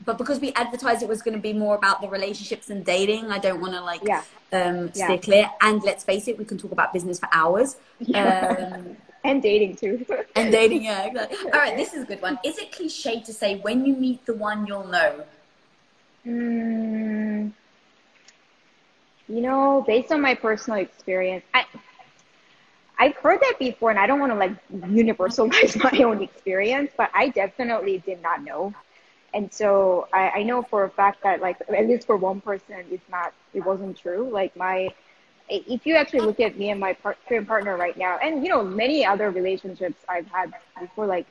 but 0.06 0.18
because 0.18 0.40
we 0.40 0.54
advertised 0.54 1.04
it 1.04 1.10
was 1.10 1.22
going 1.22 1.36
to 1.36 1.42
be 1.42 1.54
more 1.54 1.76
about 1.76 2.02
the 2.02 2.08
relationships 2.08 2.70
and 2.70 2.86
dating, 2.86 3.32
I 3.32 3.38
don't 3.38 3.60
want 3.60 3.74
to 3.74 3.82
like 3.82 4.02
yeah. 4.04 4.24
um, 4.54 4.92
yeah. 4.96 5.18
clear. 5.18 5.50
And 5.62 5.84
let's 5.84 6.04
face 6.04 6.28
it, 6.28 6.38
we 6.38 6.46
can 6.46 6.58
talk 6.58 6.72
about 6.72 6.94
business 6.94 7.20
for 7.20 7.30
hours. 7.32 7.78
Yeah. 8.00 8.78
Um, 8.78 8.96
and 9.26 9.42
dating 9.42 9.76
too. 9.76 10.06
and 10.38 10.50
dating, 10.50 10.86
yeah, 10.86 11.04
exactly. 11.04 11.38
All 11.52 11.60
right, 11.60 11.76
this 11.76 11.94
is 11.94 12.04
a 12.04 12.06
good 12.06 12.22
one. 12.22 12.40
Is 12.46 12.58
it 12.58 12.72
cliche 12.72 13.20
to 13.20 13.34
say 13.34 13.58
when 13.58 13.86
you 13.86 13.94
meet 13.94 14.26
the 14.26 14.34
one, 14.34 14.66
you'll 14.66 14.88
know? 14.88 15.26
Mm, 16.26 17.52
you 19.28 19.42
know, 19.42 19.84
based 19.86 20.14
on 20.14 20.22
my 20.22 20.36
personal 20.36 20.80
experience, 20.80 21.44
I 21.54 21.66
I've 23.00 23.16
heard 23.18 23.40
that 23.42 23.56
before, 23.60 23.92
and 23.92 24.00
I 24.00 24.08
don't 24.08 24.20
want 24.20 24.34
to 24.34 24.38
like 24.40 24.54
universalize 24.72 25.82
my 25.92 26.04
own 26.04 26.22
experience, 26.22 26.92
but 26.98 27.12
I 27.16 27.30
definitely 27.30 28.00
did 28.00 28.22
not 28.22 28.44
know. 28.44 28.74
And 29.34 29.52
so 29.54 30.08
I, 30.14 30.30
I 30.38 30.44
know 30.44 30.64
for 30.64 30.86
a 30.86 30.90
fact 30.90 31.24
that 31.24 31.42
like 31.42 31.58
at 31.62 31.88
least 31.88 32.08
for 32.08 32.18
one 32.18 32.42
person, 32.42 32.76
it's 32.92 33.10
not, 33.10 33.34
it 33.54 33.66
wasn't 33.66 33.98
true. 33.98 34.30
Like 34.32 34.56
my, 34.58 34.90
if 35.50 35.86
you 35.86 35.96
actually 35.96 36.22
look 36.22 36.40
at 36.42 36.58
me 36.58 36.70
and 36.72 36.80
my 36.80 36.96
current 37.28 37.48
partner 37.48 37.78
right 37.78 37.98
now, 37.98 38.18
and 38.22 38.44
you 38.44 38.50
know 38.50 38.64
many 38.64 39.06
other 39.06 39.32
relationships 39.32 40.04
I've 40.10 40.28
had 40.28 40.54
before, 40.80 41.08
like 41.08 41.28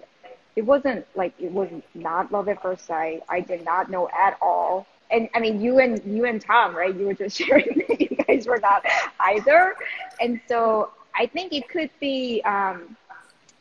it 0.57 0.63
wasn't 0.63 1.07
like 1.15 1.35
it 1.39 1.53
was 1.53 1.69
not 1.95 2.33
love 2.33 2.49
at 2.49 2.63
first 2.63 2.87
sight. 2.87 3.23
I 3.29 3.41
did 3.41 3.65
not 3.65 3.91
know 3.91 4.09
at 4.09 4.37
all. 4.43 4.87
And 5.11 5.29
I 5.35 5.41
mean, 5.41 5.61
you 5.61 5.79
and 5.79 6.01
you 6.05 6.25
and 6.27 6.41
Tom, 6.41 6.77
right? 6.77 6.95
You 6.95 7.07
were 7.07 7.15
just 7.15 7.37
sharing 7.39 7.85
that 7.89 8.01
you 8.01 8.17
guys 8.27 8.47
were 8.47 8.59
not 8.61 8.85
either. 9.21 9.75
And 10.21 10.41
so 10.49 10.91
I 11.19 11.27
think 11.27 11.53
it 11.53 11.69
could 11.69 11.91
be 12.01 12.41
um, 12.45 12.97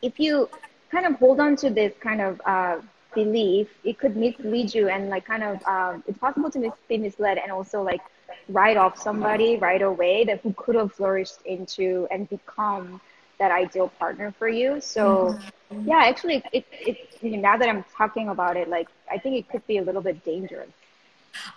if 0.01 0.20
you 0.20 0.49
kind 0.91 1.05
of 1.05 1.16
hold 1.16 1.39
on 1.39 1.55
to 1.58 1.70
this 1.70 1.93
kind 1.99 2.22
of 2.22 2.41
uh, 2.45 2.78
belief, 3.14 3.68
it 3.84 3.97
could 3.97 4.16
mislead 4.16 4.74
you 4.74 4.89
and 4.89 5.10
like 5.10 5.26
kind 5.26 5.43
of 5.43 5.66
um, 5.66 6.03
it's 6.08 6.20
possible 6.20 6.51
to 6.51 6.60
mis- 6.60 6.72
be 6.88 6.97
misled 6.97 7.38
and 7.38 7.51
also 7.51 7.82
like 7.82 8.01
write 8.49 8.78
off 8.78 8.97
somebody 8.97 9.58
right 9.58 9.82
away 9.82 10.24
that 10.24 10.39
who 10.41 10.53
could 10.53 10.76
have 10.76 10.93
flourished 10.93 11.41
into 11.45 12.08
and 12.12 12.30
become 12.30 13.01
that 13.39 13.51
ideal 13.51 13.89
partner 13.99 14.34
for 14.38 14.47
you. 14.47 14.80
So 14.82 15.38
mm-hmm. 15.72 15.88
yeah, 15.89 16.01
actually, 16.03 16.43
it, 16.53 16.66
it, 16.72 16.97
it 17.22 17.39
now 17.39 17.58
that 17.58 17.68
I'm 17.68 17.84
talking 17.95 18.30
about 18.30 18.58
it, 18.58 18.68
like 18.70 18.88
I 19.12 19.18
think 19.18 19.36
it 19.36 19.49
could 19.49 19.66
be 19.68 19.78
a 19.78 19.82
little 19.82 20.01
bit 20.01 20.24
dangerous. 20.24 20.70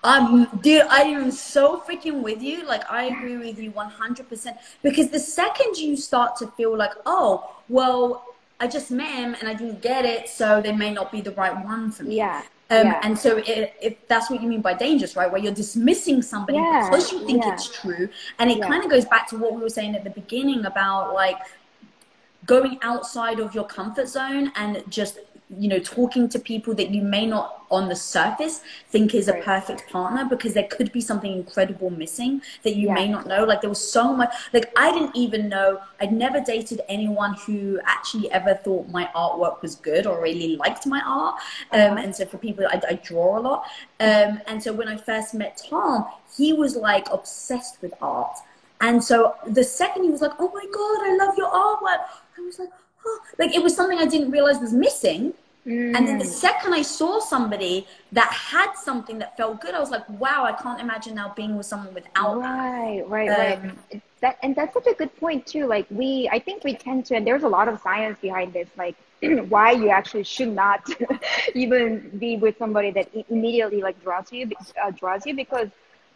Um, 0.05 0.49
dude, 0.63 0.83
I 0.83 1.03
am 1.03 1.31
so 1.31 1.81
freaking 1.81 2.23
with 2.23 2.43
you. 2.43 2.65
Like, 2.67 2.91
I 2.91 3.05
agree 3.05 3.37
with 3.37 3.59
you 3.59 3.71
100%. 3.73 4.59
Because 4.83 5.11
the 5.11 5.21
second 5.21 5.77
you 5.77 5.97
start 5.97 6.37
to 6.37 6.47
feel 6.49 6.77
like, 6.77 6.93
oh, 7.07 7.57
well, 7.69 8.25
I 8.61 8.67
just 8.67 8.91
met 8.91 9.15
him 9.15 9.35
and 9.41 9.49
I 9.49 9.55
didn't 9.55 9.81
get 9.81 10.05
it, 10.05 10.29
so 10.29 10.61
they 10.61 10.73
may 10.73 10.93
not 10.93 11.11
be 11.11 11.21
the 11.21 11.33
right 11.33 11.65
one 11.65 11.91
for 11.91 12.05
me. 12.05 12.17
Yeah. 12.17 12.43
Um, 12.69 12.87
yeah. 12.87 13.01
And 13.03 13.19
so, 13.19 13.39
it, 13.39 13.75
if 13.81 14.07
that's 14.07 14.31
what 14.31 14.41
you 14.43 14.49
mean 14.49 14.61
by 14.61 14.75
dangerous, 14.75 15.17
right? 15.17 15.31
Where 15.31 15.41
you're 15.41 15.53
dismissing 15.53 16.23
somebody 16.23 16.59
yeah. 16.59 16.89
because 16.89 17.11
you 17.11 17.27
think 17.27 17.43
yeah. 17.43 17.55
it's 17.55 17.69
true. 17.69 18.09
And 18.39 18.51
it 18.51 18.63
kind 18.63 18.85
of 18.85 18.91
goes 18.91 19.05
back 19.05 19.29
to 19.31 19.39
what 19.39 19.55
we 19.55 19.61
were 19.61 19.71
saying 19.71 19.97
at 19.97 20.05
the 20.05 20.11
beginning 20.11 20.65
about 20.67 21.15
like 21.15 21.39
going 22.47 22.79
outside 22.83 23.41
of 23.41 23.55
your 23.55 23.65
comfort 23.65 24.09
zone 24.09 24.53
and 24.57 24.83
just 24.89 25.19
you 25.59 25.69
know 25.69 25.79
talking 25.79 26.29
to 26.29 26.39
people 26.39 26.75
that 26.75 26.91
you 26.91 27.03
may 27.03 27.27
not 27.27 27.61
on 27.71 27.89
the 27.89 27.97
surface 27.97 28.61
think 28.89 29.15
is 29.15 29.29
a 29.29 29.35
perfect 29.35 29.89
partner 29.91 30.25
because 30.25 30.55
there 30.55 30.67
could 30.71 30.91
be 30.93 31.01
something 31.01 31.33
incredible 31.33 31.89
missing 31.91 32.43
that 32.63 32.75
you 32.75 32.89
yeah. 32.89 32.95
may 32.95 33.09
not 33.09 33.27
know. 33.27 33.45
Like 33.45 33.61
there 33.61 33.71
was 33.71 33.93
so 33.93 34.13
much 34.13 34.35
like 34.53 34.73
i 34.77 34.93
didn't 34.93 35.15
even 35.15 35.49
know 35.49 35.81
i'd 36.01 36.13
never 36.13 36.41
dated 36.41 36.81
anyone 36.89 37.35
who 37.47 37.81
actually 37.85 38.31
ever 38.33 38.55
thought 38.55 38.89
my 38.89 39.09
artwork 39.15 39.63
was 39.63 39.77
good 39.77 40.07
or 40.07 40.21
really 40.21 40.57
liked 40.57 40.87
my 40.87 41.01
art. 41.07 41.37
Um, 41.73 41.81
uh-huh. 41.81 41.97
and 42.03 42.15
so 42.15 42.27
for 42.27 42.39
people 42.39 42.67
I, 42.67 42.81
I 42.89 42.95
draw 42.95 43.39
a 43.39 43.41
lot. 43.41 43.65
Um, 44.01 44.41
and 44.47 44.63
so 44.63 44.73
when 44.73 44.89
i 44.89 44.97
first 44.97 45.35
met 45.35 45.61
tom 45.69 46.07
he 46.37 46.53
was 46.53 46.77
like 46.77 47.07
obsessed 47.11 47.81
with 47.83 47.93
art. 48.01 48.37
And 48.83 49.03
so 49.03 49.35
the 49.47 49.65
second 49.65 50.05
he 50.05 50.11
was 50.11 50.23
like 50.23 50.33
oh 50.39 50.51
my 50.55 50.65
god 50.79 50.99
i 51.09 51.17
love 51.17 51.37
your 51.37 51.51
artwork 51.51 52.05
i 52.39 52.41
was 52.41 52.59
like 52.59 52.71
oh, 53.07 53.21
like 53.39 53.55
it 53.55 53.63
was 53.63 53.75
something 53.75 53.99
I 53.99 54.07
didn't 54.07 54.31
realize 54.31 54.59
was 54.59 54.73
missing. 54.73 55.35
Mm. 55.67 55.95
And 55.95 56.09
then 56.09 56.19
the 56.19 56.25
mm. 56.25 56.29
second 56.29 56.73
I 56.73 56.81
saw 56.81 57.21
somebody 57.21 57.87
that 58.13 58.33
had 58.33 58.73
something 58.75 59.19
that 59.19 59.37
felt 59.37 59.61
good, 59.61 59.75
I 59.75 59.79
was 59.79 59.91
like, 59.91 60.09
wow, 60.09 60.45
I 60.45 60.53
can't 60.53 60.81
imagine 60.81 61.15
now 61.15 61.35
being 61.37 61.57
with 61.57 61.67
someone 61.67 61.93
without 61.93 62.41
right, 62.41 63.03
Right, 63.07 63.29
right, 63.29 63.59
um, 63.59 63.77
right. 63.93 64.03
That, 64.21 64.39
and 64.43 64.57
that's 64.57 64.73
such 64.75 64.87
a 64.87 64.95
good 64.95 65.15
point 65.17 65.47
too. 65.47 65.67
Like 65.67 65.87
we, 65.91 66.29
I 66.33 66.39
think 66.39 66.65
we 66.65 66.75
tend 66.75 67.07
to, 67.07 67.17
and 67.17 67.27
there's 67.27 67.43
a 67.43 67.49
lot 67.49 67.69
of 67.69 67.81
science 67.81 68.19
behind 68.21 68.53
this, 68.55 68.69
like 68.77 68.97
why 69.49 69.73
you 69.73 69.91
actually 69.91 70.25
should 70.25 70.49
not 70.49 70.89
even 71.55 72.11
be 72.19 72.37
with 72.37 72.57
somebody 72.59 72.91
that 72.93 73.11
immediately 73.29 73.83
like 73.83 74.03
draws 74.03 74.33
you, 74.33 74.51
uh, 74.83 74.91
draws 74.93 75.27
you 75.27 75.35
because 75.35 75.69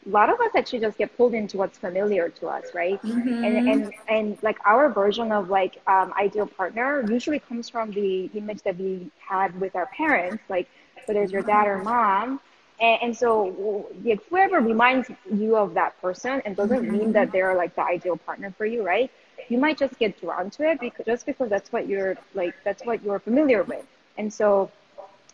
a 0.07 0.11
lot 0.11 0.29
of 0.29 0.39
us 0.41 0.51
actually 0.55 0.81
just 0.81 0.99
get 0.99 1.17
pulled 1.17 1.35
into 1.35 1.57
what's 1.57 1.79
familiar 1.79 2.29
to 2.29 2.49
us, 2.49 2.67
right? 2.75 3.01
Mm-hmm. 3.03 3.45
And, 3.45 3.69
and 3.69 3.93
and 4.09 4.39
like 4.43 4.59
our 4.65 4.89
version 4.91 5.33
of 5.33 5.49
like 5.49 5.81
um, 5.87 6.13
ideal 6.19 6.47
partner 6.47 7.05
usually 7.09 7.41
comes 7.41 7.69
from 7.69 7.91
the 7.91 8.31
image 8.35 8.63
that 8.63 8.77
we 8.79 9.11
had 9.19 9.59
with 9.61 9.75
our 9.75 9.87
parents, 9.87 10.43
like 10.49 10.69
whether 11.07 11.23
it's 11.23 11.33
your 11.33 11.43
dad 11.43 11.67
or 11.67 11.79
mom. 11.83 12.41
And, 12.81 13.03
and 13.03 13.17
so 13.17 13.87
whoever 14.29 14.61
reminds 14.61 15.09
you 15.33 15.57
of 15.57 15.75
that 15.75 16.01
person 16.03 16.43
and 16.45 16.57
doesn't 16.57 16.83
mm-hmm. 16.83 16.99
mean 16.99 17.13
that 17.13 17.33
they're 17.33 17.55
like 17.55 17.75
the 17.75 17.83
ideal 17.83 18.17
partner 18.17 18.53
for 18.57 18.67
you, 18.67 18.85
right? 18.85 19.11
You 19.49 19.59
might 19.59 19.79
just 19.79 19.99
get 19.99 20.21
drawn 20.21 20.51
to 20.51 20.71
it 20.71 20.81
because 20.81 21.07
just 21.07 21.25
because 21.25 21.49
that's 21.49 21.73
what 21.73 21.89
you're 21.89 22.17
like 22.35 22.55
that's 22.65 22.85
what 22.85 23.03
you're 23.03 23.21
familiar 23.21 23.63
with. 23.63 23.87
And 24.19 24.33
so 24.33 24.71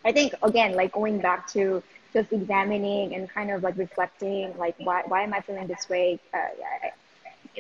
I 0.05 0.13
think 0.13 0.35
again, 0.43 0.75
like 0.75 0.93
going 0.93 1.19
back 1.19 1.49
to 1.53 1.83
just 2.13 2.33
examining 2.33 3.15
and 3.15 3.29
kind 3.29 3.51
of 3.51 3.63
like 3.63 3.77
reflecting, 3.77 4.57
like 4.59 4.75
why 4.79 5.03
why 5.07 5.23
am 5.23 5.35
I 5.35 5.41
feeling 5.41 5.67
this 5.67 5.89
way? 5.89 6.19
Uh, 6.35 6.39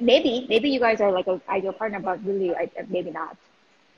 maybe 0.01 0.47
maybe 0.49 0.71
you 0.71 0.81
guys 0.81 1.01
are 1.01 1.13
like 1.13 1.27
an 1.27 1.41
ideal 1.49 1.73
partner, 1.73 2.01
but 2.01 2.25
really 2.25 2.55
I, 2.55 2.71
maybe 2.89 3.11
not. 3.11 3.37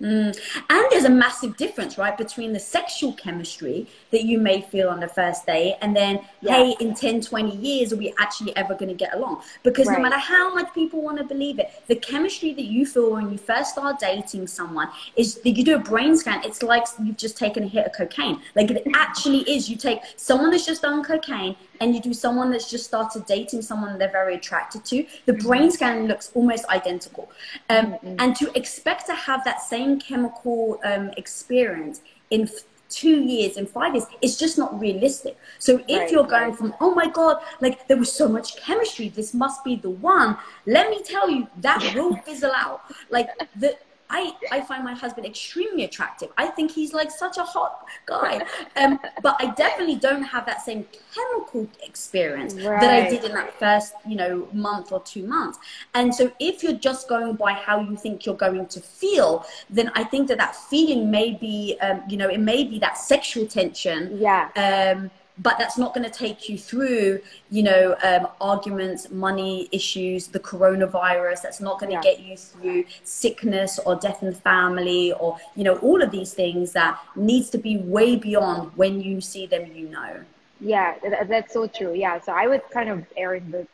Mm. 0.03 0.37
And 0.69 0.87
there's 0.91 1.05
a 1.05 1.11
massive 1.11 1.57
difference, 1.57 1.97
right, 1.97 2.17
between 2.19 2.53
the 2.53 2.59
sexual 2.59 3.13
chemistry 3.13 3.87
that 4.11 4.25
you 4.25 4.39
may 4.39 4.61
feel 4.61 4.89
on 4.89 4.99
the 4.99 5.07
first 5.09 5.47
day 5.47 5.77
and 5.81 5.95
then, 5.95 6.21
hey, 6.41 6.75
in 6.81 6.95
10, 6.95 7.21
20 7.21 7.57
years, 7.57 7.93
are 7.93 7.97
we 7.97 8.13
actually 8.19 8.55
ever 8.57 8.75
going 8.75 8.89
to 8.89 8.95
get 8.95 9.15
along? 9.15 9.43
Because 9.63 9.87
right. 9.87 9.99
no 9.99 10.03
matter 10.03 10.19
how 10.19 10.53
much 10.55 10.75
people 10.75 11.03
want 11.03 11.19
to 11.19 11.25
believe 11.25 11.61
it, 11.61 11.71
the 11.87 11.97
chemistry 11.97 12.53
that 12.53 12.65
you 12.65 12.85
feel 12.85 13.13
when 13.13 13.31
you 13.31 13.39
first 13.39 13.73
start 13.73 14.01
dating 14.01 14.49
someone 14.49 14.89
is 15.15 15.37
that 15.37 15.51
you 15.51 15.65
do 15.65 15.77
a 15.77 15.79
brain 15.79 16.17
scan. 16.17 16.43
It's 16.45 16.63
like 16.63 16.85
you've 17.03 17.17
just 17.17 17.37
taken 17.37 17.63
a 17.63 17.69
hit 17.69 17.87
of 17.87 17.93
cocaine. 17.93 18.41
Like 18.57 18.71
it 18.73 18.87
actually 18.95 19.41
is. 19.43 19.71
You 19.71 19.77
take 19.77 20.01
someone 20.17 20.51
that's 20.51 20.67
just 20.67 20.83
done 20.83 21.05
cocaine 21.05 21.55
and 21.83 21.97
you 21.97 22.01
do 22.01 22.15
someone 22.15 22.53
that's 22.53 22.71
just 22.71 22.85
started 22.87 23.27
dating 23.27 23.61
someone 23.61 23.99
they're 23.99 24.19
very 24.23 24.37
attracted 24.37 24.85
to, 24.85 25.05
the 25.27 25.33
mm-hmm. 25.33 25.49
brain 25.49 25.71
scan 25.71 26.07
looks 26.07 26.31
almost 26.35 26.65
identical. 26.67 27.29
Um, 27.69 27.87
mm-hmm. 27.87 28.17
And 28.21 28.37
to 28.37 28.57
expect 28.57 29.07
to 29.07 29.15
have 29.15 29.43
that 29.45 29.61
same 29.61 29.99
chemical 29.99 30.79
um, 30.85 31.11
experience 31.17 32.01
in 32.31 32.49
two 32.89 33.23
years 33.23 33.57
and 33.57 33.67
five 33.67 33.95
years 33.95 34.05
it's 34.21 34.37
just 34.37 34.59
not 34.59 34.79
realistic 34.79 35.35
so 35.59 35.83
if 35.89 35.99
right, 35.99 36.11
you're 36.13 36.27
going 36.27 36.51
right. 36.51 36.59
from 36.59 36.75
oh 36.79 36.95
my 36.95 37.09
god 37.09 37.39
like 37.63 37.89
there 37.89 37.97
was 37.97 38.13
so 38.13 38.29
much 38.29 38.55
chemistry 38.59 39.09
this 39.09 39.33
must 39.33 39.65
be 39.65 39.77
the 39.77 39.89
one 39.89 40.37
let 40.67 40.91
me 40.91 41.03
tell 41.03 41.31
you 41.31 41.49
that 41.57 41.81
will 41.95 42.15
fizzle 42.17 42.53
out 42.55 42.83
like 43.09 43.31
the 43.57 43.75
I, 44.13 44.33
I 44.53 44.61
find 44.61 44.85
my 44.85 44.95
husband 44.95 45.27
extremely 45.27 45.85
attractive. 45.85 46.29
I 46.37 46.47
think 46.49 46.71
he's 46.71 46.93
like 46.93 47.11
such 47.11 47.39
a 47.39 47.43
hot 47.43 47.89
guy. 48.07 48.47
Um, 48.77 49.01
but 49.23 49.37
I 49.41 49.47
definitely 49.53 49.97
don't 49.97 50.23
have 50.23 50.45
that 50.47 50.61
same 50.63 50.87
chemical 51.15 51.67
experience 51.83 52.55
right. 52.55 52.81
that 52.81 52.91
I 52.91 53.09
did 53.09 53.25
in 53.25 53.33
that 53.33 53.59
first, 53.59 53.95
you 54.07 54.17
know, 54.17 54.49
month 54.53 54.93
or 54.93 55.01
two 55.03 55.27
months. 55.27 55.59
And 55.95 56.15
so 56.15 56.31
if 56.39 56.63
you're 56.63 56.75
just 56.75 57.09
going 57.09 57.37
by 57.37 57.53
how 57.53 57.81
you 57.81 57.97
think 57.97 58.27
you're 58.27 58.35
going 58.35 58.67
to 58.67 58.81
feel, 58.81 59.47
then 59.71 59.91
I 59.95 60.05
think 60.05 60.29
that 60.29 60.39
that 60.39 60.55
feeling 60.55 61.11
may 61.11 61.33
be, 61.33 61.79
um, 61.81 62.03
you 62.09 62.17
know, 62.19 62.29
it 62.29 62.41
may 62.41 62.65
be 62.65 62.79
that 62.81 62.99
sexual 62.99 63.47
tension. 63.47 64.19
Yeah. 64.19 64.51
Um, 64.57 65.11
but 65.39 65.57
that's 65.59 65.79
not 65.79 65.95
going 65.95 66.05
to 66.05 66.11
take 66.11 66.49
you 66.49 66.59
through, 66.59 67.21
you 67.51 67.63
know, 67.63 67.97
um, 68.03 68.29
arguments, 68.41 69.11
money 69.11 69.69
issues, 69.73 70.27
the 70.29 70.41
coronavirus. 70.41 71.43
That's 71.43 71.61
not 71.61 71.81
going 71.81 71.91
to 71.91 71.97
yeah. 71.97 72.03
get 72.03 72.21
you 72.21 72.37
through 72.37 72.85
sickness 73.03 73.79
or 73.79 73.97
death 73.97 74.23
in 74.23 74.29
the 74.29 74.35
family 74.35 75.13
or, 75.13 75.39
you 75.57 75.65
know, 75.65 75.77
all 75.77 76.03
of 76.03 76.11
these 76.11 76.35
things 76.35 76.73
that 76.73 77.01
needs 77.17 77.49
to 77.51 77.59
be 77.59 77.79
way 77.79 78.17
beyond 78.17 78.73
when 78.77 79.01
you 79.01 79.21
see 79.21 79.47
them, 79.47 79.71
you 79.75 79.89
know. 79.89 80.23
Yeah, 80.61 80.97
that's 81.27 81.53
so 81.53 81.67
true. 81.67 81.95
Yeah. 81.95 82.21
So 82.21 82.33
I 82.33 82.47
would 82.47 82.63
kind 82.71 82.91
of 82.91 83.05
err 83.17 83.35
in 83.35 83.51
the, 83.51 83.67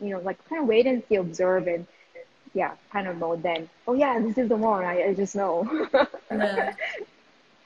you 0.00 0.10
know, 0.10 0.20
like 0.20 0.36
kind 0.48 0.62
of 0.62 0.68
wait 0.68 0.86
and 0.86 1.02
see, 1.08 1.16
observe 1.16 1.66
and, 1.66 1.86
yeah, 2.52 2.72
kind 2.92 3.08
of 3.08 3.16
mode 3.16 3.42
then. 3.42 3.68
Oh 3.88 3.94
yeah, 3.94 4.18
this 4.20 4.38
is 4.38 4.48
the 4.48 4.56
one. 4.56 4.84
I, 4.84 5.08
I 5.08 5.14
just 5.14 5.34
know. 5.34 5.88
yeah. 6.30 6.74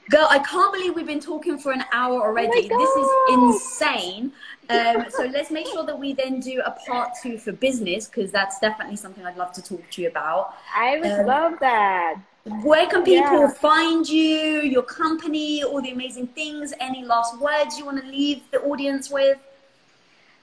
Girl, 0.09 0.27
I 0.29 0.39
can't 0.39 0.73
believe 0.73 0.95
we've 0.95 1.05
been 1.05 1.19
talking 1.19 1.57
for 1.57 1.71
an 1.71 1.83
hour 1.91 2.21
already. 2.21 2.69
Oh 2.71 2.77
this 2.77 3.55
is 3.55 3.61
insane. 3.61 4.33
Um, 4.69 5.05
so 5.15 5.25
let's 5.25 5.51
make 5.51 5.67
sure 5.67 5.85
that 5.85 5.97
we 5.97 6.13
then 6.13 6.39
do 6.39 6.61
a 6.65 6.71
part 6.71 7.11
two 7.21 7.37
for 7.37 7.51
business 7.51 8.07
because 8.07 8.31
that's 8.31 8.59
definitely 8.59 8.95
something 8.95 9.25
I'd 9.25 9.37
love 9.37 9.53
to 9.53 9.61
talk 9.61 9.89
to 9.91 10.01
you 10.01 10.07
about. 10.07 10.55
I 10.75 10.99
would 10.99 11.11
um, 11.11 11.25
love 11.25 11.53
that. 11.59 12.15
Where 12.63 12.87
can 12.87 13.03
people 13.03 13.41
yeah. 13.41 13.51
find 13.51 14.07
you, 14.09 14.61
your 14.61 14.81
company, 14.81 15.63
all 15.63 15.81
the 15.81 15.91
amazing 15.91 16.27
things? 16.27 16.73
Any 16.79 17.05
last 17.05 17.39
words 17.39 17.77
you 17.77 17.85
want 17.85 18.01
to 18.03 18.09
leave 18.09 18.41
the 18.51 18.59
audience 18.61 19.11
with? 19.11 19.37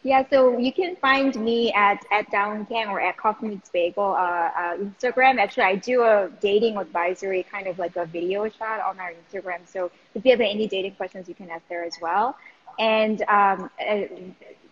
Yeah, 0.08 0.24
so 0.30 0.56
you 0.56 0.72
can 0.72 0.96
find 0.96 1.36
me 1.36 1.70
at 1.74 2.02
at 2.10 2.30
Dawoon 2.30 2.66
DawoonKang 2.66 2.88
or 2.88 2.98
at 2.98 3.18
Coffee 3.18 3.48
Meets 3.48 3.68
Bagel 3.68 4.14
uh, 4.16 4.16
uh, 4.16 4.76
Instagram. 4.78 5.36
Actually, 5.38 5.64
I 5.64 5.74
do 5.74 6.02
a 6.02 6.30
dating 6.40 6.78
advisory, 6.78 7.42
kind 7.42 7.66
of 7.66 7.78
like 7.78 7.94
a 7.96 8.06
video 8.06 8.48
shot 8.48 8.80
on 8.80 8.98
our 9.00 9.12
Instagram. 9.12 9.60
So 9.66 9.90
if 10.14 10.24
you 10.24 10.30
have 10.30 10.40
any 10.40 10.66
dating 10.66 10.94
questions, 10.94 11.28
you 11.28 11.34
can 11.34 11.50
ask 11.50 11.62
there 11.68 11.84
as 11.84 11.92
well. 12.00 12.38
And 12.78 13.20
um, 13.28 13.70
uh, 13.86 14.04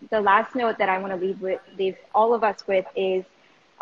the 0.09 0.23
last 0.23 0.55
note 0.55 0.79
that 0.79 0.89
I 0.89 0.97
want 0.97 1.13
to 1.13 1.21
leave 1.27 1.39
with 1.43 1.61
leave 1.79 1.99
all 2.15 2.33
of 2.33 2.43
us 2.43 2.67
with 2.67 2.87
is, 2.97 3.23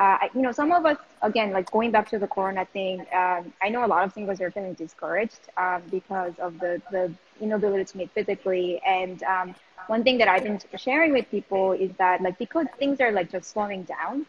uh, 0.00 0.18
you 0.34 0.42
know, 0.42 0.50
some 0.50 0.72
of 0.72 0.84
us 0.84 0.98
again, 1.22 1.52
like 1.52 1.70
going 1.70 1.92
back 1.92 2.10
to 2.10 2.18
the 2.18 2.26
Corona 2.26 2.64
thing. 2.72 3.06
Um, 3.14 3.52
I 3.62 3.68
know 3.68 3.84
a 3.84 3.90
lot 3.94 4.02
of 4.02 4.12
singles 4.12 4.40
are 4.40 4.50
feeling 4.50 4.74
discouraged 4.74 5.42
um, 5.56 5.82
because 5.88 6.32
of 6.40 6.58
the 6.58 6.82
the 6.90 7.14
inability 7.40 7.84
to 7.84 7.98
meet 7.98 8.10
physically 8.10 8.80
and 8.84 9.22
um, 9.22 9.54
one 9.88 10.02
thing 10.04 10.18
that 10.18 10.28
I've 10.28 10.42
been 10.44 10.60
sharing 10.76 11.12
with 11.12 11.30
people 11.30 11.72
is 11.72 11.90
that 11.98 12.22
like 12.22 12.38
because 12.38 12.66
things 12.78 13.00
are 13.00 13.12
like 13.12 13.30
just 13.30 13.50
slowing 13.50 13.84
down, 13.84 14.26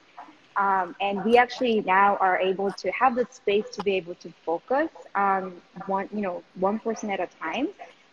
um, 0.55 0.95
and 1.01 1.23
we 1.23 1.37
actually 1.37 1.81
now 1.81 2.17
are 2.17 2.37
able 2.39 2.71
to 2.71 2.91
have 2.91 3.15
the 3.15 3.25
space 3.29 3.69
to 3.71 3.81
be 3.83 3.95
able 3.95 4.15
to 4.15 4.31
focus 4.45 4.89
on 5.15 5.61
one, 5.87 6.09
you 6.13 6.21
know, 6.21 6.43
one 6.59 6.79
person 6.79 7.09
at 7.09 7.19
a 7.19 7.27
time, 7.41 7.69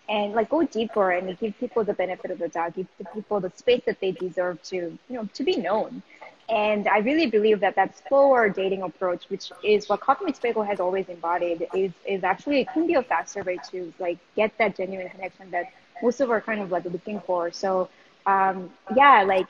and 0.09 0.32
like 0.34 0.51
go 0.51 0.62
deeper 0.64 1.11
and 1.12 1.38
give 1.38 1.57
people 1.59 1.84
the 1.84 1.95
benefit 1.95 2.30
of 2.30 2.38
the 2.38 2.49
doubt, 2.49 2.74
give 2.74 2.86
the 2.99 3.05
people 3.07 3.40
the 3.40 3.51
space 3.55 3.82
that 3.86 4.01
they 4.01 4.12
deserve 4.12 4.62
to, 4.64 4.76
you 4.76 4.99
know, 5.09 5.28
to 5.34 5.43
be 5.45 5.57
known. 5.57 6.03
And 6.49 6.88
I 6.88 6.99
really 6.99 7.26
believe 7.26 7.61
that 7.61 7.76
that 7.76 7.97
slower 8.09 8.49
dating 8.49 8.82
approach, 8.82 9.24
which 9.28 9.51
is 9.64 9.88
what 9.88 10.01
Coffee 10.01 10.26
Meets 10.26 10.40
Bagel 10.40 10.62
has 10.64 10.80
always 10.80 11.09
embodied, 11.09 11.68
is 11.74 11.93
is 12.07 12.24
actually 12.24 12.61
it 12.61 12.68
can 12.72 12.86
be 12.86 12.95
a 12.95 13.03
faster 13.03 13.43
way 13.43 13.59
to 13.70 13.93
like 13.99 14.18
get 14.36 14.53
that 14.59 14.76
genuine 14.76 15.09
connection 15.09 15.51
that 15.53 15.66
most 16.03 16.21
of 16.21 16.31
are 16.31 16.41
kind 16.41 16.61
of 16.61 16.71
like 16.71 16.85
looking 16.85 17.21
for. 17.21 17.51
So 17.53 17.89
um, 18.27 18.71
yeah, 18.97 19.23
like 19.23 19.47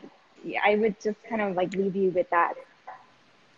I 0.65 0.77
would 0.77 1.01
just 1.01 1.19
kind 1.29 1.41
of 1.41 1.57
like 1.57 1.75
leave 1.75 1.97
you 1.97 2.11
with 2.11 2.29
that. 2.31 2.55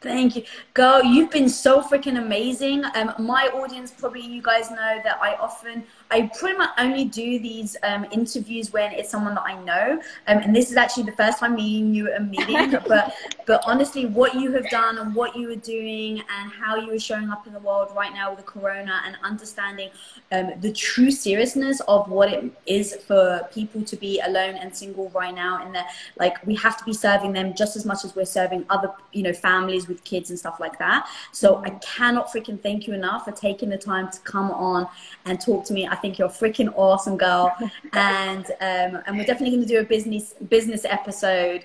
Thank 0.00 0.36
you. 0.36 0.44
Girl, 0.74 1.02
you've 1.02 1.30
been 1.30 1.48
so 1.48 1.80
freaking 1.80 2.18
amazing. 2.18 2.84
Um, 2.94 3.14
my 3.18 3.46
audience, 3.54 3.90
probably 3.90 4.20
you 4.20 4.42
guys 4.42 4.70
know 4.70 5.00
that 5.02 5.18
I 5.22 5.34
often 5.36 5.84
I 6.10 6.30
pretty 6.38 6.56
much 6.56 6.70
only 6.78 7.06
do 7.06 7.38
these 7.38 7.76
um, 7.82 8.06
interviews 8.12 8.72
when 8.72 8.92
it's 8.92 9.10
someone 9.10 9.34
that 9.34 9.44
I 9.44 9.60
know, 9.64 10.00
um, 10.28 10.38
and 10.38 10.54
this 10.54 10.70
is 10.70 10.76
actually 10.76 11.04
the 11.04 11.12
first 11.12 11.38
time 11.38 11.56
meeting 11.56 11.94
you 11.94 12.12
and 12.12 12.30
meeting. 12.30 12.70
but 12.86 13.14
but 13.46 13.62
honestly, 13.66 14.06
what 14.06 14.34
you 14.34 14.52
have 14.52 14.68
done 14.70 14.98
and 14.98 15.14
what 15.14 15.34
you 15.34 15.50
are 15.50 15.56
doing 15.56 16.20
and 16.20 16.52
how 16.52 16.76
you 16.76 16.92
are 16.92 16.98
showing 16.98 17.30
up 17.30 17.46
in 17.46 17.52
the 17.52 17.58
world 17.58 17.90
right 17.96 18.12
now 18.12 18.30
with 18.30 18.38
the 18.38 18.44
corona 18.44 19.02
and 19.06 19.16
understanding 19.22 19.90
um, 20.30 20.52
the 20.60 20.72
true 20.72 21.10
seriousness 21.10 21.80
of 21.88 22.08
what 22.08 22.32
it 22.32 22.52
is 22.66 22.94
for 23.06 23.48
people 23.52 23.82
to 23.82 23.96
be 23.96 24.20
alone 24.20 24.54
and 24.54 24.74
single 24.74 25.08
right 25.10 25.34
now, 25.34 25.64
and 25.64 25.74
that 25.74 25.88
like 26.18 26.44
we 26.46 26.54
have 26.56 26.76
to 26.76 26.84
be 26.84 26.92
serving 26.92 27.32
them 27.32 27.54
just 27.54 27.76
as 27.76 27.84
much 27.84 28.04
as 28.04 28.14
we're 28.14 28.24
serving 28.24 28.64
other 28.68 28.92
you 29.12 29.22
know 29.22 29.32
families 29.32 29.88
with 29.88 30.04
kids 30.04 30.30
and 30.30 30.38
stuff 30.38 30.60
like 30.60 30.78
that. 30.78 31.08
So 31.32 31.62
I 31.64 31.70
cannot 31.70 32.28
freaking 32.28 32.60
thank 32.62 32.86
you 32.86 32.94
enough 32.94 33.24
for 33.24 33.32
taking 33.32 33.70
the 33.70 33.78
time 33.78 34.10
to 34.10 34.20
come 34.20 34.50
on 34.50 34.86
and 35.24 35.40
talk 35.40 35.64
to 35.66 35.72
me. 35.72 35.86
I 35.94 35.96
think 36.00 36.18
you're 36.18 36.28
a 36.28 36.40
freaking 36.42 36.72
awesome 36.76 37.16
girl, 37.16 37.54
and 37.92 38.44
um, 38.60 39.02
and 39.06 39.16
we're 39.16 39.24
definitely 39.24 39.56
going 39.56 39.66
to 39.68 39.72
do 39.74 39.80
a 39.80 39.84
business 39.84 40.34
business 40.48 40.84
episode. 40.84 41.64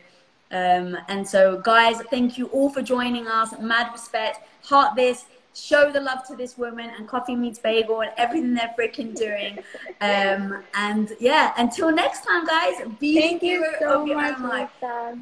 Um, 0.51 0.97
and 1.07 1.27
so, 1.27 1.61
guys, 1.61 1.97
thank 2.09 2.37
you 2.37 2.47
all 2.47 2.69
for 2.69 2.81
joining 2.81 3.27
us. 3.27 3.53
Mad 3.59 3.91
respect. 3.91 4.47
Heart 4.63 4.95
this. 4.95 5.25
Show 5.55 5.91
the 5.91 5.99
love 5.99 6.25
to 6.27 6.35
this 6.35 6.57
woman 6.57 6.91
and 6.95 7.07
Coffee 7.07 7.35
Meets 7.35 7.59
Bagel 7.59 8.01
and 8.01 8.11
everything 8.17 8.53
they're 8.53 8.73
freaking 8.79 9.15
doing. 9.15 9.57
Um, 9.99 10.63
and 10.75 11.11
yeah, 11.19 11.53
until 11.57 11.91
next 11.91 12.23
time, 12.23 12.45
guys. 12.45 12.75
Be 12.99 13.19
thank 13.19 13.43
you 13.43 13.65
so 13.79 14.05
much, 14.05 14.39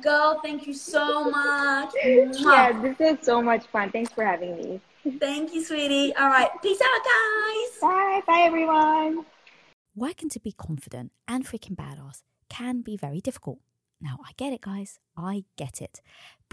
Girl, 0.03 0.39
thank 0.43 0.67
you 0.67 0.73
so 0.73 1.29
much. 1.31 1.93
yeah, 2.05 2.79
this 2.81 2.99
is 2.99 3.25
so 3.25 3.41
much 3.41 3.65
fun. 3.67 3.89
Thanks 3.89 4.11
for 4.11 4.23
having 4.23 4.57
me. 4.57 4.81
Thank 5.19 5.53
you, 5.53 5.63
sweetie. 5.63 6.13
All 6.15 6.27
right. 6.27 6.49
Peace 6.61 6.81
out, 6.81 7.01
guys. 7.03 7.79
Bye. 7.81 8.21
Bye, 8.27 8.41
everyone. 8.45 9.25
Working 9.95 10.29
to 10.29 10.39
be 10.39 10.51
confident 10.51 11.11
and 11.27 11.45
freaking 11.45 11.75
badass 11.75 12.21
can 12.49 12.81
be 12.81 12.97
very 12.97 13.19
difficult. 13.19 13.59
Now, 13.99 14.19
I 14.23 14.31
get 14.37 14.53
it, 14.53 14.61
guys. 14.61 14.99
I 15.15 15.43
get 15.55 15.81
it. 15.81 16.01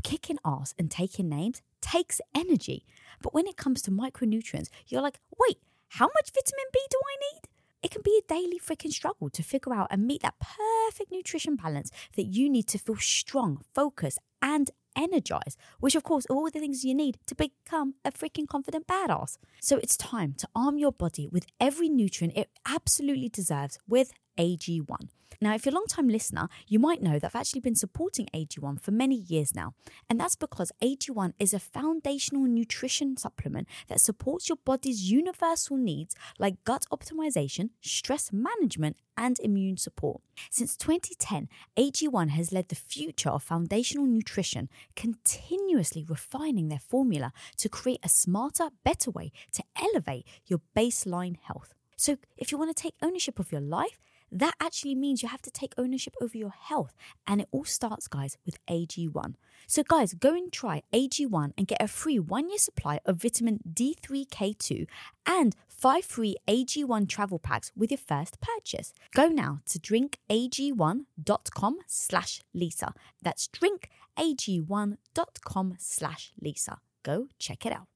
Kicking 0.02 0.38
ass 0.44 0.74
and 0.78 0.90
taking 0.90 1.28
names 1.28 1.62
takes 1.80 2.20
energy. 2.34 2.86
But 3.22 3.34
when 3.34 3.46
it 3.46 3.56
comes 3.56 3.82
to 3.82 3.90
micronutrients, 3.90 4.68
you're 4.88 5.02
like, 5.02 5.20
wait, 5.38 5.58
how 5.88 6.06
much 6.06 6.32
vitamin 6.32 6.64
B 6.72 6.78
do 6.90 6.98
I 7.04 7.34
need? 7.34 7.48
It 7.82 7.90
can 7.90 8.00
be 8.02 8.18
a 8.18 8.26
daily 8.32 8.58
freaking 8.58 8.92
struggle 8.92 9.28
to 9.28 9.42
figure 9.42 9.74
out 9.74 9.88
and 9.90 10.06
meet 10.06 10.22
that 10.22 10.38
perfect 10.38 11.12
nutrition 11.12 11.56
balance 11.56 11.90
that 12.16 12.24
you 12.24 12.48
need 12.48 12.66
to 12.68 12.78
feel 12.78 12.96
strong, 12.96 13.60
focused, 13.74 14.18
and 14.40 14.70
energized, 14.96 15.58
which 15.80 15.94
of 15.94 16.02
course 16.02 16.26
are 16.30 16.36
all 16.36 16.50
the 16.50 16.60
things 16.60 16.84
you 16.84 16.94
need 16.94 17.18
to 17.26 17.34
become 17.34 17.94
a 18.04 18.12
freaking 18.12 18.48
confident 18.48 18.86
badass. 18.86 19.38
So 19.60 19.76
it's 19.78 19.96
time 19.96 20.34
to 20.38 20.48
arm 20.54 20.78
your 20.78 20.92
body 20.92 21.28
with 21.28 21.46
every 21.60 21.88
nutrient 21.88 22.36
it 22.36 22.50
absolutely 22.66 23.28
deserves 23.28 23.78
with 23.88 24.12
AG1. 24.38 25.08
Now, 25.40 25.54
if 25.54 25.66
you're 25.66 25.72
a 25.72 25.74
long 25.74 25.86
time 25.86 26.08
listener, 26.08 26.48
you 26.66 26.78
might 26.78 27.02
know 27.02 27.18
that 27.18 27.26
I've 27.26 27.40
actually 27.40 27.60
been 27.60 27.74
supporting 27.74 28.28
AG1 28.34 28.80
for 28.80 28.92
many 28.92 29.16
years 29.16 29.54
now. 29.54 29.74
And 30.08 30.18
that's 30.18 30.36
because 30.36 30.72
AG1 30.82 31.34
is 31.38 31.52
a 31.52 31.58
foundational 31.58 32.44
nutrition 32.44 33.16
supplement 33.16 33.68
that 33.88 34.00
supports 34.00 34.48
your 34.48 34.58
body's 34.64 35.10
universal 35.10 35.76
needs 35.76 36.14
like 36.38 36.64
gut 36.64 36.86
optimization, 36.92 37.70
stress 37.80 38.32
management, 38.32 38.96
and 39.16 39.38
immune 39.40 39.76
support. 39.76 40.22
Since 40.50 40.76
2010, 40.76 41.48
AG1 41.76 42.30
has 42.30 42.52
led 42.52 42.68
the 42.68 42.74
future 42.74 43.30
of 43.30 43.42
foundational 43.42 44.06
nutrition, 44.06 44.68
continuously 44.96 46.04
refining 46.08 46.68
their 46.68 46.80
formula 46.80 47.32
to 47.58 47.68
create 47.68 48.00
a 48.02 48.08
smarter, 48.08 48.70
better 48.84 49.10
way 49.10 49.30
to 49.52 49.62
elevate 49.80 50.26
your 50.46 50.60
baseline 50.76 51.36
health. 51.42 51.74
So, 51.96 52.16
if 52.36 52.50
you 52.50 52.58
want 52.58 52.76
to 52.76 52.82
take 52.82 52.94
ownership 53.02 53.38
of 53.38 53.52
your 53.52 53.60
life, 53.60 53.98
that 54.34 54.54
actually 54.60 54.94
means 54.96 55.22
you 55.22 55.28
have 55.28 55.42
to 55.42 55.50
take 55.50 55.74
ownership 55.78 56.14
over 56.20 56.36
your 56.36 56.52
health. 56.58 56.92
And 57.26 57.40
it 57.40 57.48
all 57.52 57.64
starts, 57.64 58.08
guys, 58.08 58.36
with 58.44 58.58
AG1. 58.66 59.36
So, 59.68 59.82
guys, 59.82 60.12
go 60.14 60.34
and 60.34 60.52
try 60.52 60.82
AG1 60.92 61.52
and 61.56 61.66
get 61.68 61.80
a 61.80 61.88
free 61.88 62.18
one 62.18 62.48
year 62.48 62.58
supply 62.58 62.98
of 63.06 63.22
vitamin 63.22 63.60
D3K2 63.72 64.86
and 65.24 65.54
five 65.68 66.04
free 66.04 66.34
AG1 66.48 67.08
travel 67.08 67.38
packs 67.38 67.70
with 67.76 67.92
your 67.92 67.98
first 67.98 68.40
purchase. 68.40 68.92
Go 69.14 69.28
now 69.28 69.60
to 69.68 69.78
drinkag1.com 69.78 71.78
slash 71.86 72.40
Lisa. 72.52 72.92
That's 73.22 73.48
drinkag1.com 73.48 75.74
slash 75.78 76.32
Lisa. 76.40 76.78
Go 77.04 77.28
check 77.38 77.66
it 77.66 77.72
out. 77.72 77.93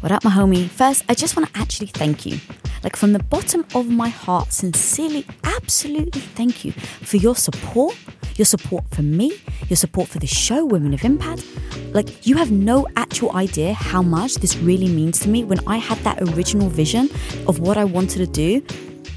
What 0.00 0.12
up, 0.12 0.22
my 0.22 0.30
homie? 0.30 0.68
First, 0.68 1.04
I 1.08 1.14
just 1.14 1.36
want 1.36 1.52
to 1.52 1.60
actually 1.60 1.88
thank 1.88 2.24
you. 2.24 2.38
Like 2.84 2.94
from 2.94 3.12
the 3.14 3.18
bottom 3.18 3.66
of 3.74 3.88
my 3.88 4.08
heart, 4.08 4.52
sincerely, 4.52 5.26
absolutely 5.42 6.20
thank 6.20 6.64
you 6.64 6.70
for 6.70 7.16
your 7.16 7.34
support 7.34 7.96
your 8.38 8.46
support 8.46 8.84
for 8.90 9.02
me, 9.02 9.32
your 9.68 9.76
support 9.76 10.08
for 10.08 10.20
the 10.20 10.26
show, 10.26 10.64
Women 10.64 10.94
of 10.94 11.04
Impact. 11.04 11.44
Like, 11.92 12.26
you 12.26 12.36
have 12.36 12.52
no 12.52 12.86
actual 12.96 13.34
idea 13.36 13.74
how 13.74 14.00
much 14.00 14.36
this 14.36 14.56
really 14.58 14.88
means 14.88 15.18
to 15.20 15.28
me 15.28 15.42
when 15.42 15.58
I 15.66 15.78
had 15.78 15.98
that 15.98 16.22
original 16.22 16.68
vision 16.68 17.10
of 17.48 17.58
what 17.58 17.76
I 17.76 17.84
wanted 17.84 18.18
to 18.18 18.26
do 18.26 18.60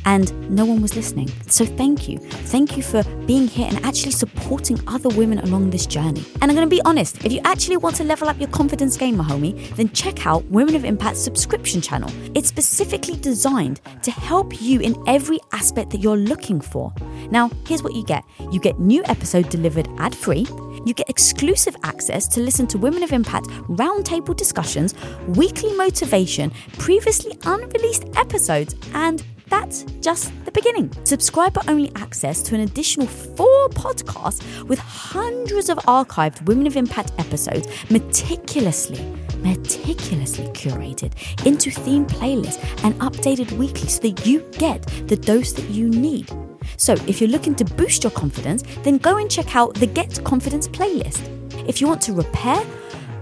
and 0.06 0.49
no 0.49 0.66
one 0.66 0.82
was 0.82 0.95
listening. 0.95 1.30
So 1.47 1.66
thank 1.66 2.08
you. 2.08 2.18
Thank 2.20 2.78
you 2.78 2.84
for 2.84 3.04
being 3.26 3.47
here 3.47 3.68
and 3.68 3.84
actually 3.86 4.12
supporting 4.12 4.80
other 4.88 5.10
women 5.10 5.39
along 5.39 5.70
this 5.70 5.86
journey. 5.86 6.26
And 6.41 6.52
I'm 6.52 6.56
going 6.56 6.68
to 6.70 6.76
be 6.76 6.82
honest, 6.84 7.24
if 7.26 7.32
you 7.32 7.41
actually 7.43 7.78
want 7.78 7.95
to 7.97 8.04
level 8.04 8.28
up 8.28 8.39
your 8.39 8.49
confidence 8.49 8.97
game, 8.97 9.18
my 9.18 9.24
homie, 9.24 9.76
then 9.76 9.89
check 9.91 10.26
out 10.26 10.45
Women 10.45 10.76
of 10.76 10.86
Impact 10.86 11.18
subscription 11.18 11.82
channel. 11.82 12.12
It's 12.36 12.49
specifically 12.49 13.16
designed 13.16 13.82
to 14.04 14.12
help 14.12 14.62
you 14.62 14.80
in 14.80 14.95
every 15.08 15.39
aspect 15.52 15.91
that 15.91 15.99
you're 15.99 16.18
looking 16.18 16.62
for. 16.62 16.93
Now, 17.30 17.49
here's 17.66 17.84
what 17.84 17.93
you 17.93 18.04
get. 18.04 18.24
You 18.52 18.60
get 18.60 18.80
new 18.80 19.04
episode 19.06 19.49
delivered 19.49 19.88
ad-free. 19.97 20.47
You 20.86 20.93
get 20.93 21.10
exclusive 21.10 21.76
access 21.84 22.28
to 22.30 22.41
listen 22.41 22.66
to 22.68 22.78
Women 22.78 23.04
of 23.04 23.12
Impact 23.12 23.47
roundtable 23.70 24.36
discussions, 24.36 24.95
weekly 25.28 25.72
motivation, 25.74 26.52
previously 26.78 27.38
unreleased 27.45 28.06
episodes, 28.16 28.76
and 28.93 29.24
that's 29.52 29.84
just 29.99 30.32
the 30.45 30.52
beginning. 30.52 30.89
Subscriber 31.04 31.62
only 31.68 31.91
access 31.95 32.41
to 32.43 32.56
an 32.56 32.62
additional 32.62 33.06
four 33.06 33.68
podcasts 33.70 34.64
with 34.64 34.80
hundreds 34.80 35.68
of 35.70 35.78
archived 35.80 36.41
Women 36.45 36.66
of 36.68 36.78
Impact 36.78 37.12
episodes 37.20 37.68
meticulously, 37.91 39.04
meticulously 39.39 40.45
curated 40.54 41.12
into 41.45 41.70
theme 41.70 42.06
playlists 42.06 42.64
and 42.86 42.95
updated 43.02 43.52
weekly 43.52 43.89
so 43.89 43.99
that 44.04 44.26
you 44.26 44.39
get 44.54 44.82
the 45.08 45.18
dose 45.18 45.52
that 45.52 45.70
you 45.70 45.89
need. 45.89 46.32
So, 46.78 46.93
if 47.06 47.20
you're 47.20 47.30
looking 47.30 47.56
to 47.56 47.66
boost 47.66 48.04
your 48.04 48.12
confidence, 48.12 48.64
then 48.84 48.99
go 48.99 49.18
and 49.18 49.30
check 49.30 49.56
out 49.56 49.74
the 49.76 49.88
Get 49.88 50.24
Confidence 50.24 50.70
playlist. 50.70 51.28
If 51.68 51.82
you 51.82 51.88
want 51.88 52.02
to 52.04 52.14
repair, 52.14 52.64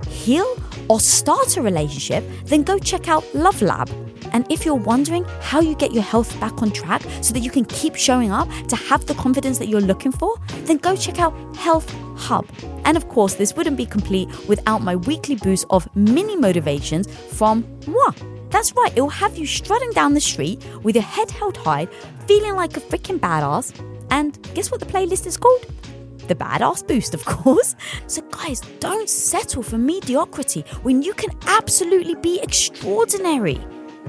heal, 0.08 0.46
or 0.90 1.00
start 1.00 1.58
a 1.58 1.62
relationship, 1.62 2.24
then 2.46 2.62
go 2.62 2.78
check 2.78 3.10
out 3.10 3.24
Love 3.34 3.62
Lab 3.64 3.90
and 4.34 4.50
if 4.52 4.66
you're 4.66 4.76
wondering 4.76 5.26
how 5.42 5.60
you 5.60 5.76
get 5.76 5.94
your 5.94 6.04
health 6.04 6.40
back 6.40 6.62
on 6.62 6.72
track 6.72 7.02
so 7.22 7.34
that 7.34 7.40
you 7.40 7.52
can 7.52 7.66
keep 7.66 7.96
showing 7.96 8.32
up 8.32 8.50
to 8.68 8.76
have 8.76 9.06
the 9.06 9.14
confidence 9.16 9.58
that 9.60 9.68
you're 9.68 9.82
looking 9.82 10.12
for, 10.12 10.36
then 10.66 10.78
go 10.78 10.96
check 10.96 11.20
out 11.20 11.34
Health 11.56 11.94
Hub. 12.18 12.48
And 12.86 12.98
of 12.98 13.08
course, 13.10 13.36
this 13.36 13.56
wouldn't 13.56 13.78
be 13.78 13.86
complete 13.86 14.30
without 14.48 14.82
my 14.82 14.96
weekly 14.96 15.36
boost 15.36 15.66
of 15.70 15.88
mini 15.96 16.36
motivations 16.36 17.08
from 17.32 17.66
moi. 17.88 18.12
That's 18.50 18.74
right, 18.74 18.92
it 18.96 19.02
will 19.02 19.10
have 19.10 19.38
you 19.38 19.46
strutting 19.46 19.92
down 19.92 20.14
the 20.14 20.22
street 20.22 20.66
with 20.84 20.96
your 20.96 21.04
head 21.04 21.30
held 21.30 21.58
high, 21.58 21.88
feeling 22.28 22.56
like 22.56 22.76
a 22.78 22.80
freaking 22.80 23.20
badass. 23.20 23.74
And 24.12 24.38
guess 24.56 24.72
what 24.72 24.80
the 24.80 24.88
playlist 24.88 25.28
is 25.28 25.38
called? 25.38 25.66
the 26.30 26.36
badass 26.36 26.88
boost, 26.88 27.14
of 27.14 27.26
course. 27.36 27.76
So, 28.08 28.22
guys, 28.30 28.62
don't 28.80 29.10
settle 29.10 29.64
for 29.64 29.78
mediocrity 29.78 30.62
when 30.84 31.02
you 31.02 31.14
can 31.14 31.32
absolutely 31.48 32.16
be 32.16 32.40
extraordinary. 32.40 33.60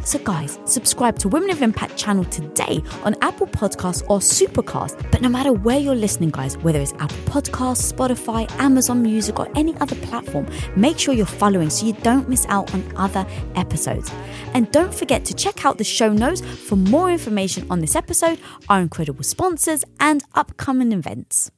So, 0.03 0.19
guys, 0.19 0.59
subscribe 0.65 1.19
to 1.19 1.29
Women 1.29 1.51
of 1.51 1.61
Impact 1.61 1.97
channel 1.97 2.25
today 2.25 2.83
on 3.05 3.15
Apple 3.21 3.47
Podcasts 3.47 4.03
or 4.09 4.19
Supercast. 4.19 5.11
But 5.13 5.21
no 5.21 5.29
matter 5.29 5.53
where 5.53 5.79
you're 5.79 5.95
listening, 5.95 6.31
guys, 6.31 6.57
whether 6.59 6.81
it's 6.81 6.95
Apple 6.95 7.19
Podcasts, 7.27 7.93
Spotify, 7.93 8.51
Amazon 8.59 9.03
Music, 9.03 9.39
or 9.39 9.49
any 9.55 9.77
other 9.77 9.97
platform, 9.97 10.47
make 10.75 10.99
sure 10.99 11.13
you're 11.13 11.27
following 11.27 11.69
so 11.69 11.87
you 11.87 11.93
don't 11.93 12.29
miss 12.29 12.47
out 12.49 12.73
on 12.73 12.85
other 12.97 13.27
episodes. 13.57 14.11
And 14.55 14.71
don't 14.73 14.95
forget 14.95 15.25
to 15.27 15.35
check 15.35 15.67
out 15.67 15.77
the 15.77 15.85
show 15.85 16.13
notes 16.13 16.41
for 16.41 16.77
more 16.77 17.11
information 17.11 17.67
on 17.71 17.81
this 17.81 17.95
episode, 17.95 18.39
our 18.69 18.81
incredible 18.81 19.23
sponsors, 19.23 19.85
and 20.01 20.25
upcoming 20.35 20.93
events. 20.93 21.51